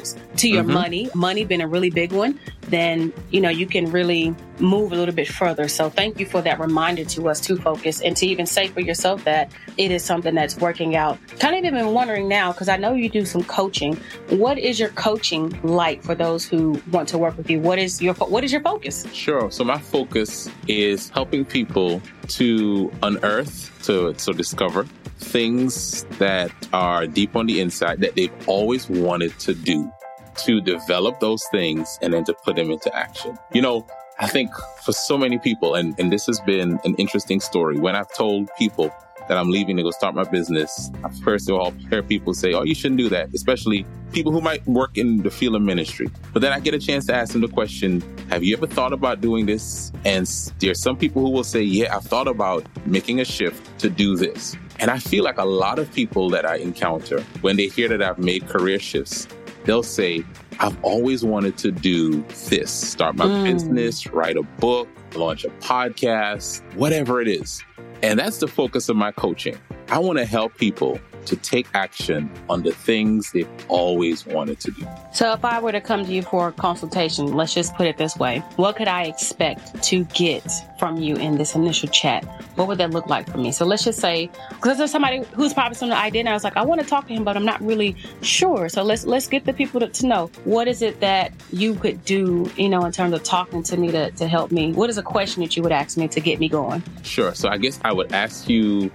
relationships, 0.00 0.16
to 0.36 0.48
your 0.48 0.64
Mhm. 0.64 0.68
money, 0.72 1.10
money 1.14 1.44
being 1.44 1.60
a 1.60 1.66
really 1.68 1.90
big 1.90 2.12
one, 2.12 2.38
then, 2.68 3.12
you 3.30 3.40
know, 3.40 3.48
you 3.48 3.66
can 3.66 3.90
really 3.90 4.34
move 4.58 4.92
a 4.92 4.94
little 4.94 5.14
bit 5.14 5.26
further. 5.28 5.68
So 5.68 5.88
thank 5.90 6.20
you 6.20 6.26
for 6.26 6.40
that 6.42 6.60
reminder 6.60 7.04
to 7.04 7.28
us 7.28 7.40
to 7.42 7.56
focus 7.56 8.00
and 8.00 8.16
to 8.16 8.26
even 8.26 8.46
say 8.46 8.68
for 8.68 8.80
yourself 8.80 9.24
that 9.24 9.50
it 9.76 9.90
is 9.90 10.04
something 10.04 10.34
that's 10.34 10.56
working 10.58 10.96
out. 10.96 11.18
Kind 11.38 11.56
of 11.56 11.64
even 11.64 11.92
wondering 11.94 12.28
now, 12.28 12.52
because 12.52 12.68
I 12.68 12.76
know 12.76 12.94
you 12.94 13.08
do 13.08 13.24
some 13.24 13.42
coaching. 13.44 13.98
What 14.28 14.58
is 14.58 14.78
your 14.78 14.90
coaching 14.90 15.58
like 15.62 16.02
for 16.02 16.14
those 16.14 16.44
who 16.44 16.80
want 16.92 17.08
to 17.08 17.18
work 17.18 17.36
with 17.36 17.50
you? 17.50 17.60
What 17.60 17.78
is 17.78 18.00
your, 18.00 18.14
what 18.14 18.44
is 18.44 18.52
your 18.52 18.60
focus? 18.62 19.06
Sure. 19.12 19.50
So 19.50 19.64
my 19.64 19.78
focus 19.78 20.48
is 20.68 21.08
helping 21.10 21.44
people 21.44 22.00
to 22.28 22.92
unearth, 23.02 23.69
to 23.84 24.14
so 24.18 24.32
discover 24.32 24.84
things 25.18 26.04
that 26.18 26.50
are 26.72 27.06
deep 27.06 27.36
on 27.36 27.46
the 27.46 27.60
inside 27.60 28.00
that 28.00 28.14
they've 28.14 28.32
always 28.48 28.88
wanted 28.88 29.38
to 29.40 29.54
do, 29.54 29.90
to 30.36 30.60
develop 30.60 31.20
those 31.20 31.44
things 31.50 31.98
and 32.02 32.12
then 32.12 32.24
to 32.24 32.34
put 32.44 32.56
them 32.56 32.70
into 32.70 32.94
action. 32.94 33.38
You 33.52 33.62
know, 33.62 33.86
I 34.18 34.26
think 34.26 34.50
for 34.82 34.92
so 34.92 35.16
many 35.16 35.38
people, 35.38 35.74
and, 35.74 35.98
and 35.98 36.12
this 36.12 36.26
has 36.26 36.40
been 36.40 36.78
an 36.84 36.94
interesting 36.96 37.40
story, 37.40 37.78
when 37.78 37.96
I've 37.96 38.12
told 38.14 38.48
people 38.58 38.92
that 39.30 39.38
I'm 39.38 39.48
leaving 39.48 39.76
to 39.76 39.84
go 39.84 39.92
start 39.92 40.16
my 40.16 40.24
business, 40.24 40.90
I've 41.04 41.16
first 41.20 41.48
of 41.48 41.54
all 41.56 41.70
heard 41.88 42.08
people 42.08 42.34
say, 42.34 42.52
Oh, 42.52 42.64
you 42.64 42.74
shouldn't 42.74 42.98
do 42.98 43.08
that, 43.10 43.32
especially 43.32 43.86
people 44.12 44.32
who 44.32 44.40
might 44.40 44.66
work 44.66 44.98
in 44.98 45.18
the 45.18 45.30
field 45.30 45.54
of 45.54 45.62
ministry. 45.62 46.08
But 46.32 46.42
then 46.42 46.52
I 46.52 46.58
get 46.58 46.74
a 46.74 46.80
chance 46.80 47.06
to 47.06 47.14
ask 47.14 47.32
them 47.32 47.40
the 47.42 47.46
question, 47.48 48.02
Have 48.28 48.42
you 48.42 48.56
ever 48.56 48.66
thought 48.66 48.92
about 48.92 49.20
doing 49.20 49.46
this? 49.46 49.92
And 50.04 50.26
there 50.58 50.72
are 50.72 50.74
some 50.74 50.96
people 50.96 51.22
who 51.22 51.30
will 51.30 51.44
say, 51.44 51.62
Yeah, 51.62 51.94
I've 51.96 52.02
thought 52.02 52.26
about 52.26 52.66
making 52.86 53.20
a 53.20 53.24
shift 53.24 53.78
to 53.78 53.88
do 53.88 54.16
this. 54.16 54.56
And 54.80 54.90
I 54.90 54.98
feel 54.98 55.22
like 55.22 55.38
a 55.38 55.44
lot 55.44 55.78
of 55.78 55.92
people 55.92 56.28
that 56.30 56.44
I 56.44 56.56
encounter, 56.56 57.20
when 57.42 57.56
they 57.56 57.68
hear 57.68 57.86
that 57.86 58.02
I've 58.02 58.18
made 58.18 58.48
career 58.48 58.80
shifts, 58.80 59.28
they'll 59.64 59.84
say, 59.84 60.24
I've 60.58 60.76
always 60.82 61.24
wanted 61.24 61.56
to 61.58 61.70
do 61.70 62.22
this 62.48 62.72
start 62.72 63.14
my 63.14 63.26
Mm. 63.26 63.44
business, 63.44 64.06
write 64.08 64.36
a 64.36 64.42
book, 64.42 64.88
launch 65.14 65.44
a 65.44 65.50
podcast, 65.60 66.62
whatever 66.74 67.20
it 67.20 67.28
is. 67.28 67.62
And 68.02 68.18
that's 68.18 68.38
the 68.38 68.48
focus 68.48 68.88
of 68.88 68.96
my 68.96 69.12
coaching. 69.12 69.58
I 69.88 69.98
want 69.98 70.18
to 70.18 70.24
help 70.24 70.56
people 70.56 70.98
to 71.26 71.36
take 71.36 71.66
action 71.74 72.30
on 72.48 72.62
the 72.62 72.72
things 72.72 73.32
they've 73.32 73.48
always 73.68 74.26
wanted 74.26 74.60
to 74.60 74.70
do. 74.70 74.86
So, 75.12 75.32
if 75.32 75.44
I 75.44 75.60
were 75.60 75.72
to 75.72 75.80
come 75.80 76.04
to 76.04 76.12
you 76.12 76.22
for 76.22 76.48
a 76.48 76.52
consultation, 76.52 77.34
let's 77.34 77.54
just 77.54 77.74
put 77.74 77.86
it 77.86 77.96
this 77.96 78.16
way 78.16 78.38
what 78.56 78.76
could 78.76 78.88
I 78.88 79.04
expect 79.04 79.82
to 79.84 80.04
get 80.04 80.50
from 80.78 80.96
you 80.96 81.16
in 81.16 81.36
this 81.36 81.54
initial 81.54 81.88
chat? 81.88 82.24
What 82.56 82.68
would 82.68 82.78
that 82.78 82.90
look 82.90 83.06
like 83.06 83.30
for 83.30 83.38
me? 83.38 83.52
So, 83.52 83.64
let's 83.64 83.84
just 83.84 84.00
say, 84.00 84.30
because 84.50 84.78
there's 84.78 84.90
somebody 84.90 85.22
who's 85.34 85.52
probably 85.54 85.74
something 85.74 85.96
I 85.96 86.10
did, 86.10 86.20
and 86.20 86.28
I 86.28 86.34
was 86.34 86.44
like, 86.44 86.56
I 86.56 86.62
want 86.62 86.80
to 86.80 86.86
talk 86.86 87.06
to 87.08 87.14
him, 87.14 87.24
but 87.24 87.36
I'm 87.36 87.44
not 87.44 87.60
really 87.60 87.96
sure. 88.22 88.68
So, 88.68 88.82
let's 88.82 89.04
let's 89.04 89.28
get 89.28 89.44
the 89.44 89.52
people 89.52 89.80
to, 89.80 89.88
to 89.88 90.06
know 90.06 90.30
what 90.44 90.68
is 90.68 90.82
it 90.82 91.00
that 91.00 91.32
you 91.52 91.74
could 91.74 92.04
do, 92.04 92.50
you 92.56 92.68
know, 92.68 92.84
in 92.84 92.92
terms 92.92 93.14
of 93.14 93.22
talking 93.22 93.62
to 93.64 93.76
me 93.76 93.90
to, 93.90 94.10
to 94.12 94.26
help 94.26 94.50
me. 94.50 94.72
What 94.72 94.90
is 94.90 94.98
a 94.98 95.02
question 95.02 95.42
that 95.42 95.56
you 95.56 95.62
would 95.62 95.72
ask 95.72 95.96
me 95.96 96.08
to 96.08 96.20
get 96.20 96.40
me 96.40 96.48
going? 96.48 96.82
Sure. 97.02 97.34
So, 97.34 97.48
I 97.48 97.58
guess 97.58 97.80
I 97.84 97.92
would 97.92 98.12
ask 98.12 98.48
you 98.48 98.90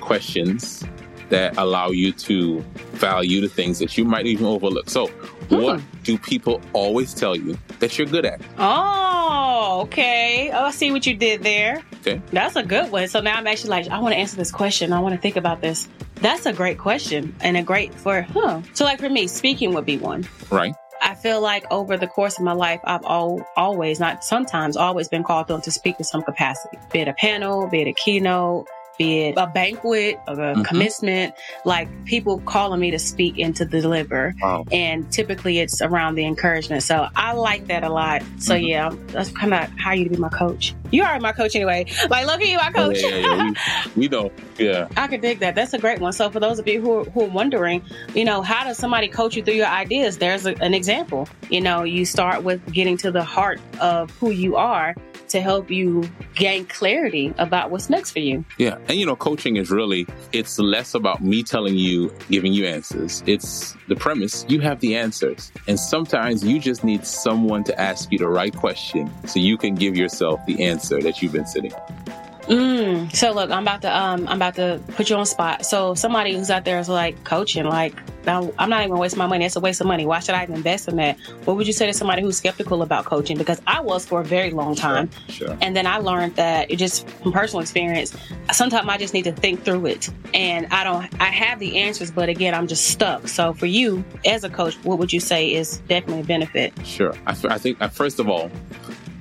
questions 0.00 0.84
that 1.30 1.56
allow 1.56 1.90
you 1.90 2.12
to 2.12 2.60
value 2.92 3.40
the 3.40 3.48
things 3.48 3.78
that 3.78 3.96
you 3.96 4.04
might 4.04 4.26
even 4.26 4.46
overlook. 4.46 4.90
So, 4.90 5.06
hmm. 5.06 5.56
what 5.56 5.80
do 6.04 6.18
people 6.18 6.60
always 6.72 7.14
tell 7.14 7.34
you 7.34 7.56
that 7.78 7.98
you're 7.98 8.06
good 8.06 8.26
at? 8.26 8.40
Oh, 8.58 9.80
okay. 9.82 10.50
Oh, 10.52 10.64
I 10.66 10.70
see 10.70 10.90
what 10.90 11.06
you 11.06 11.16
did 11.16 11.42
there. 11.42 11.82
Okay. 12.00 12.20
That's 12.32 12.56
a 12.56 12.62
good 12.62 12.90
one. 12.90 13.08
So 13.08 13.20
now 13.20 13.36
I'm 13.36 13.46
actually 13.46 13.70
like, 13.70 13.88
I 13.88 13.98
want 13.98 14.12
to 14.12 14.18
answer 14.18 14.36
this 14.36 14.50
question. 14.50 14.92
I 14.92 15.00
want 15.00 15.14
to 15.14 15.20
think 15.20 15.36
about 15.36 15.60
this. 15.60 15.88
That's 16.16 16.46
a 16.46 16.52
great 16.52 16.78
question 16.78 17.34
and 17.40 17.56
a 17.56 17.62
great 17.62 17.94
for, 17.94 18.22
huh. 18.22 18.60
So, 18.74 18.84
like 18.84 19.00
for 19.00 19.08
me, 19.08 19.26
speaking 19.26 19.72
would 19.74 19.86
be 19.86 19.96
one. 19.96 20.28
Right. 20.50 20.74
I 21.02 21.14
feel 21.14 21.40
like 21.40 21.64
over 21.70 21.96
the 21.96 22.06
course 22.06 22.38
of 22.38 22.44
my 22.44 22.52
life, 22.52 22.80
I've 22.84 23.04
all, 23.04 23.42
always, 23.56 23.98
not 24.00 24.22
sometimes, 24.22 24.76
always 24.76 25.08
been 25.08 25.24
called 25.24 25.50
on 25.50 25.62
to 25.62 25.70
speak 25.70 25.96
in 25.98 26.04
some 26.04 26.22
capacity, 26.22 26.76
be 26.92 27.00
it 27.00 27.08
a 27.08 27.14
panel, 27.14 27.66
be 27.68 27.80
it 27.80 27.88
a 27.88 27.94
keynote, 27.94 28.68
be 29.00 29.20
it 29.20 29.34
a 29.38 29.46
banquet, 29.46 30.20
a 30.28 30.34
mm-hmm. 30.34 30.62
commencement, 30.62 31.34
like 31.64 31.88
people 32.04 32.38
calling 32.40 32.78
me 32.78 32.90
to 32.90 32.98
speak 32.98 33.38
and 33.38 33.56
to 33.56 33.64
deliver. 33.64 34.34
Wow. 34.42 34.66
And 34.70 35.10
typically 35.10 35.58
it's 35.58 35.80
around 35.80 36.16
the 36.16 36.26
encouragement. 36.26 36.82
So 36.82 37.08
I 37.16 37.32
like 37.32 37.68
that 37.68 37.82
a 37.82 37.88
lot. 37.88 38.22
So 38.38 38.54
mm-hmm. 38.54 38.66
yeah, 38.66 38.94
that's 39.06 39.30
kind 39.30 39.54
of 39.54 39.70
how 39.78 39.92
you 39.92 40.04
to 40.04 40.10
be 40.10 40.18
my 40.18 40.28
coach. 40.28 40.74
You 40.90 41.04
are 41.04 41.18
my 41.20 41.32
coach 41.32 41.54
anyway. 41.54 41.86
Like, 42.08 42.26
look 42.26 42.40
at 42.40 42.48
you, 42.48 42.56
my 42.56 42.70
coach. 42.72 43.02
Yeah, 43.02 43.08
yeah, 43.08 43.36
yeah. 43.36 43.84
We, 43.94 44.00
we 44.02 44.08
know. 44.08 44.32
Yeah. 44.58 44.88
I 44.96 45.06
could 45.06 45.20
dig 45.20 45.38
that. 45.40 45.54
That's 45.54 45.72
a 45.72 45.78
great 45.78 46.00
one. 46.00 46.12
So 46.12 46.30
for 46.30 46.40
those 46.40 46.58
of 46.58 46.66
you 46.66 46.80
who 46.80 47.00
are, 47.00 47.04
who 47.04 47.22
are 47.24 47.28
wondering, 47.28 47.82
you 48.14 48.24
know, 48.24 48.42
how 48.42 48.64
does 48.64 48.78
somebody 48.78 49.08
coach 49.08 49.36
you 49.36 49.42
through 49.42 49.54
your 49.54 49.66
ideas? 49.66 50.18
There's 50.18 50.46
a, 50.46 50.54
an 50.62 50.74
example. 50.74 51.28
You 51.48 51.60
know, 51.60 51.84
you 51.84 52.04
start 52.04 52.42
with 52.42 52.72
getting 52.72 52.96
to 52.98 53.10
the 53.10 53.24
heart 53.24 53.60
of 53.80 54.10
who 54.12 54.30
you 54.30 54.56
are 54.56 54.94
to 55.30 55.40
help 55.40 55.70
you 55.70 56.08
gain 56.34 56.66
clarity 56.66 57.32
about 57.38 57.70
what's 57.70 57.88
next 57.88 58.10
for 58.10 58.18
you. 58.18 58.44
Yeah. 58.58 58.78
And 58.88 58.98
you 58.98 59.06
know, 59.06 59.14
coaching 59.14 59.56
is 59.56 59.70
really, 59.70 60.06
it's 60.32 60.58
less 60.58 60.94
about 60.94 61.22
me 61.22 61.42
telling 61.42 61.76
you, 61.76 62.12
giving 62.30 62.52
you 62.52 62.66
answers. 62.66 63.22
It's 63.26 63.76
the 63.86 63.94
premise, 63.94 64.44
you 64.48 64.60
have 64.60 64.80
the 64.80 64.96
answers. 64.96 65.52
And 65.68 65.78
sometimes 65.78 66.44
you 66.44 66.58
just 66.58 66.82
need 66.82 67.06
someone 67.06 67.62
to 67.64 67.80
ask 67.80 68.10
you 68.10 68.18
the 68.18 68.28
right 68.28 68.54
question 68.54 69.10
so 69.26 69.38
you 69.38 69.56
can 69.56 69.76
give 69.76 69.96
yourself 69.96 70.44
the 70.46 70.64
answer 70.64 70.79
that 70.88 71.22
you've 71.22 71.32
been 71.32 71.46
sitting 71.46 71.72
on. 71.74 72.20
Mm, 72.50 73.14
so 73.14 73.30
look, 73.30 73.50
I'm 73.50 73.62
about 73.62 73.82
to 73.82 73.96
um, 73.96 74.26
I'm 74.26 74.36
about 74.38 74.56
to 74.56 74.80
put 74.96 75.08
you 75.08 75.14
on 75.14 75.24
spot. 75.24 75.64
So 75.64 75.94
somebody 75.94 76.34
who's 76.34 76.50
out 76.50 76.64
there 76.64 76.80
is 76.80 76.88
like 76.88 77.22
coaching, 77.22 77.64
like 77.64 77.94
now 78.26 78.50
I'm 78.58 78.68
not 78.68 78.84
even 78.84 78.98
wasting 78.98 79.18
my 79.18 79.26
money. 79.26 79.44
It's 79.44 79.54
a 79.54 79.60
waste 79.60 79.80
of 79.80 79.86
money. 79.86 80.04
Why 80.04 80.18
should 80.18 80.34
I 80.34 80.42
even 80.42 80.56
invest 80.56 80.88
in 80.88 80.96
that? 80.96 81.16
What 81.44 81.56
would 81.56 81.68
you 81.68 81.72
say 81.72 81.86
to 81.86 81.92
somebody 81.92 82.22
who's 82.22 82.36
skeptical 82.36 82.82
about 82.82 83.04
coaching? 83.04 83.38
Because 83.38 83.62
I 83.68 83.80
was 83.80 84.04
for 84.04 84.20
a 84.20 84.24
very 84.24 84.50
long 84.50 84.74
time, 84.74 85.10
sure, 85.28 85.48
sure. 85.48 85.58
and 85.60 85.76
then 85.76 85.86
I 85.86 85.98
learned 85.98 86.34
that 86.36 86.70
it 86.70 86.76
just 86.76 87.08
from 87.08 87.32
personal 87.32 87.60
experience. 87.60 88.16
Sometimes 88.52 88.88
I 88.88 88.98
just 88.98 89.14
need 89.14 89.24
to 89.24 89.32
think 89.32 89.64
through 89.64 89.86
it, 89.86 90.08
and 90.34 90.66
I 90.72 90.82
don't. 90.82 91.08
I 91.20 91.26
have 91.26 91.60
the 91.60 91.78
answers, 91.78 92.10
but 92.10 92.28
again, 92.28 92.52
I'm 92.52 92.66
just 92.66 92.88
stuck. 92.88 93.28
So 93.28 93.52
for 93.52 93.66
you 93.66 94.04
as 94.26 94.42
a 94.42 94.50
coach, 94.50 94.74
what 94.82 94.98
would 94.98 95.12
you 95.12 95.20
say 95.20 95.52
is 95.52 95.78
definitely 95.88 96.22
a 96.22 96.24
benefit? 96.24 96.72
Sure. 96.84 97.14
I, 97.28 97.36
I 97.48 97.58
think 97.58 97.80
uh, 97.80 97.88
first 97.88 98.18
of 98.18 98.28
all, 98.28 98.50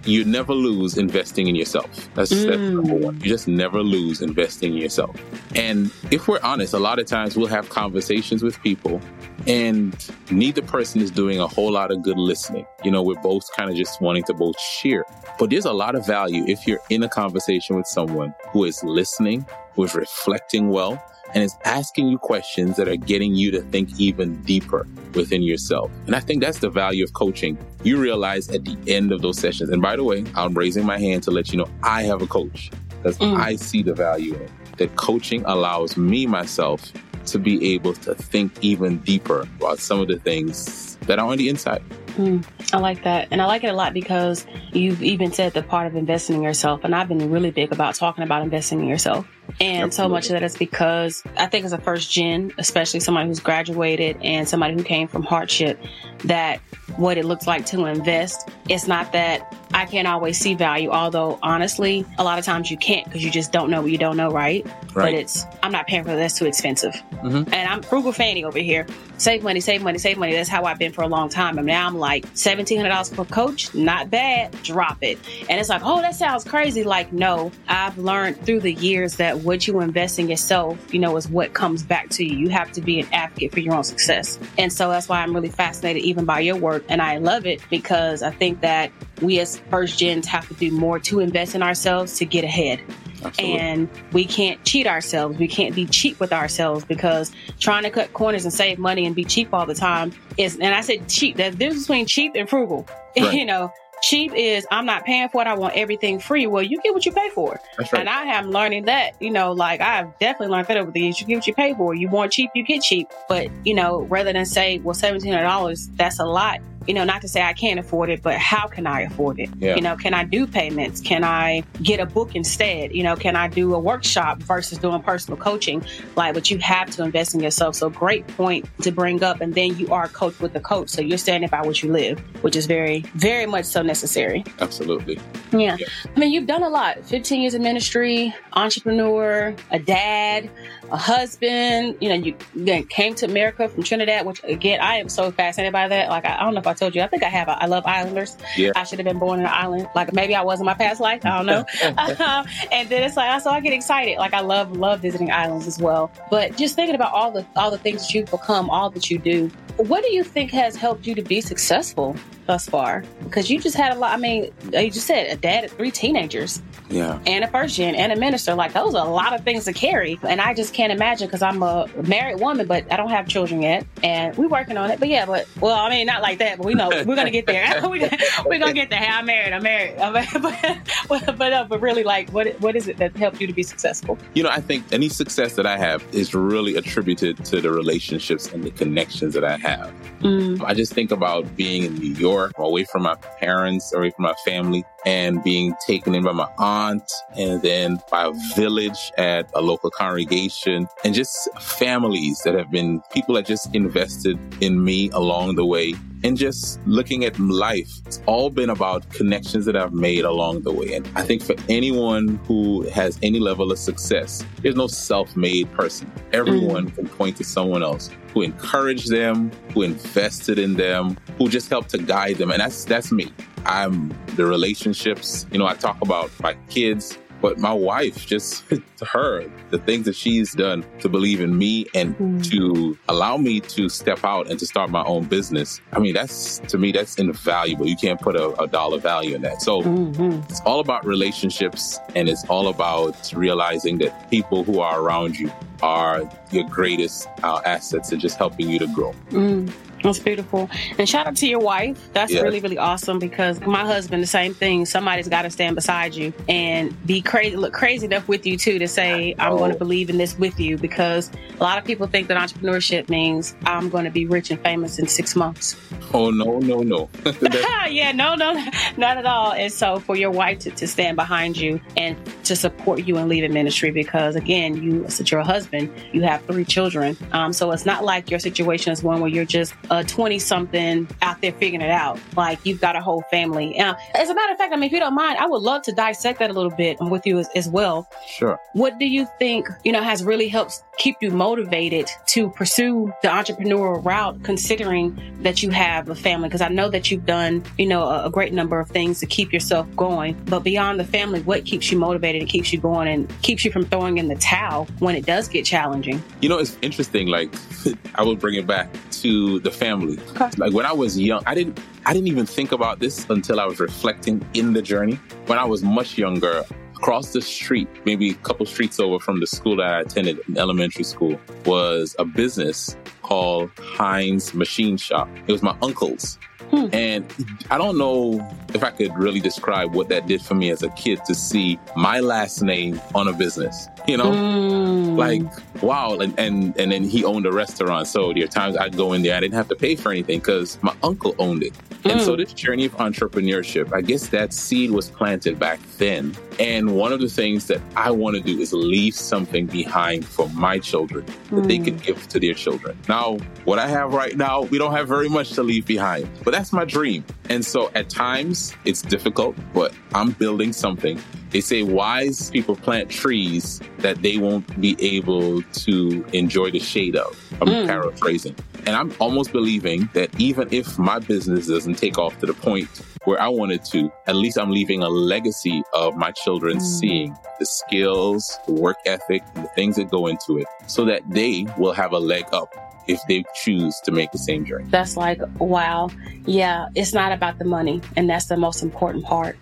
you 0.10 0.26
never 0.26 0.54
lose 0.54 0.98
investing 0.98 1.48
in 1.48 1.56
yourself. 1.56 2.10
That's, 2.14 2.32
mm. 2.32 2.48
that's 2.48 2.58
number 2.58 2.96
one. 2.96 3.16
You 3.22 3.30
just 3.30 3.48
never 3.48 3.82
lose 3.82 4.22
investing 4.22 4.74
in 4.74 4.78
yourself. 4.80 5.16
And 5.56 5.92
if 6.12 6.28
we're 6.28 6.42
honest, 6.44 6.74
a 6.74 6.80
lot 6.80 7.00
of 7.00 7.06
times 7.06 7.36
we'll 7.36 7.48
have 7.48 7.70
conversations 7.70 8.44
with 8.44 8.62
people 8.62 9.02
and 9.48 9.96
neither 10.32 10.62
person 10.62 11.02
is 11.02 11.12
doing 11.12 11.40
a 11.40 11.48
whole 11.48 11.72
lot 11.72 11.92
of 11.92 12.04
good 12.04 12.18
listening. 12.18 12.66
You 12.84 12.92
know, 12.92 13.02
we're 13.02 13.22
both 13.22 13.50
kind 13.56 13.70
of 13.70 13.76
just 13.76 14.02
wanting 14.02 14.24
to 14.26 14.34
both 14.34 14.60
share. 14.60 15.06
But 15.38 15.50
there's 15.50 15.66
a 15.66 15.74
lot 15.74 15.96
of 15.96 16.06
value 16.06 16.46
if 16.48 16.68
you're 16.68 16.82
in 16.90 17.04
a 17.04 17.10
conversation 17.10 17.76
with 17.76 17.88
someone 17.88 18.34
who 18.52 18.66
is 18.66 18.84
listening, 18.84 19.46
who 19.74 19.84
is 19.84 19.96
reflecting 19.96 20.70
well, 20.70 21.04
and 21.34 21.44
it's 21.44 21.56
asking 21.66 22.08
you 22.08 22.18
questions 22.18 22.78
that 22.78 22.88
are 22.88 22.96
getting 22.96 23.36
you 23.36 23.52
to 23.52 23.62
think 23.62 24.00
even 24.00 24.42
deeper 24.44 24.88
within 25.14 25.42
yourself. 25.42 25.92
And 26.06 26.16
I 26.16 26.20
think 26.20 26.42
that's 26.42 26.60
the 26.60 26.70
value 26.70 27.04
of 27.04 27.14
coaching. 27.14 27.58
You 27.84 27.98
realize 27.98 28.50
at 28.50 28.66
the 28.66 28.78
end 28.88 29.12
of 29.12 29.22
those 29.22 29.38
sessions, 29.38 29.70
and 29.70 29.82
by 29.82 29.96
the 29.96 30.04
way, 30.04 30.26
I'm 30.36 30.54
raising 30.54 30.86
my 30.86 30.98
hand 30.98 31.24
to 31.24 31.32
let 31.32 31.52
you 31.52 31.58
know 31.58 31.68
I 31.84 32.04
have 32.04 32.22
a 32.22 32.28
coach 32.28 32.72
because 32.90 33.18
mm. 33.18 33.38
I 33.38 33.56
see 33.56 33.84
the 33.84 33.94
value 33.94 34.34
in 34.36 34.42
it. 34.42 34.52
That 34.78 34.96
coaching 34.96 35.44
allows 35.46 35.98
me 35.98 36.26
myself 36.26 36.92
to 37.28 37.40
be 37.40 37.74
able 37.74 37.94
to 37.94 38.16
think 38.16 38.52
even 38.62 38.98
deeper 39.00 39.42
about 39.42 39.80
some 39.80 40.00
of 40.00 40.08
the 40.08 40.18
things 40.20 40.96
that 41.02 41.20
are 41.20 41.28
on 41.28 41.38
the 41.38 41.50
inside. 41.50 41.84
Mm, 42.20 42.46
I 42.74 42.80
like 42.80 43.04
that. 43.04 43.30
And 43.32 43.42
I 43.42 43.46
like 43.46 43.64
it 43.64 43.68
a 43.68 43.74
lot 43.74 43.94
because 43.94 44.46
you've 44.74 45.02
even 45.02 45.32
said 45.32 45.54
the 45.54 45.64
part 45.64 45.88
of 45.88 45.96
investing 45.96 46.36
in 46.36 46.44
yourself. 46.44 46.84
And 46.84 46.94
I've 46.94 47.08
been 47.08 47.32
really 47.32 47.50
big 47.50 47.72
about 47.72 47.96
talking 47.96 48.26
about 48.26 48.42
investing 48.42 48.82
in 48.82 48.88
yourself. 48.88 49.26
And 49.62 49.86
Absolutely. 49.86 49.92
so 49.92 50.10
much 50.10 50.26
of 50.26 50.32
that 50.34 50.44
is 50.44 50.58
because 50.58 51.24
I 51.38 51.46
think 51.46 51.64
as 51.64 51.72
a 51.72 51.78
first 51.78 52.12
gen, 52.12 52.52
especially 52.58 53.00
somebody 53.00 53.30
who's 53.30 53.40
graduated 53.40 54.18
and 54.22 54.50
somebody 54.50 54.74
who 54.74 54.84
came 54.84 55.08
from 55.08 55.24
hardship, 55.24 55.82
that 56.26 56.60
what 57.00 57.18
it 57.18 57.26
looks 57.26 57.48
like 57.48 57.66
to 57.68 57.86
invest, 57.86 58.50
it's 58.68 58.88
not 58.88 59.14
that 59.14 59.56
I 59.74 59.86
can't 59.86 60.08
always 60.08 60.38
see 60.38 60.56
value, 60.56 60.90
although 60.90 61.40
honestly, 61.42 62.06
a 62.18 62.24
lot 62.24 62.40
of 62.40 62.46
times 62.46 62.70
you 62.70 62.78
can't 62.78 63.06
because 63.06 63.24
you 63.24 63.32
just 63.32 63.52
don't 63.52 63.70
know 63.70 63.82
what 63.82 63.92
you 63.92 63.98
don't 63.98 64.18
know, 64.18 64.32
right? 64.32 64.66
right? 64.66 64.94
But 64.94 65.14
it's, 65.14 65.46
I'm 65.64 65.72
not 65.72 65.88
paying 65.88 66.04
for 66.04 66.10
that. 66.10 66.18
That's 66.18 66.38
too 66.38 66.46
expensive. 66.46 66.94
Mm-hmm. 67.24 67.54
And 67.54 67.70
I'm 67.70 67.82
frugal 67.82 68.12
fanny 68.12 68.44
over 68.44 68.60
here. 68.60 68.86
Save 69.18 69.44
money, 69.44 69.60
save 69.60 69.84
money, 69.84 69.98
save 69.98 70.18
money. 70.18 70.34
That's 70.34 70.50
how 70.50 70.64
I've 70.64 70.80
been 70.80 70.92
for 70.92 71.04
a 71.04 71.08
long 71.08 71.30
time. 71.30 71.58
And 71.58 71.68
now 71.68 71.86
I'm 71.86 71.98
like, 71.98 72.26
$1,700 72.34 73.16
per 73.16 73.26
coach, 73.26 73.74
not 73.76 74.10
bad, 74.10 74.52
drop 74.64 74.98
it. 75.02 75.20
And 75.50 75.60
it's 75.60 75.70
like, 75.70 75.82
oh, 75.84 76.02
that 76.02 76.16
sounds 76.16 76.44
crazy. 76.44 76.84
Like, 76.84 77.14
no, 77.14 77.52
I've 77.68 77.98
learned 77.98 78.44
through 78.46 78.62
the 78.62 78.74
years 78.74 79.18
that 79.18 79.40
what 79.40 79.68
you 79.68 79.82
invest 79.82 80.20
in 80.20 80.30
yourself, 80.30 80.94
you 80.94 81.00
know, 81.00 81.16
is 81.18 81.28
what 81.28 81.54
comes 81.54 81.84
back 81.84 82.10
to 82.12 82.26
you. 82.26 82.38
You 82.38 82.50
have 82.50 82.72
to 82.74 82.82
be 82.82 83.02
an 83.02 83.08
advocate 83.12 83.52
for 83.52 83.60
your 83.60 83.76
own 83.76 83.84
success. 83.84 84.40
And 84.58 84.72
so 84.72 84.90
that's 84.90 85.10
why 85.10 85.22
I'm 85.22 85.34
really 85.34 85.50
fascinated 85.50 86.04
even 86.04 86.26
by 86.26 86.40
your 86.40 86.56
work. 86.56 86.86
And 86.90 87.02
I 87.02 87.18
love 87.18 87.46
it 87.46 87.62
because 87.70 88.24
I 88.24 88.32
think 88.32 88.62
that 88.62 88.92
we 89.22 89.40
as 89.40 89.60
first 89.70 90.00
gens 90.00 90.28
have 90.28 90.48
to 90.48 90.54
do 90.56 90.72
more 90.72 91.00
to 91.00 91.20
invest 91.20 91.56
in 91.56 91.64
ourselves 91.64 92.18
to 92.18 92.26
get 92.26 92.44
ahead. 92.44 92.82
Absolutely. 93.24 93.60
And 93.60 93.90
we 94.12 94.26
can't 94.26 94.64
cheat 94.64 94.88
ourselves. 94.88 95.38
We 95.38 95.48
can't 95.48 95.76
be 95.76 95.86
cheap 95.86 96.20
with 96.20 96.34
ourselves 96.34 96.86
because 96.86 97.32
trying 97.60 97.84
to 97.84 97.90
cut 97.90 98.14
corners 98.14 98.46
and 98.46 98.54
save 98.54 98.80
money 98.80 99.06
and 99.06 99.16
be 99.16 99.24
cheap 99.24 99.54
all 99.54 99.66
the 99.66 99.76
time 99.76 100.14
is, 100.38 100.58
and 100.58 100.74
I 100.74 100.82
said 100.82 101.08
cheap, 101.10 101.38
there's 101.38 101.56
difference 101.56 101.84
between 101.84 102.06
cheap 102.06 102.34
and 102.36 102.50
frugal. 102.50 102.88
Right. 103.20 103.34
you 103.34 103.44
know, 103.44 103.74
cheap 104.02 104.32
is 104.36 104.66
I'm 104.72 104.86
not 104.86 105.04
paying 105.04 105.30
for 105.30 105.42
it. 105.42 105.48
I 105.48 105.56
want 105.56 105.76
everything 105.76 106.20
free. 106.20 106.48
Well, 106.48 106.64
you 106.64 106.80
get 106.82 106.94
what 106.94 107.06
you 107.06 107.12
pay 107.12 107.30
for. 107.30 107.60
That's 107.78 107.92
right. 107.92 108.02
And 108.02 108.10
I 108.10 108.24
am 108.26 108.52
learning 108.52 108.86
that, 108.86 109.20
you 109.22 109.32
know, 109.32 109.52
like 109.52 109.82
I've 109.82 110.18
definitely 110.20 110.56
learned 110.56 110.68
that 110.68 110.78
over 110.78 110.92
the 110.92 111.02
years. 111.02 111.20
You 111.20 111.28
get 111.28 111.36
what 111.38 111.48
you 111.48 111.54
pay 111.54 111.74
for. 111.74 111.94
You 111.94 112.08
want 112.08 112.32
cheap, 112.32 112.52
you 112.54 112.64
get 112.64 112.82
cheap. 112.82 113.10
But, 113.28 113.50
you 113.66 113.74
know, 113.74 114.02
rather 114.04 114.32
than 114.32 114.46
say, 114.46 114.80
well, 114.80 114.96
$1,700, 114.96 115.98
that's 115.98 116.20
a 116.20 116.26
lot 116.26 116.60
you 116.90 116.96
know, 116.96 117.04
not 117.04 117.22
to 117.22 117.28
say 117.28 117.44
I 117.44 117.54
can't 117.54 117.80
afford 117.80 118.10
it, 118.10 118.24
but 118.24 118.40
how 118.40 118.66
can 118.66 118.88
I 118.88 119.02
afford 119.02 119.40
it? 119.40 119.52
Yeah. 119.60 119.76
You 119.76 119.82
know, 119.82 119.96
can 119.96 120.16
I 120.16 120.24
do 120.24 120.48
payments? 120.48 121.02
Can 121.02 121.24
I 121.24 121.64
get 121.84 122.00
a 122.00 122.06
book 122.08 122.36
instead? 122.36 122.96
You 122.96 123.04
know, 123.04 123.16
can 123.16 123.36
I 123.36 123.48
do 123.48 123.76
a 123.76 123.80
workshop 123.80 124.40
versus 124.40 124.80
doing 124.80 125.00
personal 125.04 125.38
coaching? 125.38 125.86
Like, 126.16 126.34
but 126.34 126.50
you 126.50 126.58
have 126.58 126.90
to 126.90 127.04
invest 127.04 127.36
in 127.36 127.42
yourself. 127.42 127.76
So 127.76 127.92
great 127.92 128.26
point 128.30 128.68
to 128.82 128.92
bring 128.92 129.22
up. 129.24 129.40
And 129.40 129.54
then 129.54 129.78
you 129.78 129.94
are 129.94 130.08
coached 130.08 130.42
with 130.42 130.54
the 130.54 130.60
coach. 130.60 130.90
So 130.90 131.00
you're 131.00 131.20
standing 131.20 131.48
by 131.48 131.62
what 131.62 131.84
you 131.84 131.94
live, 131.94 132.18
which 132.42 132.56
is 132.56 132.66
very, 132.66 133.02
very 133.14 133.46
much 133.46 133.66
so 133.66 133.84
necessary. 133.84 134.44
Absolutely. 134.60 135.20
Yeah. 135.52 135.78
yeah. 135.80 135.86
I 136.16 136.20
mean, 136.20 136.34
you've 136.34 136.48
done 136.48 136.64
a 136.64 136.70
lot 136.70 137.06
15 137.06 137.40
years 137.40 137.54
of 137.54 137.62
ministry, 137.62 138.34
entrepreneur, 138.54 139.56
a 139.70 139.78
dad, 139.78 140.50
a 140.92 140.98
husband. 140.98 141.98
You 142.02 142.10
know, 142.10 142.16
you 142.16 142.36
then 142.56 142.86
came 142.86 143.16
to 143.16 143.26
America 143.26 143.68
from 143.70 143.84
Trinidad, 143.84 144.26
which 144.26 144.42
again, 144.44 144.80
I 144.82 144.98
am 144.98 145.10
so 145.10 145.32
fascinated 145.32 145.74
by 145.74 145.88
that. 145.88 146.10
Like, 146.10 146.26
I, 146.26 146.38
I 146.38 146.40
don't 146.44 146.54
know 146.54 146.60
if 146.60 146.68
I 146.68 146.74
told 146.74 146.96
you, 146.96 147.02
I 147.02 147.08
think 147.08 147.24
I 147.24 147.30
have. 147.30 147.48
A, 147.48 147.62
I 147.62 147.66
love 147.66 147.86
islanders. 147.86 148.38
Yeah. 148.58 148.72
I 148.76 148.84
should 148.84 149.00
have 149.00 149.06
been 149.06 149.20
born 149.20 149.40
in 149.40 149.46
an 149.46 149.52
island. 149.54 149.88
Like 149.96 150.14
maybe 150.14 150.36
I 150.36 150.42
was 150.42 150.60
in 150.60 150.66
my 150.66 150.74
past 150.74 151.00
life. 151.00 151.26
I 151.26 151.38
don't 151.38 151.46
know. 151.46 151.66
um, 152.26 152.46
and 152.72 152.90
then 152.90 153.04
it's 153.04 153.18
like, 153.18 153.42
so 153.42 153.50
I 153.50 153.60
get 153.60 153.74
excited. 153.74 154.18
Like 154.18 154.34
I 154.34 154.42
love 154.42 154.78
love 154.78 155.02
visiting 155.02 155.32
islands 155.32 155.68
as 155.68 155.80
well. 155.80 156.12
But 156.30 156.58
just 156.58 156.76
thinking 156.76 156.96
about 156.96 157.14
all 157.14 157.32
the 157.32 157.46
all 157.56 157.72
the 157.72 157.78
things 157.78 158.02
that 158.02 158.14
you've 158.14 158.32
become, 158.32 158.70
all 158.70 158.90
that 158.90 159.10
you 159.10 159.18
do. 159.18 159.52
What 159.78 160.04
do 160.04 160.12
you 160.12 160.24
think 160.24 160.52
has 160.52 160.76
helped 160.76 161.08
you 161.08 161.16
to 161.16 161.22
be 161.22 161.42
successful? 161.42 162.16
Thus 162.50 162.68
far? 162.68 163.04
Because 163.24 163.52
you 163.52 163.60
just 163.60 163.78
had 163.78 163.96
a 163.96 164.00
lot. 164.00 164.12
I 164.12 164.18
mean, 164.18 164.52
you 164.74 164.90
just 164.90 165.06
said 165.06 165.32
a 165.32 165.36
dad 165.36 165.66
of 165.66 165.72
three 165.72 165.92
teenagers. 165.92 166.64
Yeah. 166.90 167.20
And 167.28 167.44
a 167.44 167.48
first 167.48 167.76
gen 167.76 167.94
and 167.94 168.12
a 168.12 168.16
minister. 168.16 168.56
Like, 168.56 168.74
those 168.74 168.96
are 168.96 169.06
a 169.06 169.10
lot 169.10 169.34
of 169.34 169.44
things 169.44 169.66
to 169.66 169.74
carry. 169.74 170.20
And 170.24 170.42
I 170.42 170.56
just 170.56 170.74
can't 170.74 170.92
imagine 170.92 171.28
because 171.28 171.44
I'm 171.44 171.62
a 171.62 171.88
married 172.08 172.40
woman, 172.40 172.66
but 172.66 172.92
I 172.92 172.98
don't 172.98 173.12
have 173.12 173.28
children 173.28 173.62
yet. 173.62 173.86
And 174.02 174.36
we're 174.36 174.48
working 174.48 174.78
on 174.78 174.90
it. 174.90 175.00
But 175.00 175.10
yeah, 175.10 175.28
but, 175.28 175.48
well, 175.62 175.76
I 175.76 175.90
mean, 175.92 176.08
not 176.08 176.24
like 176.24 176.40
that, 176.40 176.58
but 176.58 176.66
we 176.66 176.74
know 176.74 176.90
we're 176.90 177.04
going 177.04 177.26
to 177.26 177.32
get 177.32 177.46
there. 177.46 177.80
we, 177.88 178.00
we're 178.46 178.58
going 178.58 178.62
to 178.62 178.74
get 178.74 178.90
there. 178.90 178.98
Hey, 178.98 179.10
I'm 179.10 179.28
married. 179.28 179.54
I'm 179.54 179.62
married. 179.62 180.00
I'm 180.00 180.14
married. 180.14 180.82
but, 181.08 181.38
but, 181.38 181.54
uh, 181.54 181.66
but 181.70 181.80
really, 181.82 182.04
like, 182.04 182.32
what 182.32 182.60
what 182.62 182.76
is 182.76 182.88
it 182.88 182.98
that 182.98 183.16
helped 183.16 183.40
you 183.40 183.46
to 183.46 183.54
be 183.54 183.62
successful? 183.62 184.18
You 184.34 184.42
know, 184.42 184.50
I 184.50 184.60
think 184.60 184.86
any 184.92 185.10
success 185.10 185.54
that 185.54 185.68
I 185.68 185.78
have 185.78 186.04
is 186.12 186.34
really 186.34 186.76
attributed 186.76 187.46
to 187.46 187.62
the 187.62 187.70
relationships 187.70 188.52
and 188.52 188.64
the 188.64 188.72
connections 188.72 189.36
that 189.36 189.44
I 189.44 189.58
have. 189.58 189.94
Mm. 190.22 190.64
I 190.64 190.74
just 190.74 190.94
think 190.94 191.12
about 191.12 191.56
being 191.56 191.84
in 191.84 191.96
New 191.96 192.14
York, 192.14 192.39
away 192.58 192.86
from 192.86 193.04
my 193.04 193.16
parents, 193.16 193.94
away 193.94 194.12
from 194.12 194.24
my 194.24 194.36
family, 194.46 194.86
and 195.06 195.44
being 195.44 195.74
taken 195.86 196.16
in 196.16 196.24
by 196.24 196.32
my 196.32 196.48
aunt 196.58 197.12
and 197.38 197.62
then 197.62 198.00
by 198.12 198.26
a 198.26 198.32
village 198.56 199.12
at 199.18 199.50
a 199.54 199.62
local 199.62 199.90
congregation 199.90 200.88
and 201.04 201.14
just 201.14 201.50
families 201.60 202.42
that 202.44 202.54
have 202.54 202.72
been 202.72 203.02
people 203.12 203.36
that 203.36 203.46
just 203.46 203.74
invested 203.76 204.40
in 204.62 204.84
me 204.84 205.10
along 205.12 205.56
the 205.56 205.66
way 205.66 205.94
and 206.24 206.38
just 206.38 206.86
looking 206.86 207.24
at 207.24 207.38
life. 207.40 207.90
It's 208.06 208.22
all 208.26 208.50
been 208.50 208.70
about 208.70 209.10
connections 209.10 209.66
that 209.66 209.76
I've 209.76 209.94
made 209.94 210.26
along 210.26 210.64
the 210.64 210.72
way. 210.72 210.96
And 210.96 211.10
I 211.16 211.24
think 211.24 211.44
for 211.44 211.56
anyone 211.70 212.40
who 212.46 212.82
has 212.90 213.18
any 213.22 213.40
level 213.40 213.72
of 213.72 213.80
success, 213.80 214.44
there's 214.62 214.76
no 214.76 214.88
self 214.88 215.36
made 215.36 215.72
person. 215.74 216.12
Everyone 216.34 216.90
mm. 216.90 216.96
can 216.96 217.08
point 217.08 217.38
to 217.38 217.44
someone 217.44 217.84
else 217.84 218.10
who 218.34 218.42
encouraged 218.42 219.10
them, 219.10 219.52
who 219.74 219.84
invested 219.84 220.60
in 220.60 220.76
them, 220.76 221.18
who 221.38 221.50
just 221.50 221.70
helped 221.70 221.90
to 221.92 221.98
guide 221.98 222.38
them. 222.38 222.52
And 222.52 222.60
that's, 222.60 222.86
that's 222.86 223.12
me. 223.12 223.32
I'm 223.66 224.14
the 224.36 224.46
relationships. 224.46 225.46
You 225.52 225.60
know, 225.60 225.68
I 225.68 225.74
talk 225.76 226.02
about 226.02 226.32
my 226.40 226.56
kids, 226.70 227.18
but 227.42 227.58
my 227.58 227.74
wife, 227.74 228.26
just 228.26 228.64
her, 229.02 229.46
the 229.70 229.80
things 229.80 230.06
that 230.06 230.16
she's 230.16 230.54
done 230.54 230.86
to 231.00 231.10
believe 231.10 231.42
in 231.42 231.58
me 231.58 231.86
and 231.94 232.18
mm. 232.18 232.50
to 232.50 232.98
allow 233.08 233.38
me 233.38 233.60
to 233.62 233.90
step 233.90 234.24
out 234.24 234.50
and 234.50 234.60
to 234.60 234.66
start 234.66 234.90
my 234.90 235.04
own 235.04 235.26
business. 235.26 235.80
I 235.94 236.00
mean, 236.00 236.14
that's 236.14 236.60
to 236.60 236.78
me, 236.78 236.92
that's 236.92 237.18
invaluable. 237.18 237.88
You 237.88 237.96
can't 237.96 238.20
put 238.20 238.36
a, 238.36 238.50
a 238.62 238.68
dollar 238.68 239.00
value 239.00 239.36
in 239.36 239.42
that. 239.44 239.62
So 239.62 239.82
mm-hmm. 239.82 240.42
it's 240.50 240.62
all 240.62 240.80
about 240.80 241.06
relationships 241.06 242.00
and 242.16 242.28
it's 242.28 242.46
all 242.46 242.68
about 242.68 243.32
realizing 243.34 244.00
that 244.00 244.30
people 244.30 244.64
who 244.64 244.80
are 244.80 245.02
around 245.02 245.40
you 245.40 245.52
are 245.82 246.30
your 246.52 246.66
greatest 246.66 247.28
uh, 247.44 247.62
assets 247.66 248.12
and 248.12 248.22
just 248.22 248.38
helping 248.38 248.70
you 248.70 248.80
to 248.80 248.88
grow. 248.88 249.14
Mm. 249.30 249.72
That's 250.04 250.20
beautiful. 250.20 250.70
And 250.98 251.08
shout 251.08 251.28
out 251.28 251.36
to 251.38 251.48
your 251.48 251.60
wife. 251.60 252.10
That's 252.14 252.32
yeah. 252.32 252.42
really, 252.42 252.60
really 252.60 252.78
awesome 252.78 253.20
because 253.20 253.60
my 253.62 253.86
husband, 253.86 254.24
the 254.24 254.28
same 254.28 254.54
thing. 254.54 254.86
Somebody's 254.86 255.28
got 255.28 255.44
to 255.44 255.50
stand 255.50 255.76
beside 255.76 256.16
you 256.16 256.34
and 256.48 256.96
be 257.06 257.22
crazy, 257.22 257.56
look 257.56 257.74
crazy 257.74 258.06
enough 258.06 258.28
with 258.28 258.46
you 258.46 258.58
too 258.58 258.80
to 258.80 258.88
say, 258.88 259.36
I'm 259.38 259.58
going 259.58 259.72
to 259.72 259.78
believe 259.78 260.10
in 260.10 260.18
this 260.18 260.38
with 260.38 260.60
you 260.60 260.78
because 260.78 261.30
a 261.60 261.64
lot 261.64 261.78
of 261.78 261.84
people 261.84 262.08
think 262.08 262.28
that 262.30 262.38
entrepreneurship 262.38 263.10
means 263.10 263.56
I'm 263.66 263.90
going 263.90 264.06
to 264.06 264.12
be 264.12 264.26
rich 264.26 264.52
and 264.52 264.62
famous 264.62 265.00
in 265.00 265.08
six 265.08 265.36
months. 265.36 265.76
Oh, 266.14 266.30
no, 266.30 266.60
no, 266.60 266.82
no. 266.82 267.10
yeah, 267.90 268.12
no, 268.14 268.36
no, 268.36 268.54
not 268.98 269.18
at 269.18 269.26
all. 269.26 269.54
And 269.54 269.72
so 269.72 270.00
for 270.00 270.16
your 270.16 270.32
wife 270.32 270.60
to, 270.60 270.72
to 270.72 270.88
stand 270.88 271.18
behind 271.18 271.58
you 271.58 271.82
and 271.98 272.18
to 272.46 272.56
support 272.56 273.06
you 273.06 273.18
and 273.18 273.28
lead 273.28 273.44
a 273.44 273.50
ministry 273.50 273.92
because 273.92 274.36
again, 274.36 274.82
you, 274.82 275.04
as 275.06 275.30
your 275.30 275.42
husband, 275.42 275.69
you 276.14 276.24
have 276.24 276.44
three 276.46 276.66
children. 276.66 277.18
Um, 277.32 277.54
so 277.54 277.72
it's 277.72 277.86
not 277.86 278.04
like 278.04 278.30
your 278.30 278.40
situation 278.40 278.92
is 278.92 279.04
one 279.04 279.20
where 279.22 279.30
you're 279.30 279.46
just 279.46 279.74
a 279.90 280.04
20 280.04 280.40
something 280.40 281.08
out 281.22 281.42
there 281.42 281.52
figuring 281.52 281.82
it 281.82 281.92
out. 281.92 282.20
Like 282.36 282.60
you've 282.64 282.82
got 282.82 282.96
a 282.96 283.02
whole 283.02 283.24
family. 283.32 283.76
Now, 283.78 283.98
as 284.16 284.30
a 284.30 284.36
matter 284.36 284.54
of 284.54 284.58
fact, 284.58 284.74
I 284.74 284.76
mean, 284.76 284.86
if 284.86 284.92
you 284.92 285.00
don't 285.00 285.16
mind, 285.16 285.38
I 285.38 285.48
would 285.48 285.62
love 285.62 285.84
to 285.84 285.92
dissect 285.92 286.40
that 286.40 286.50
a 286.50 286.54
little 286.54 286.72
bit 286.72 286.98
with 287.00 287.26
you 287.26 287.40
as, 287.40 287.50
as 287.56 287.70
well. 287.70 288.10
Sure. 288.38 288.60
What 288.74 288.98
do 289.00 289.06
you 289.06 289.28
think, 289.38 289.68
you 289.84 289.92
know, 289.92 290.02
has 290.02 290.24
really 290.24 290.48
helped 290.48 290.84
keep 290.98 291.18
you 291.22 291.32
motivated 291.32 292.10
to 292.28 292.50
pursue 292.50 293.12
the 293.22 293.30
entrepreneurial 293.30 294.04
route, 294.04 294.44
considering 294.44 295.20
that 295.42 295.64
you 295.64 295.70
have 295.70 296.10
a 296.10 296.16
family? 296.16 296.50
Because 296.50 296.62
I 296.62 296.70
know 296.70 296.90
that 296.90 297.12
you've 297.12 297.26
done, 297.26 297.64
you 297.78 297.88
know, 297.88 298.04
a, 298.04 298.26
a 298.26 298.30
great 298.30 298.54
number 298.54 298.80
of 298.80 298.90
things 298.90 299.20
to 299.20 299.26
keep 299.26 299.54
yourself 299.54 299.88
going. 299.96 300.40
But 300.46 300.60
beyond 300.60 301.00
the 301.00 301.06
family, 301.06 301.42
what 301.42 301.66
keeps 301.66 301.92
you 301.92 301.98
motivated 301.98 302.42
and 302.42 302.50
keeps 302.50 302.74
you 302.74 302.80
going 302.80 303.08
and 303.08 303.42
keeps 303.42 303.66
you 303.66 303.72
from 303.72 303.86
throwing 303.86 304.18
in 304.18 304.28
the 304.28 304.36
towel 304.36 304.88
when 305.00 305.16
it 305.16 305.26
does 305.26 305.48
get 305.48 305.59
challenging? 305.66 306.22
You 306.42 306.50
know, 306.50 306.58
it's 306.58 306.78
interesting. 306.82 307.28
Like, 307.28 307.54
I 308.16 308.24
will 308.24 308.36
bring 308.36 308.56
it 308.56 308.68
back 308.68 308.90
to 309.22 309.60
the 309.60 309.72
family. 309.72 310.20
Okay. 310.32 310.50
Like 310.58 310.74
when 310.74 310.86
I 310.86 310.94
was 310.94 311.20
young, 311.20 311.44
I 311.46 311.56
didn't 311.56 311.80
I 312.06 312.14
didn't 312.14 312.28
even 312.28 312.46
think 312.46 312.72
about 312.72 313.00
this 313.00 313.30
until 313.30 313.60
I 313.60 313.66
was 313.66 313.80
reflecting 313.80 314.46
in 314.54 314.74
the 314.74 314.82
journey. 314.82 315.16
When 315.46 315.58
I 315.58 315.66
was 315.66 315.84
much 315.84 316.18
younger, 316.18 316.64
across 317.00 317.32
the 317.32 317.42
street, 317.42 317.88
maybe 318.06 318.32
a 318.32 318.34
couple 318.36 318.66
streets 318.66 319.00
over 319.00 319.20
from 319.20 319.40
the 319.40 319.48
school 319.48 319.78
that 319.78 319.86
I 319.86 320.02
attended, 320.02 320.40
in 320.50 320.58
elementary 320.58 321.06
school, 321.06 321.40
was 321.66 322.14
a 322.20 322.26
business 322.26 322.98
called 323.22 323.72
Hinds 323.80 324.54
Machine 324.54 324.98
Shop. 324.98 325.30
It 325.48 325.52
was 325.52 325.64
my 325.64 325.76
uncle's. 325.82 326.38
Hmm. 326.72 326.88
And 326.94 327.26
I 327.72 327.78
don't 327.78 327.98
know 327.98 328.48
if 328.74 328.84
I 328.84 328.92
could 328.92 329.16
really 329.18 329.40
describe 329.40 329.94
what 329.94 330.10
that 330.10 330.28
did 330.28 330.42
for 330.42 330.56
me 330.56 330.70
as 330.70 330.84
a 330.84 330.90
kid 330.90 331.24
to 331.26 331.36
see 331.36 331.80
my 331.96 332.20
last 332.20 332.62
name 332.62 333.02
on 333.16 333.28
a 333.28 333.34
business. 333.34 333.88
You 334.08 334.18
know, 334.18 334.32
mm. 334.32 335.18
like 335.18 335.42
wow, 335.84 336.18
and, 336.18 336.38
and 336.40 336.78
and 336.78 336.92
then 336.92 337.04
he 337.04 337.24
owned 337.24 337.46
a 337.46 337.52
restaurant. 337.52 338.08
So 338.08 338.34
there 338.34 338.44
are 338.44 338.48
times 338.48 338.78
I'd 338.78 338.96
go 338.96 339.14
in 339.14 339.22
there, 339.24 339.36
I 339.36 339.40
didn't 339.40 339.56
have 339.56 339.68
to 339.70 339.76
pay 339.76 339.96
for 339.96 340.12
anything 340.12 340.40
because 340.40 340.78
my 340.82 340.96
uncle 341.04 341.36
owned 341.40 341.64
it. 341.64 341.74
Mm. 342.04 342.12
And 342.12 342.22
so 342.22 342.34
hmm. 342.34 342.42
this 342.42 342.54
journey 342.54 342.86
of 342.86 342.96
entrepreneurship, 342.98 343.94
I 343.94 344.02
guess 344.02 344.28
that 344.30 344.54
seed 344.54 344.92
was 344.92 345.10
planted 345.10 345.60
back 345.60 345.80
then. 345.98 346.36
And 346.60 346.96
one 346.96 347.12
of 347.12 347.20
the 347.20 347.30
things 347.30 347.68
that 347.68 347.82
I 347.96 348.12
want 348.12 348.36
to 348.36 348.42
do 348.42 348.60
is 348.60 348.74
leave 348.74 349.16
something 349.16 349.66
behind 349.66 350.26
for 350.26 350.50
my 350.50 350.80
children 350.80 351.26
that 351.26 351.52
mm. 351.52 351.68
they 351.68 351.78
hmm. 351.78 351.98
give 351.98 352.28
to 352.30 352.40
their 352.40 352.54
children. 352.54 352.98
Now, 353.08 353.38
what 353.66 353.80
I 353.80 353.88
have 353.88 354.14
right 354.14 354.36
now, 354.36 354.62
we 354.64 354.78
don't 354.78 354.92
have 354.92 355.08
very 355.08 355.30
much 355.30 355.52
to 355.54 355.64
leave 355.64 355.86
behind, 355.86 356.30
but 356.44 356.52
that's 356.52 356.74
my 356.74 356.86
dream. 356.86 357.24
And 357.50 357.66
so 357.66 357.92
at 357.96 358.10
times 358.10 358.76
it's 358.86 359.02
difficult, 359.02 359.56
but 359.74 359.94
I'm 360.14 360.32
building 360.32 360.74
something. 360.74 361.20
They 361.50 361.62
say 361.62 361.84
wise 361.84 362.52
people 362.52 362.76
plant 362.76 363.10
trees 363.10 363.82
that 364.00 364.22
they 364.22 364.38
won't 364.38 364.80
be 364.80 364.96
able 365.00 365.62
to 365.64 366.26
enjoy 366.34 366.72
the 366.72 366.80
shade 366.80 367.16
of. 367.16 367.38
I'm 367.62 367.68
mm. 367.68 367.88
paraphrasing. 367.88 368.56
And 368.86 368.96
I'm 368.96 369.14
almost 369.20 369.52
believing 369.52 370.10
that 370.14 370.38
even 370.40 370.68
if 370.72 370.98
my 370.98 371.20
business 371.20 371.68
doesn't 371.68 371.96
take 371.96 372.18
off 372.18 372.40
to 372.40 372.46
the 372.46 372.54
point 372.54 372.88
where 373.26 373.42
I 373.42 373.48
wanted 373.48 373.84
to, 373.86 374.12
at 374.28 374.36
least 374.36 374.58
I'm 374.58 374.72
leaving 374.72 375.04
a 375.04 375.10
legacy 375.10 375.84
of 375.94 376.16
my 376.16 376.32
children 376.32 376.78
mm. 376.78 376.82
seeing 376.82 377.36
the 377.60 377.66
skills, 377.66 378.58
the 378.66 378.74
work 378.74 378.98
ethic, 379.06 379.44
and 379.56 379.66
the 379.66 379.70
things 379.70 379.98
that 379.98 380.10
go 380.10 380.28
into 380.28 380.58
it 380.58 380.68
so 380.88 381.06
that 381.06 381.22
they 381.30 381.66
will 381.78 381.94
have 381.94 382.14
a 382.14 382.20
leg 382.20 382.46
up 382.52 382.74
if 383.08 383.20
they 383.28 383.44
choose 383.56 384.00
to 384.06 384.12
make 384.12 384.32
the 384.32 384.38
same 384.38 384.66
journey. 384.66 384.86
That's 384.90 385.18
like, 385.18 385.42
wow. 385.60 386.10
Yeah, 386.46 386.88
it's 386.96 387.14
not 387.14 387.32
about 387.32 387.58
the 387.58 387.66
money. 387.66 388.02
And 388.16 388.30
that's 388.30 388.46
the 388.46 388.58
most 388.58 388.84
important 388.84 389.26
part. 389.26 389.58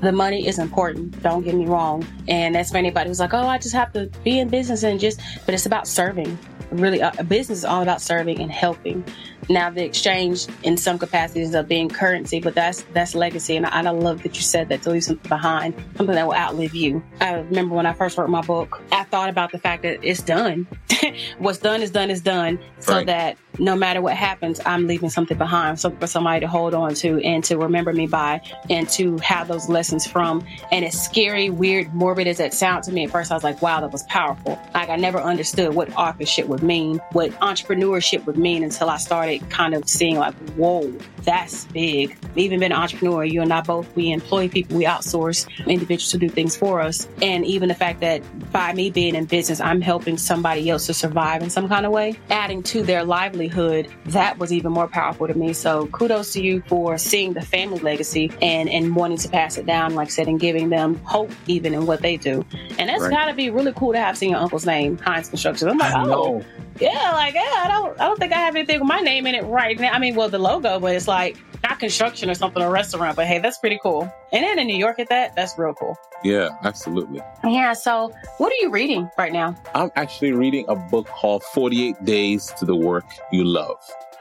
The 0.00 0.12
money 0.12 0.46
is 0.46 0.58
important, 0.58 1.22
don't 1.22 1.44
get 1.44 1.54
me 1.54 1.64
wrong. 1.64 2.06
And 2.28 2.54
that's 2.54 2.70
for 2.70 2.76
anybody 2.76 3.08
who's 3.08 3.20
like, 3.20 3.32
oh, 3.32 3.46
I 3.46 3.56
just 3.56 3.74
have 3.74 3.90
to 3.94 4.10
be 4.22 4.38
in 4.38 4.48
business 4.48 4.82
and 4.82 5.00
just, 5.00 5.18
but 5.46 5.54
it's 5.54 5.64
about 5.64 5.88
serving. 5.88 6.38
Really, 6.74 7.00
uh, 7.00 7.22
business 7.22 7.58
is 7.58 7.64
all 7.64 7.82
about 7.82 8.00
serving 8.00 8.40
and 8.40 8.50
helping. 8.50 9.04
Now 9.48 9.70
the 9.70 9.84
exchange 9.84 10.46
in 10.62 10.76
some 10.76 10.98
capacities 10.98 11.54
of 11.54 11.68
being 11.68 11.88
currency, 11.88 12.40
but 12.40 12.54
that's 12.54 12.82
that's 12.92 13.14
legacy, 13.14 13.56
and 13.56 13.66
I, 13.66 13.82
I 13.82 13.90
love 13.90 14.22
that 14.22 14.36
you 14.36 14.42
said 14.42 14.68
that 14.68 14.82
to 14.82 14.90
leave 14.90 15.04
something 15.04 15.28
behind, 15.28 15.74
something 15.96 16.14
that 16.14 16.26
will 16.26 16.34
outlive 16.34 16.74
you. 16.74 17.02
I 17.20 17.34
remember 17.34 17.74
when 17.74 17.86
I 17.86 17.92
first 17.92 18.16
wrote 18.18 18.30
my 18.30 18.40
book, 18.42 18.82
I 18.92 19.04
thought 19.04 19.28
about 19.28 19.52
the 19.52 19.58
fact 19.58 19.82
that 19.82 19.98
it's 20.02 20.22
done. 20.22 20.66
What's 21.38 21.58
done 21.58 21.82
is 21.82 21.90
done 21.90 22.10
is 22.10 22.20
done, 22.20 22.58
so 22.80 22.94
right. 22.94 23.06
that 23.06 23.36
no 23.58 23.76
matter 23.76 24.00
what 24.00 24.14
happens, 24.14 24.60
I'm 24.66 24.86
leaving 24.86 25.10
something 25.10 25.38
behind, 25.38 25.78
something 25.78 26.00
for 26.00 26.06
somebody 26.06 26.40
to 26.40 26.48
hold 26.48 26.74
on 26.74 26.94
to 26.94 27.20
and 27.22 27.44
to 27.44 27.56
remember 27.56 27.92
me 27.92 28.06
by, 28.06 28.40
and 28.70 28.88
to 28.90 29.16
have 29.18 29.48
those 29.48 29.68
lessons 29.68 30.06
from. 30.06 30.44
And 30.72 30.84
as 30.84 31.00
scary, 31.00 31.50
weird, 31.50 31.94
morbid 31.94 32.26
as 32.26 32.38
that 32.38 32.54
sounds 32.54 32.86
to 32.86 32.92
me 32.92 33.04
at 33.04 33.10
first, 33.10 33.30
I 33.30 33.34
was 33.34 33.44
like, 33.44 33.62
wow, 33.62 33.80
that 33.80 33.92
was 33.92 34.02
powerful. 34.04 34.58
Like 34.74 34.88
I 34.88 34.96
never 34.96 35.20
understood 35.20 35.74
what 35.74 35.92
authorship 35.96 36.46
would 36.46 36.62
mean, 36.62 37.00
what 37.12 37.30
entrepreneurship 37.40 38.26
would 38.26 38.36
mean 38.36 38.64
until 38.64 38.90
I 38.90 38.96
started 38.96 39.33
kind 39.50 39.74
of 39.74 39.88
seeing 39.88 40.18
like, 40.18 40.34
whoa, 40.50 40.92
that's 41.22 41.64
big. 41.66 42.16
Even 42.36 42.60
being 42.60 42.72
an 42.72 42.78
entrepreneur, 42.78 43.24
you 43.24 43.42
and 43.42 43.52
I 43.52 43.60
both, 43.60 43.94
we 43.96 44.12
employ 44.12 44.48
people, 44.48 44.76
we 44.76 44.84
outsource 44.84 45.48
individuals 45.66 46.10
to 46.10 46.18
do 46.18 46.28
things 46.28 46.56
for 46.56 46.80
us. 46.80 47.08
And 47.22 47.44
even 47.44 47.68
the 47.68 47.74
fact 47.74 48.00
that 48.00 48.22
by 48.52 48.72
me 48.72 48.90
being 48.90 49.14
in 49.14 49.24
business, 49.24 49.60
I'm 49.60 49.80
helping 49.80 50.18
somebody 50.18 50.68
else 50.68 50.86
to 50.86 50.94
survive 50.94 51.42
in 51.42 51.50
some 51.50 51.68
kind 51.68 51.86
of 51.86 51.92
way, 51.92 52.18
adding 52.30 52.62
to 52.64 52.82
their 52.82 53.04
livelihood, 53.04 53.88
that 54.06 54.38
was 54.38 54.52
even 54.52 54.72
more 54.72 54.88
powerful 54.88 55.26
to 55.26 55.34
me. 55.34 55.52
So 55.52 55.86
kudos 55.88 56.32
to 56.34 56.42
you 56.42 56.62
for 56.66 56.98
seeing 56.98 57.32
the 57.32 57.42
family 57.42 57.80
legacy 57.80 58.30
and, 58.42 58.68
and 58.68 58.94
wanting 58.94 59.18
to 59.18 59.28
pass 59.28 59.56
it 59.56 59.66
down, 59.66 59.94
like 59.94 60.08
I 60.08 60.10
said, 60.10 60.28
and 60.28 60.38
giving 60.38 60.68
them 60.68 60.96
hope 61.04 61.30
even 61.46 61.74
in 61.74 61.86
what 61.86 62.02
they 62.02 62.16
do. 62.16 62.44
And 62.78 62.88
that's 62.88 63.02
right. 63.02 63.10
gotta 63.10 63.34
be 63.34 63.50
really 63.50 63.72
cool 63.72 63.92
to 63.92 63.98
have 63.98 64.18
seen 64.18 64.30
your 64.30 64.40
uncle's 64.40 64.66
name, 64.66 64.98
Hinds 64.98 65.28
Construction. 65.28 65.68
I'm 65.68 65.78
like, 65.78 65.94
oh, 65.96 66.42
yeah, 66.80 67.12
like 67.12 67.34
yeah, 67.34 67.40
I 67.40 67.68
don't, 67.68 68.00
I 68.00 68.06
don't 68.06 68.18
think 68.18 68.32
I 68.32 68.38
have 68.38 68.56
anything 68.56 68.80
with 68.80 68.88
my 68.88 69.00
name 69.00 69.26
in 69.26 69.34
it 69.34 69.44
right 69.44 69.78
now. 69.78 69.92
I 69.92 69.98
mean, 69.98 70.14
well, 70.14 70.28
the 70.28 70.38
logo, 70.38 70.80
but 70.80 70.94
it's 70.94 71.08
like 71.08 71.36
not 71.62 71.78
construction 71.78 72.28
or 72.28 72.34
something, 72.34 72.62
a 72.62 72.70
restaurant, 72.70 73.16
but 73.16 73.26
hey, 73.26 73.38
that's 73.38 73.58
pretty 73.58 73.78
cool. 73.82 74.12
And 74.32 74.44
then 74.44 74.58
in 74.58 74.66
New 74.66 74.76
York 74.76 74.98
at 74.98 75.08
that, 75.08 75.34
that's 75.36 75.58
real 75.58 75.74
cool. 75.74 75.96
Yeah, 76.22 76.50
absolutely. 76.62 77.20
Yeah. 77.44 77.72
So, 77.74 78.12
what 78.38 78.52
are 78.52 78.56
you 78.60 78.70
reading 78.70 79.10
right 79.18 79.32
now? 79.32 79.56
I'm 79.74 79.90
actually 79.96 80.32
reading 80.32 80.64
a 80.68 80.76
book 80.76 81.06
called 81.06 81.42
48 81.52 82.04
Days 82.04 82.52
to 82.58 82.64
the 82.64 82.76
Work 82.76 83.04
You 83.32 83.44
Love 83.44 83.78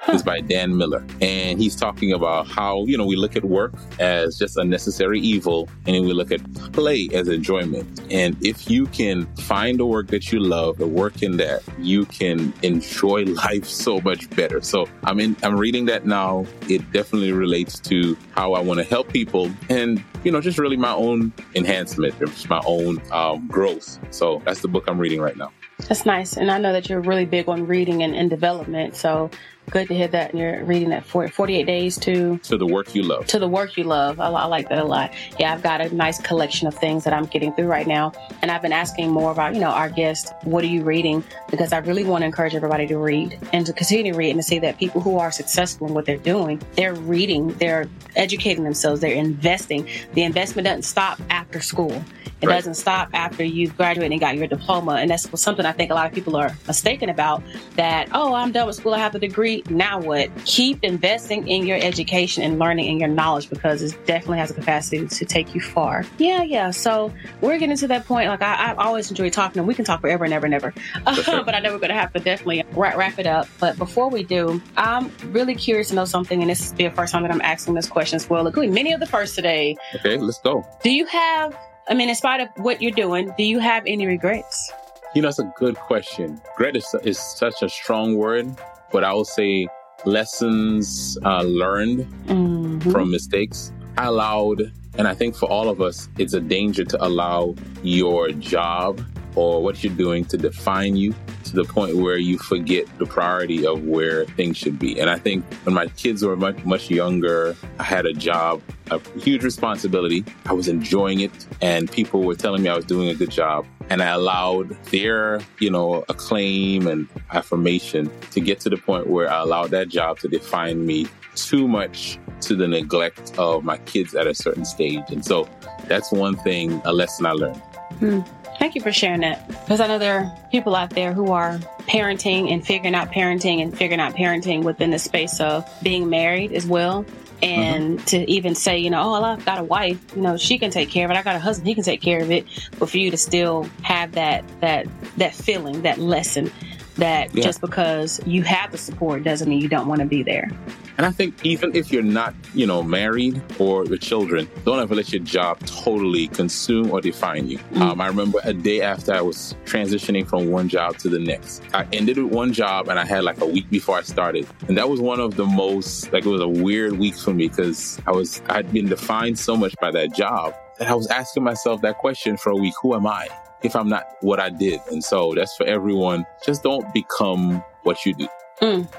is 0.09 0.23
by 0.23 0.41
Dan 0.41 0.77
Miller. 0.77 1.05
And 1.21 1.59
he's 1.59 1.75
talking 1.75 2.13
about 2.13 2.47
how, 2.47 2.85
you 2.85 2.97
know, 2.97 3.05
we 3.05 3.15
look 3.15 3.35
at 3.35 3.45
work 3.45 3.73
as 3.99 4.37
just 4.37 4.57
a 4.57 4.63
necessary 4.63 5.19
evil 5.19 5.69
and 5.85 6.05
we 6.05 6.13
look 6.13 6.31
at 6.31 6.41
play 6.73 7.09
as 7.13 7.27
enjoyment. 7.27 8.01
And 8.11 8.35
if 8.45 8.69
you 8.69 8.87
can 8.87 9.25
find 9.35 9.79
a 9.79 9.85
work 9.85 10.07
that 10.07 10.31
you 10.31 10.39
love, 10.39 10.79
a 10.81 10.87
work 10.87 11.23
in 11.23 11.37
that, 11.37 11.63
you 11.79 12.05
can 12.05 12.53
enjoy 12.61 13.23
life 13.45 13.65
so 13.65 14.01
much 14.01 14.29
better. 14.31 14.61
So 14.61 14.87
I'm 15.03 15.19
in, 15.19 15.35
I'm 15.43 15.57
reading 15.57 15.85
that 15.85 16.05
now. 16.05 16.45
It 16.69 16.91
definitely 16.91 17.31
relates 17.31 17.79
to 17.81 18.17
how 18.31 18.53
I 18.53 18.59
want 18.59 18.79
to 18.79 18.83
help 18.83 19.11
people 19.11 19.51
and, 19.69 20.03
you 20.23 20.31
know, 20.31 20.41
just 20.41 20.57
really 20.57 20.77
my 20.77 20.93
own 20.93 21.33
enhancement, 21.55 22.17
just 22.19 22.49
my 22.49 22.61
own 22.65 23.01
um, 23.11 23.47
growth. 23.47 23.99
So 24.11 24.41
that's 24.45 24.61
the 24.61 24.67
book 24.67 24.85
I'm 24.87 24.99
reading 24.99 25.21
right 25.21 25.37
now. 25.37 25.51
That's 25.87 26.05
nice. 26.05 26.37
And 26.37 26.51
I 26.51 26.59
know 26.59 26.71
that 26.71 26.89
you're 26.89 27.01
really 27.01 27.25
big 27.25 27.49
on 27.49 27.67
reading 27.67 28.03
and, 28.03 28.15
and 28.15 28.29
development. 28.29 28.95
So 28.95 29.29
good 29.69 29.88
to 29.88 29.95
hear 29.95 30.08
that. 30.08 30.32
And 30.32 30.39
you're 30.39 30.63
reading 30.63 30.89
that 30.89 31.06
for 31.06 31.28
48 31.28 31.65
days 31.65 31.97
to 31.99 32.38
to 32.39 32.58
the 32.58 32.65
work 32.65 32.93
you 32.95 33.04
love. 33.04 33.26
To 33.28 33.39
the 33.39 33.47
work 33.47 33.78
you 33.78 33.84
love. 33.84 34.19
I, 34.19 34.28
I, 34.28 34.45
like 34.45 34.69
that 34.69 34.80
a 34.80 34.84
lot. 34.84 35.13
Yeah, 35.39 35.54
I've 35.54 35.63
got 35.63 35.82
a 35.82 35.93
nice 35.93 36.21
collection 36.21 36.67
of 36.67 36.73
things 36.73 37.04
that 37.04 37.13
I'm 37.13 37.26
getting 37.26 37.54
through 37.54 37.67
right 37.67 37.88
now. 37.88 38.12
And 38.41 38.52
I've 38.52 38.62
been 38.62 38.73
asking 38.73 39.10
more 39.10 39.32
about, 39.32 39.54
you 39.54 39.62
know, 39.62 39.69
our 39.69 39.89
guests, 39.89 40.32
what 40.43 40.63
are 40.63 40.67
you 40.67 40.84
reading? 40.84 41.23
Because 41.49 41.73
I 41.73 41.80
really 41.80 42.04
want 42.04 42.21
to 42.21 42.26
encourage 42.26 42.56
everybody 42.56 42.88
to 42.88 42.97
read 42.97 43.39
and 43.52 43.65
to 43.65 43.73
continue 43.73 44.12
to 44.12 44.17
read 44.17 44.32
and 44.32 44.39
to 44.39 44.43
see 44.43 44.60
that 44.60 44.78
people 44.78 45.02
who 45.02 45.17
are 45.17 45.32
successful 45.32 45.88
in 45.88 45.93
what 45.93 46.06
they're 46.06 46.17
doing, 46.17 46.62
they're 46.76 46.95
reading, 46.95 47.47
they're 47.54 47.88
educating 48.15 48.63
themselves, 48.63 49.02
they're 49.02 49.15
investing. 49.15 49.88
The 50.13 50.23
investment 50.23 50.65
doesn't 50.65 50.84
stop 50.84 51.19
after 51.30 51.62
school. 51.62 52.04
It 52.43 52.47
right. 52.47 52.56
doesn't 52.56 52.73
stop 52.73 53.08
after 53.13 53.41
you've 53.41 53.78
graduated 53.78 54.12
and 54.12 54.19
got 54.19 54.36
your 54.36 54.47
diploma. 54.47 54.95
And 54.95 55.10
that's 55.10 55.39
something 55.39 55.65
I 55.65 55.71
think 55.71 55.91
a 55.91 55.93
lot 55.93 56.08
of 56.08 56.13
people 56.13 56.36
are 56.36 56.54
mistaken 56.67 57.08
about 57.08 57.41
that, 57.76 58.10
oh, 58.12 58.34
I'm 58.34 58.52
done 58.52 58.67
with 58.67 58.76
school. 58.76 58.93
I 58.93 58.97
have 58.97 59.15
a 59.15 59.19
degree. 59.19 59.52
Now 59.69 59.99
what? 59.99 60.29
Keep 60.45 60.83
investing 60.83 61.47
in 61.47 61.67
your 61.67 61.77
education 61.77 62.43
and 62.43 62.57
learning 62.57 62.89
and 62.89 62.99
your 62.99 63.09
knowledge 63.09 63.49
because 63.49 63.81
it 63.81 64.05
definitely 64.05 64.39
has 64.39 64.49
a 64.51 64.53
capacity 64.53 65.07
to 65.07 65.25
take 65.25 65.53
you 65.53 65.61
far. 65.61 66.05
Yeah, 66.17 66.43
yeah. 66.43 66.71
So 66.71 67.13
we're 67.41 67.59
getting 67.59 67.77
to 67.77 67.87
that 67.89 68.05
point. 68.05 68.29
Like 68.29 68.41
I, 68.41 68.71
I 68.71 68.75
always 68.75 69.09
enjoy 69.09 69.29
talking 69.29 69.59
and 69.59 69.67
we 69.67 69.75
can 69.75 69.85
talk 69.85 70.01
forever 70.01 70.25
and 70.25 70.33
ever 70.33 70.45
and 70.45 70.55
ever. 70.55 70.73
But 71.43 71.55
I 71.55 71.59
know 71.59 71.73
we're 71.73 71.79
going 71.79 71.89
to 71.89 71.95
have 71.95 72.13
to 72.13 72.19
definitely 72.19 72.63
wrap, 72.73 72.95
wrap 72.95 73.19
it 73.19 73.27
up. 73.27 73.47
But 73.59 73.77
before 73.77 74.09
we 74.09 74.23
do, 74.23 74.61
I'm 74.77 75.11
really 75.31 75.55
curious 75.55 75.89
to 75.89 75.95
know 75.95 76.05
something. 76.05 76.41
And 76.41 76.49
this 76.49 76.61
is 76.61 76.73
the 76.73 76.89
first 76.89 77.11
time 77.11 77.23
that 77.23 77.31
I'm 77.31 77.41
asking 77.41 77.73
this 77.73 77.87
question 77.87 78.15
as 78.15 78.29
well. 78.29 78.43
Look, 78.43 78.55
many 78.55 78.93
of 78.93 78.99
the 78.99 79.05
first 79.05 79.35
today. 79.35 79.75
Okay, 79.95 80.17
let's 80.17 80.39
go. 80.39 80.65
Do 80.83 80.91
you 80.91 81.05
have 81.07 81.57
I 81.87 81.93
mean, 81.95 82.07
in 82.07 82.15
spite 82.15 82.39
of 82.39 82.47
what 82.63 82.81
you're 82.81 82.91
doing, 82.91 83.33
do 83.37 83.43
you 83.43 83.59
have 83.59 83.83
any 83.85 84.07
regrets? 84.07 84.71
You 85.13 85.21
know, 85.21 85.27
it's 85.27 85.39
a 85.39 85.53
good 85.57 85.75
question. 85.75 86.41
Regret 86.57 86.77
is, 86.77 86.95
is 87.03 87.19
such 87.19 87.61
a 87.61 87.69
strong 87.69 88.15
word, 88.17 88.55
but 88.93 89.03
I 89.03 89.12
will 89.12 89.25
say 89.25 89.67
lessons 90.06 91.17
uh, 91.25 91.41
learned 91.41 92.08
mm-hmm. 92.27 92.91
from 92.91 93.12
mistakes. 93.12 93.73
I 93.97 94.06
allowed, 94.06 94.71
and 94.97 95.08
I 95.08 95.15
think 95.15 95.36
for 95.36 95.49
all 95.49 95.67
of 95.67 95.82
us, 95.82 96.08
it's 96.17 96.34
a 96.34 96.39
danger 96.39 96.86
to 96.86 97.03
allow 97.03 97.56
your 97.82 98.29
job 98.29 99.01
or 99.36 99.63
what 99.63 99.84
you're 99.84 99.95
doing 99.95 100.23
to 100.25 100.38
define 100.38 100.95
you 100.95 101.13
to 101.45 101.53
the 101.56 101.63
point 101.63 101.97
where 101.97 102.17
you 102.17 102.38
forget 102.38 102.86
the 102.99 103.06
priority 103.06 103.65
of 103.65 103.84
where 103.84 104.25
things 104.25 104.58
should 104.58 104.77
be. 104.77 104.99
And 104.99 105.10
I 105.10 105.17
think 105.17 105.43
when 105.63 105.73
my 105.73 105.88
kids 105.88 106.23
were 106.23 106.36
much, 106.36 106.63
much 106.63 106.89
younger, 106.89 107.56
I 107.79 107.84
had 107.84 108.06
a 108.06 108.13
job, 108.13 108.62
a 108.91 108.99
huge 109.19 109.43
responsibility. 109.43 110.23
I 110.45 110.53
was 110.53 110.67
enjoying 110.67 111.21
it 111.21 111.32
and 111.62 111.91
people 111.91 112.23
were 112.23 112.36
telling 112.36 112.62
me 112.62 112.69
I 112.69 112.75
was 112.75 112.86
doing 112.86 113.10
a 113.10 113.15
good 113.15 113.32
job. 113.32 113.65
And 113.89 114.01
I 114.01 114.09
allowed 114.09 114.69
their, 114.85 115.41
you 115.59 115.69
know, 115.69 116.03
acclaim 116.09 116.87
and 116.87 117.07
affirmation 117.31 118.11
to 118.31 118.39
get 118.39 118.59
to 118.61 118.69
the 118.69 118.77
point 118.77 119.07
where 119.07 119.31
I 119.31 119.41
allowed 119.41 119.71
that 119.71 119.89
job 119.89 120.19
to 120.19 120.27
define 120.27 120.85
me 120.85 121.07
too 121.35 121.67
much 121.67 122.19
to 122.41 122.55
the 122.55 122.67
neglect 122.67 123.37
of 123.37 123.63
my 123.63 123.77
kids 123.79 124.15
at 124.15 124.27
a 124.27 124.33
certain 124.33 124.65
stage. 124.65 125.03
And 125.09 125.25
so 125.25 125.47
that's 125.87 126.11
one 126.11 126.35
thing, 126.37 126.81
a 126.85 126.93
lesson 126.93 127.25
I 127.25 127.31
learned. 127.31 127.61
Hmm. 127.99 128.21
Thank 128.59 128.75
you 128.75 128.81
for 128.81 128.91
sharing 128.91 129.21
that. 129.21 129.47
Because 129.47 129.81
I 129.81 129.87
know 129.87 129.99
there 129.99 130.19
are 130.19 130.37
people 130.51 130.75
out 130.75 130.91
there 130.91 131.13
who 131.13 131.31
are 131.31 131.57
parenting 131.87 132.51
and 132.51 132.65
figuring 132.65 132.95
out 132.95 133.11
parenting 133.11 133.61
and 133.61 133.75
figuring 133.75 133.99
out 133.99 134.13
parenting 134.15 134.63
within 134.63 134.91
the 134.91 134.99
space 134.99 135.39
of 135.39 135.67
being 135.81 136.09
married 136.09 136.53
as 136.53 136.65
well. 136.65 137.05
And 137.43 137.97
mm-hmm. 137.97 138.06
to 138.06 138.32
even 138.32 138.56
say, 138.56 138.77
you 138.77 138.89
know, 138.89 139.01
oh, 139.01 139.23
I've 139.23 139.45
got 139.45 139.60
a 139.60 139.63
wife, 139.63 139.99
you 140.15 140.21
know, 140.21 140.38
she 140.38 140.58
can 140.58 140.71
take 140.71 140.89
care 140.89 141.06
of 141.06 141.12
it. 141.12 141.17
I 141.17 141.23
got 141.23 141.36
a 141.36 141.39
husband, 141.39 141.67
he 141.67 141.75
can 141.75 141.84
take 141.84 142.01
care 142.01 142.21
of 142.21 142.32
it. 142.32 142.45
But 142.79 142.89
for 142.89 142.97
you 142.97 143.12
to 143.12 143.17
still 143.17 143.67
have 143.82 144.13
that 144.13 144.43
that 144.62 144.88
that 145.17 145.36
feeling, 145.36 145.82
that 145.82 145.97
lesson, 145.97 146.51
that 146.95 147.34
yeah. 147.36 147.43
just 147.43 147.62
because 147.62 148.21
you 148.25 148.43
have 148.43 148.71
the 148.71 148.77
support 148.77 149.23
doesn't 149.23 149.49
mean 149.49 149.62
you 149.62 149.69
don't 149.69 149.88
want 149.88 149.99
to 149.99 150.08
be 150.08 150.23
there. 150.23 150.51
And 150.97 151.06
I 151.06 151.12
think 151.12 151.43
even 151.43 151.75
if 151.75 151.91
you're 151.91 152.03
not, 152.03 152.36
you 152.53 152.67
know, 152.67 152.84
married 152.84 153.41
or 153.60 153.84
with 153.84 154.01
children, 154.01 154.47
don't 154.63 154.79
ever 154.79 154.93
let 154.95 155.12
your 155.12 155.23
job 155.23 155.60
totally 155.65 156.27
consume 156.27 156.91
or 156.91 157.01
define 157.01 157.47
you. 157.47 157.58
Mm-hmm. 157.58 157.82
Um, 157.82 158.01
I 158.01 158.08
remember 158.08 158.39
a 158.43 158.53
day 158.53 158.82
after 158.82 159.13
I 159.13 159.21
was 159.21 159.56
transitioning 159.65 160.27
from 160.27 160.51
one 160.51 160.69
job 160.69 160.97
to 160.99 161.10
the 161.10 161.19
next. 161.19 161.63
I 161.73 161.88
ended 161.91 162.17
with 162.17 162.32
one 162.32 162.53
job 162.53 162.89
and 162.89 162.99
I 162.99 163.06
had 163.06 163.23
like 163.23 163.41
a 163.41 163.45
week 163.45 163.69
before 163.69 163.97
I 163.97 164.01
started. 164.01 164.47
And 164.67 164.77
that 164.77 164.89
was 164.89 165.01
one 165.01 165.19
of 165.19 165.36
the 165.36 165.45
most, 165.45 166.13
like, 166.13 166.25
it 166.25 166.29
was 166.29 166.41
a 166.41 166.47
weird 166.47 166.93
week 166.99 167.15
for 167.15 167.34
me 167.34 167.47
because 167.47 167.99
I 168.06 168.12
was, 168.12 168.41
I'd 168.49 168.71
been 168.71 168.88
defined 168.88 169.39
so 169.39 169.58
much 169.58 169.75
by 169.82 169.91
that 169.91 170.13
job 170.13 170.53
that 170.79 170.88
I 170.88 170.93
was 170.93 171.08
asking 171.08 171.43
myself 171.43 171.82
that 171.82 171.97
question 171.97 172.38
for 172.38 172.51
a 172.51 172.56
week 172.56 172.73
who 172.82 172.95
am 172.95 173.08
I? 173.08 173.27
If 173.63 173.75
I'm 173.75 173.88
not 173.88 174.06
what 174.21 174.39
I 174.39 174.49
did. 174.49 174.79
And 174.91 175.03
so 175.03 175.34
that's 175.34 175.56
for 175.56 175.65
everyone. 175.65 176.25
Just 176.45 176.63
don't 176.63 176.93
become 176.93 177.63
what 177.84 178.06
you 178.06 178.13
do. 178.13 178.27
Mm. 178.62 178.93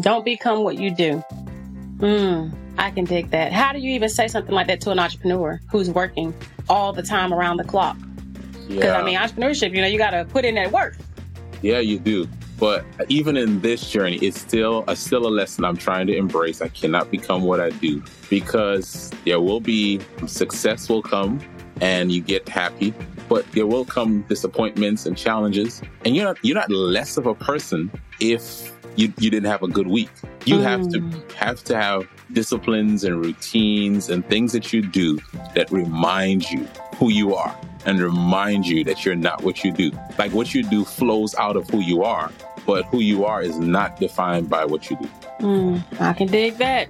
Don't 0.00 0.24
become 0.24 0.62
what 0.62 0.76
you 0.78 0.90
do. 0.90 1.18
Hmm, 2.00 2.50
I 2.78 2.90
can 2.90 3.04
dig 3.04 3.30
that. 3.30 3.52
How 3.52 3.72
do 3.72 3.78
you 3.78 3.92
even 3.92 4.08
say 4.08 4.28
something 4.28 4.54
like 4.54 4.66
that 4.66 4.80
to 4.82 4.90
an 4.90 4.98
entrepreneur 4.98 5.60
who's 5.70 5.90
working 5.90 6.34
all 6.68 6.92
the 6.92 7.02
time 7.02 7.32
around 7.32 7.56
the 7.56 7.64
clock? 7.64 7.96
Because 8.68 8.84
yeah. 8.84 8.98
I 8.98 9.02
mean, 9.02 9.16
entrepreneurship, 9.16 9.74
you 9.74 9.80
know, 9.80 9.86
you 9.86 9.98
got 9.98 10.10
to 10.10 10.24
put 10.24 10.44
in 10.44 10.56
that 10.56 10.72
work. 10.72 10.96
Yeah, 11.62 11.78
you 11.78 11.98
do. 11.98 12.28
But 12.58 12.84
even 13.08 13.36
in 13.36 13.60
this 13.60 13.90
journey, 13.90 14.16
it's 14.16 14.40
still 14.40 14.84
a 14.88 14.96
still 14.96 15.26
a 15.26 15.28
lesson 15.28 15.64
I'm 15.64 15.76
trying 15.76 16.06
to 16.06 16.16
embrace. 16.16 16.62
I 16.62 16.68
cannot 16.68 17.10
become 17.10 17.42
what 17.42 17.60
I 17.60 17.70
do 17.70 18.02
because 18.30 19.12
there 19.24 19.40
will 19.40 19.60
be 19.60 20.00
success 20.26 20.88
will 20.88 21.02
come 21.02 21.40
and 21.82 22.10
you 22.10 22.22
get 22.22 22.48
happy, 22.48 22.94
but 23.28 23.50
there 23.52 23.66
will 23.66 23.84
come 23.84 24.22
disappointments 24.22 25.04
and 25.04 25.18
challenges. 25.18 25.82
And 26.06 26.16
you're 26.16 26.24
not 26.24 26.38
you're 26.42 26.54
not 26.56 26.70
less 26.70 27.18
of 27.18 27.26
a 27.26 27.34
person 27.34 27.90
if 28.20 28.72
you, 28.96 29.12
you 29.18 29.30
didn't 29.30 29.48
have 29.50 29.62
a 29.62 29.68
good 29.68 29.86
week. 29.86 30.10
You 30.44 30.56
mm. 30.56 30.62
have 30.62 30.88
to 30.90 30.98
mm. 30.98 31.32
have 31.32 31.62
to 31.64 31.76
have 31.76 32.08
disciplines 32.32 33.04
and 33.04 33.24
routines 33.24 34.08
and 34.08 34.26
things 34.28 34.52
that 34.52 34.72
you 34.72 34.82
do 34.82 35.18
that 35.54 35.70
remind 35.70 36.50
you 36.50 36.66
who 36.96 37.10
you 37.10 37.34
are 37.34 37.56
and 37.84 38.00
remind 38.00 38.66
you 38.66 38.82
that 38.84 39.04
you're 39.04 39.14
not 39.14 39.42
what 39.42 39.62
you 39.64 39.72
do. 39.72 39.92
Like 40.18 40.32
what 40.32 40.54
you 40.54 40.62
do 40.62 40.84
flows 40.84 41.34
out 41.36 41.56
of 41.56 41.68
who 41.70 41.80
you 41.80 42.02
are, 42.02 42.32
but 42.66 42.84
who 42.86 43.00
you 43.00 43.24
are 43.24 43.42
is 43.42 43.58
not 43.58 44.00
defined 44.00 44.50
by 44.50 44.64
what 44.64 44.90
you 44.90 44.96
do. 44.96 45.08
Mm, 45.40 46.00
I 46.00 46.12
can 46.12 46.26
dig 46.26 46.56
that. 46.58 46.88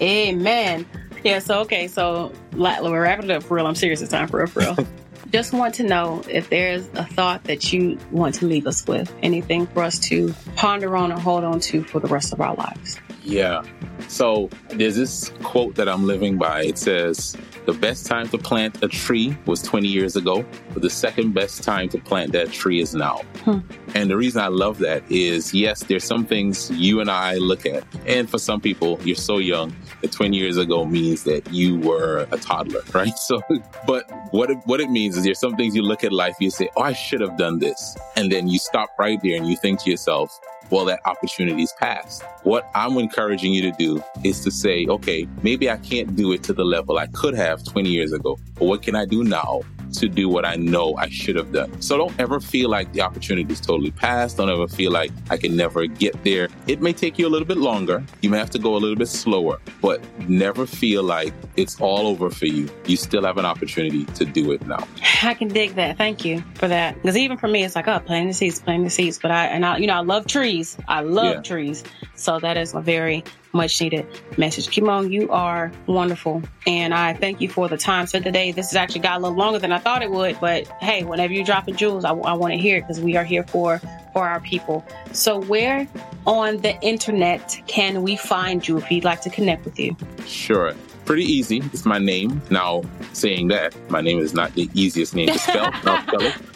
Amen. 0.00 0.86
Yeah, 1.22 1.38
so 1.40 1.60
okay, 1.60 1.86
so 1.86 2.32
we're 2.54 3.02
wrapping 3.02 3.26
it 3.26 3.30
up 3.30 3.42
for 3.42 3.56
real. 3.56 3.66
I'm 3.66 3.74
serious. 3.74 4.00
It's 4.00 4.10
time 4.10 4.28
for 4.28 4.38
real, 4.38 4.46
for 4.46 4.60
real. 4.60 4.76
just 5.30 5.52
want 5.52 5.74
to 5.76 5.84
know 5.84 6.22
if 6.28 6.50
there's 6.50 6.86
a 6.94 7.04
thought 7.04 7.44
that 7.44 7.72
you 7.72 7.98
want 8.10 8.34
to 8.36 8.46
leave 8.46 8.66
us 8.66 8.86
with, 8.86 9.12
anything 9.22 9.66
for 9.68 9.82
us 9.82 9.98
to 9.98 10.34
ponder 10.56 10.96
on 10.96 11.12
or 11.12 11.18
hold 11.18 11.44
on 11.44 11.60
to 11.60 11.84
for 11.84 12.00
the 12.00 12.08
rest 12.08 12.32
of 12.32 12.40
our 12.40 12.54
lives. 12.54 12.98
Yeah. 13.22 13.62
So 14.08 14.48
there's 14.70 14.96
this 14.96 15.30
quote 15.42 15.74
that 15.76 15.88
I'm 15.88 16.06
living 16.06 16.38
by. 16.38 16.64
It 16.64 16.78
says, 16.78 17.36
the 17.66 17.72
best 17.74 18.06
time 18.06 18.28
to 18.30 18.38
plant 18.38 18.82
a 18.82 18.88
tree 18.88 19.36
was 19.46 19.62
20 19.62 19.86
years 19.86 20.16
ago, 20.16 20.44
but 20.72 20.82
the 20.82 20.90
second 20.90 21.34
best 21.34 21.62
time 21.62 21.88
to 21.90 21.98
plant 21.98 22.32
that 22.32 22.50
tree 22.50 22.80
is 22.80 22.94
now. 22.94 23.18
Hmm. 23.44 23.58
And 23.94 24.10
the 24.10 24.16
reason 24.16 24.40
I 24.42 24.48
love 24.48 24.78
that 24.78 25.02
is 25.10 25.52
yes, 25.52 25.84
there's 25.84 26.04
some 26.04 26.24
things 26.24 26.70
you 26.70 27.00
and 27.00 27.10
I 27.10 27.36
look 27.36 27.66
at. 27.66 27.84
And 28.06 28.28
for 28.28 28.38
some 28.38 28.60
people, 28.60 28.98
you're 29.04 29.16
so 29.16 29.38
young 29.38 29.74
that 30.00 30.10
20 30.12 30.36
years 30.36 30.56
ago 30.56 30.84
means 30.84 31.24
that 31.24 31.52
you 31.52 31.78
were 31.78 32.26
a 32.32 32.38
toddler, 32.38 32.82
right? 32.94 33.16
So, 33.18 33.42
but 33.86 34.10
what 34.32 34.50
it, 34.50 34.58
what 34.64 34.80
it 34.80 34.90
means 34.90 35.16
is 35.16 35.24
there's 35.24 35.38
some 35.38 35.56
things 35.56 35.76
you 35.76 35.82
look 35.82 36.02
at 36.02 36.12
life, 36.12 36.36
you 36.40 36.50
say, 36.50 36.70
oh, 36.76 36.82
I 36.82 36.92
should 36.92 37.20
have 37.20 37.36
done 37.36 37.58
this. 37.58 37.96
And 38.16 38.32
then 38.32 38.48
you 38.48 38.58
stop 38.58 38.90
right 38.98 39.20
there 39.22 39.36
and 39.36 39.46
you 39.46 39.56
think 39.56 39.82
to 39.84 39.90
yourself, 39.90 40.40
well, 40.70 40.84
that 40.84 41.00
opportunity's 41.04 41.72
passed. 41.72 42.22
What 42.42 42.70
I'm 42.74 42.96
encouraging 42.96 43.52
you 43.52 43.62
to 43.62 43.72
do 43.72 44.02
is 44.24 44.40
to 44.44 44.50
say, 44.50 44.86
okay, 44.86 45.26
maybe 45.42 45.68
I 45.68 45.76
can't 45.78 46.14
do 46.14 46.32
it 46.32 46.42
to 46.44 46.52
the 46.52 46.64
level 46.64 46.98
I 46.98 47.06
could 47.08 47.34
have 47.34 47.64
20 47.64 47.88
years 47.88 48.12
ago, 48.12 48.38
but 48.54 48.66
what 48.66 48.82
can 48.82 48.94
I 48.94 49.04
do 49.04 49.24
now 49.24 49.62
to 49.94 50.08
do 50.08 50.28
what 50.28 50.44
I 50.44 50.56
know 50.56 50.94
I 50.96 51.08
should 51.08 51.36
have 51.36 51.52
done. 51.52 51.80
So 51.80 51.96
don't 51.96 52.18
ever 52.18 52.40
feel 52.40 52.68
like 52.68 52.92
the 52.92 53.00
opportunity 53.00 53.52
is 53.52 53.60
totally 53.60 53.90
past. 53.90 54.36
Don't 54.36 54.50
ever 54.50 54.68
feel 54.68 54.90
like 54.90 55.10
I 55.30 55.36
can 55.36 55.56
never 55.56 55.86
get 55.86 56.22
there. 56.24 56.48
It 56.66 56.80
may 56.80 56.92
take 56.92 57.18
you 57.18 57.26
a 57.26 57.30
little 57.30 57.46
bit 57.46 57.58
longer. 57.58 58.04
You 58.22 58.30
may 58.30 58.38
have 58.38 58.50
to 58.50 58.58
go 58.58 58.76
a 58.76 58.78
little 58.78 58.96
bit 58.96 59.08
slower, 59.08 59.60
but 59.80 60.02
never 60.28 60.66
feel 60.66 61.02
like 61.02 61.32
it's 61.56 61.80
all 61.80 62.06
over 62.06 62.30
for 62.30 62.46
you. 62.46 62.68
You 62.86 62.96
still 62.96 63.24
have 63.24 63.38
an 63.38 63.46
opportunity 63.46 64.04
to 64.04 64.24
do 64.24 64.52
it 64.52 64.66
now. 64.66 64.86
I 65.22 65.34
can 65.34 65.48
dig 65.48 65.74
that. 65.74 65.96
Thank 65.96 66.24
you 66.24 66.42
for 66.54 66.68
that. 66.68 66.94
Because 66.96 67.16
even 67.16 67.36
for 67.36 67.48
me, 67.48 67.64
it's 67.64 67.74
like, 67.74 67.88
oh, 67.88 68.00
planting 68.00 68.28
the 68.28 68.34
seeds, 68.34 68.60
planting 68.60 68.84
the 68.84 68.90
seeds. 68.90 69.18
But 69.18 69.30
I, 69.30 69.46
and 69.46 69.64
I, 69.64 69.78
you 69.78 69.86
know, 69.86 69.94
I 69.94 70.00
love 70.00 70.26
trees. 70.26 70.76
I 70.88 71.00
love 71.00 71.36
yeah. 71.36 71.42
trees. 71.42 71.84
So 72.14 72.38
that 72.40 72.56
is 72.56 72.74
a 72.74 72.80
very 72.80 73.24
much 73.52 73.80
needed 73.80 74.06
message. 74.36 74.68
Kymone, 74.68 75.10
you 75.10 75.30
are 75.30 75.72
wonderful. 75.86 76.42
And 76.66 76.94
I 76.94 77.14
thank 77.14 77.40
you 77.40 77.48
for 77.48 77.68
the 77.68 77.76
time 77.76 78.06
spent 78.06 78.24
today. 78.24 78.52
This 78.52 78.70
has 78.70 78.76
actually 78.76 79.00
got 79.00 79.18
a 79.18 79.20
little 79.20 79.36
longer 79.36 79.58
than 79.58 79.72
I 79.72 79.78
thought 79.78 80.02
it 80.02 80.10
would. 80.10 80.38
But 80.40 80.66
hey, 80.80 81.04
whenever 81.04 81.32
you 81.32 81.44
drop 81.44 81.68
a 81.68 81.72
jewels, 81.72 82.04
I, 82.04 82.10
I 82.10 82.34
want 82.34 82.52
to 82.52 82.58
hear 82.58 82.78
it 82.78 82.82
because 82.82 83.00
we 83.00 83.16
are 83.16 83.24
here 83.24 83.44
for 83.44 83.80
for 84.12 84.26
our 84.26 84.40
people. 84.40 84.84
So 85.12 85.40
where 85.42 85.86
on 86.26 86.58
the 86.58 86.80
internet 86.80 87.60
can 87.66 88.02
we 88.02 88.16
find 88.16 88.66
you 88.66 88.76
if 88.76 88.90
you'd 88.90 89.04
like 89.04 89.20
to 89.22 89.30
connect 89.30 89.64
with 89.64 89.78
you? 89.78 89.96
Sure 90.26 90.74
pretty 91.10 91.24
easy. 91.24 91.60
It's 91.72 91.84
my 91.84 91.98
name. 91.98 92.40
Now, 92.50 92.82
saying 93.14 93.48
that, 93.48 93.74
my 93.90 94.00
name 94.00 94.20
is 94.20 94.32
not 94.32 94.54
the 94.54 94.70
easiest 94.74 95.12
name 95.12 95.26
to 95.26 95.38
spell. 95.40 95.72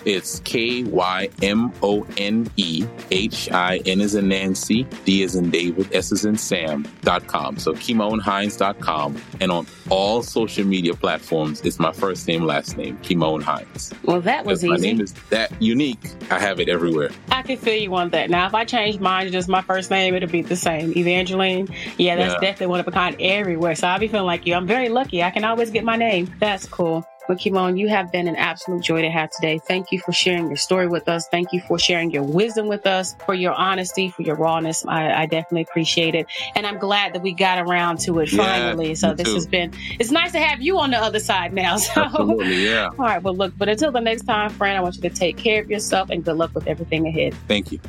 I'll 0.04 0.20
spell 0.20 0.24
it. 0.24 0.24
It's 0.24 0.40
K 0.40 0.84
Y 0.84 1.28
M 1.42 1.72
O 1.82 2.06
N 2.16 2.50
E 2.56 2.86
H 3.10 3.50
I 3.50 3.78
N 3.86 4.00
is 4.00 4.14
in 4.14 4.28
Nancy, 4.28 4.84
D 5.04 5.22
is 5.22 5.34
in 5.34 5.50
David, 5.50 5.94
S 5.94 6.12
is 6.12 6.24
in 6.24 6.36
Sam 6.36 6.86
dot 7.02 7.26
com. 7.26 7.58
So 7.58 7.74
KymoneHinds.com. 7.74 9.16
And 9.40 9.50
on 9.50 9.66
all 9.90 10.22
social 10.22 10.64
media 10.64 10.94
platforms, 10.94 11.60
it's 11.62 11.78
my 11.78 11.92
first 11.92 12.26
name, 12.26 12.44
last 12.44 12.76
name, 12.76 12.96
Kymone 12.98 13.42
Hinds. 13.42 13.92
Well, 14.04 14.20
that 14.22 14.44
was 14.44 14.64
easy. 14.64 14.68
My 14.70 14.76
name 14.76 15.00
is 15.00 15.12
that 15.30 15.50
unique. 15.60 16.10
I 16.30 16.38
have 16.38 16.60
it 16.60 16.68
everywhere. 16.68 17.10
I 17.30 17.42
can 17.42 17.56
feel 17.56 17.74
you 17.74 17.94
on 17.94 18.10
that. 18.10 18.30
Now, 18.30 18.46
if 18.46 18.54
I 18.54 18.64
change 18.64 18.98
mine 19.00 19.26
to 19.26 19.30
just 19.30 19.48
my 19.48 19.62
first 19.62 19.90
name, 19.90 20.14
it'll 20.14 20.28
be 20.28 20.42
the 20.42 20.56
same. 20.56 20.96
Evangeline. 20.96 21.68
Yeah, 21.98 22.16
that's 22.16 22.34
yeah. 22.34 22.40
definitely 22.40 22.68
one 22.68 22.80
of 22.80 22.88
a 22.88 22.92
kind 22.92 23.16
everywhere. 23.20 23.74
So 23.74 23.88
I'll 23.88 23.98
be 23.98 24.08
feeling 24.08 24.26
like 24.26 24.46
you. 24.46 24.54
I'm 24.54 24.66
very 24.66 24.88
lucky. 24.88 25.22
I 25.22 25.30
can 25.30 25.44
always 25.44 25.70
get 25.70 25.84
my 25.84 25.96
name. 25.96 26.32
That's 26.40 26.66
cool. 26.66 27.04
But 27.26 27.38
Kymone, 27.38 27.78
you 27.78 27.88
have 27.88 28.12
been 28.12 28.28
an 28.28 28.36
absolute 28.36 28.82
joy 28.82 29.02
to 29.02 29.10
have 29.10 29.30
today. 29.30 29.58
Thank 29.58 29.92
you 29.92 29.98
for 30.00 30.12
sharing 30.12 30.48
your 30.48 30.56
story 30.56 30.86
with 30.86 31.08
us. 31.08 31.26
Thank 31.28 31.52
you 31.52 31.60
for 31.60 31.78
sharing 31.78 32.10
your 32.10 32.22
wisdom 32.22 32.66
with 32.66 32.86
us, 32.86 33.14
for 33.24 33.34
your 33.34 33.52
honesty, 33.52 34.10
for 34.10 34.22
your 34.22 34.36
rawness. 34.36 34.84
I, 34.86 35.22
I 35.22 35.26
definitely 35.26 35.62
appreciate 35.62 36.14
it. 36.14 36.26
And 36.54 36.66
I'm 36.66 36.78
glad 36.78 37.14
that 37.14 37.22
we 37.22 37.32
got 37.32 37.58
around 37.58 37.98
to 38.00 38.20
it 38.20 38.32
yeah, 38.32 38.44
finally. 38.44 38.94
So 38.94 39.14
this 39.14 39.28
too. 39.28 39.34
has 39.34 39.46
been, 39.46 39.72
it's 39.98 40.10
nice 40.10 40.32
to 40.32 40.40
have 40.40 40.60
you 40.60 40.78
on 40.78 40.90
the 40.90 40.98
other 40.98 41.20
side 41.20 41.52
now. 41.52 41.78
So, 41.84 42.02
Absolutely, 42.02 42.64
yeah. 42.64 42.88
All 42.98 43.04
right. 43.04 43.22
Well, 43.22 43.36
look, 43.36 43.52
but 43.58 43.68
until 43.68 43.92
the 43.92 44.00
next 44.00 44.22
time, 44.22 44.48
friend, 44.50 44.76
I 44.76 44.80
want 44.80 44.96
you 44.96 45.02
to 45.02 45.10
take 45.10 45.36
care 45.36 45.60
of 45.60 45.70
yourself 45.70 46.08
and 46.08 46.24
good 46.24 46.36
luck 46.36 46.54
with 46.54 46.66
everything 46.66 47.06
ahead. 47.06 47.34
Thank 47.46 47.72
you. 47.72 47.80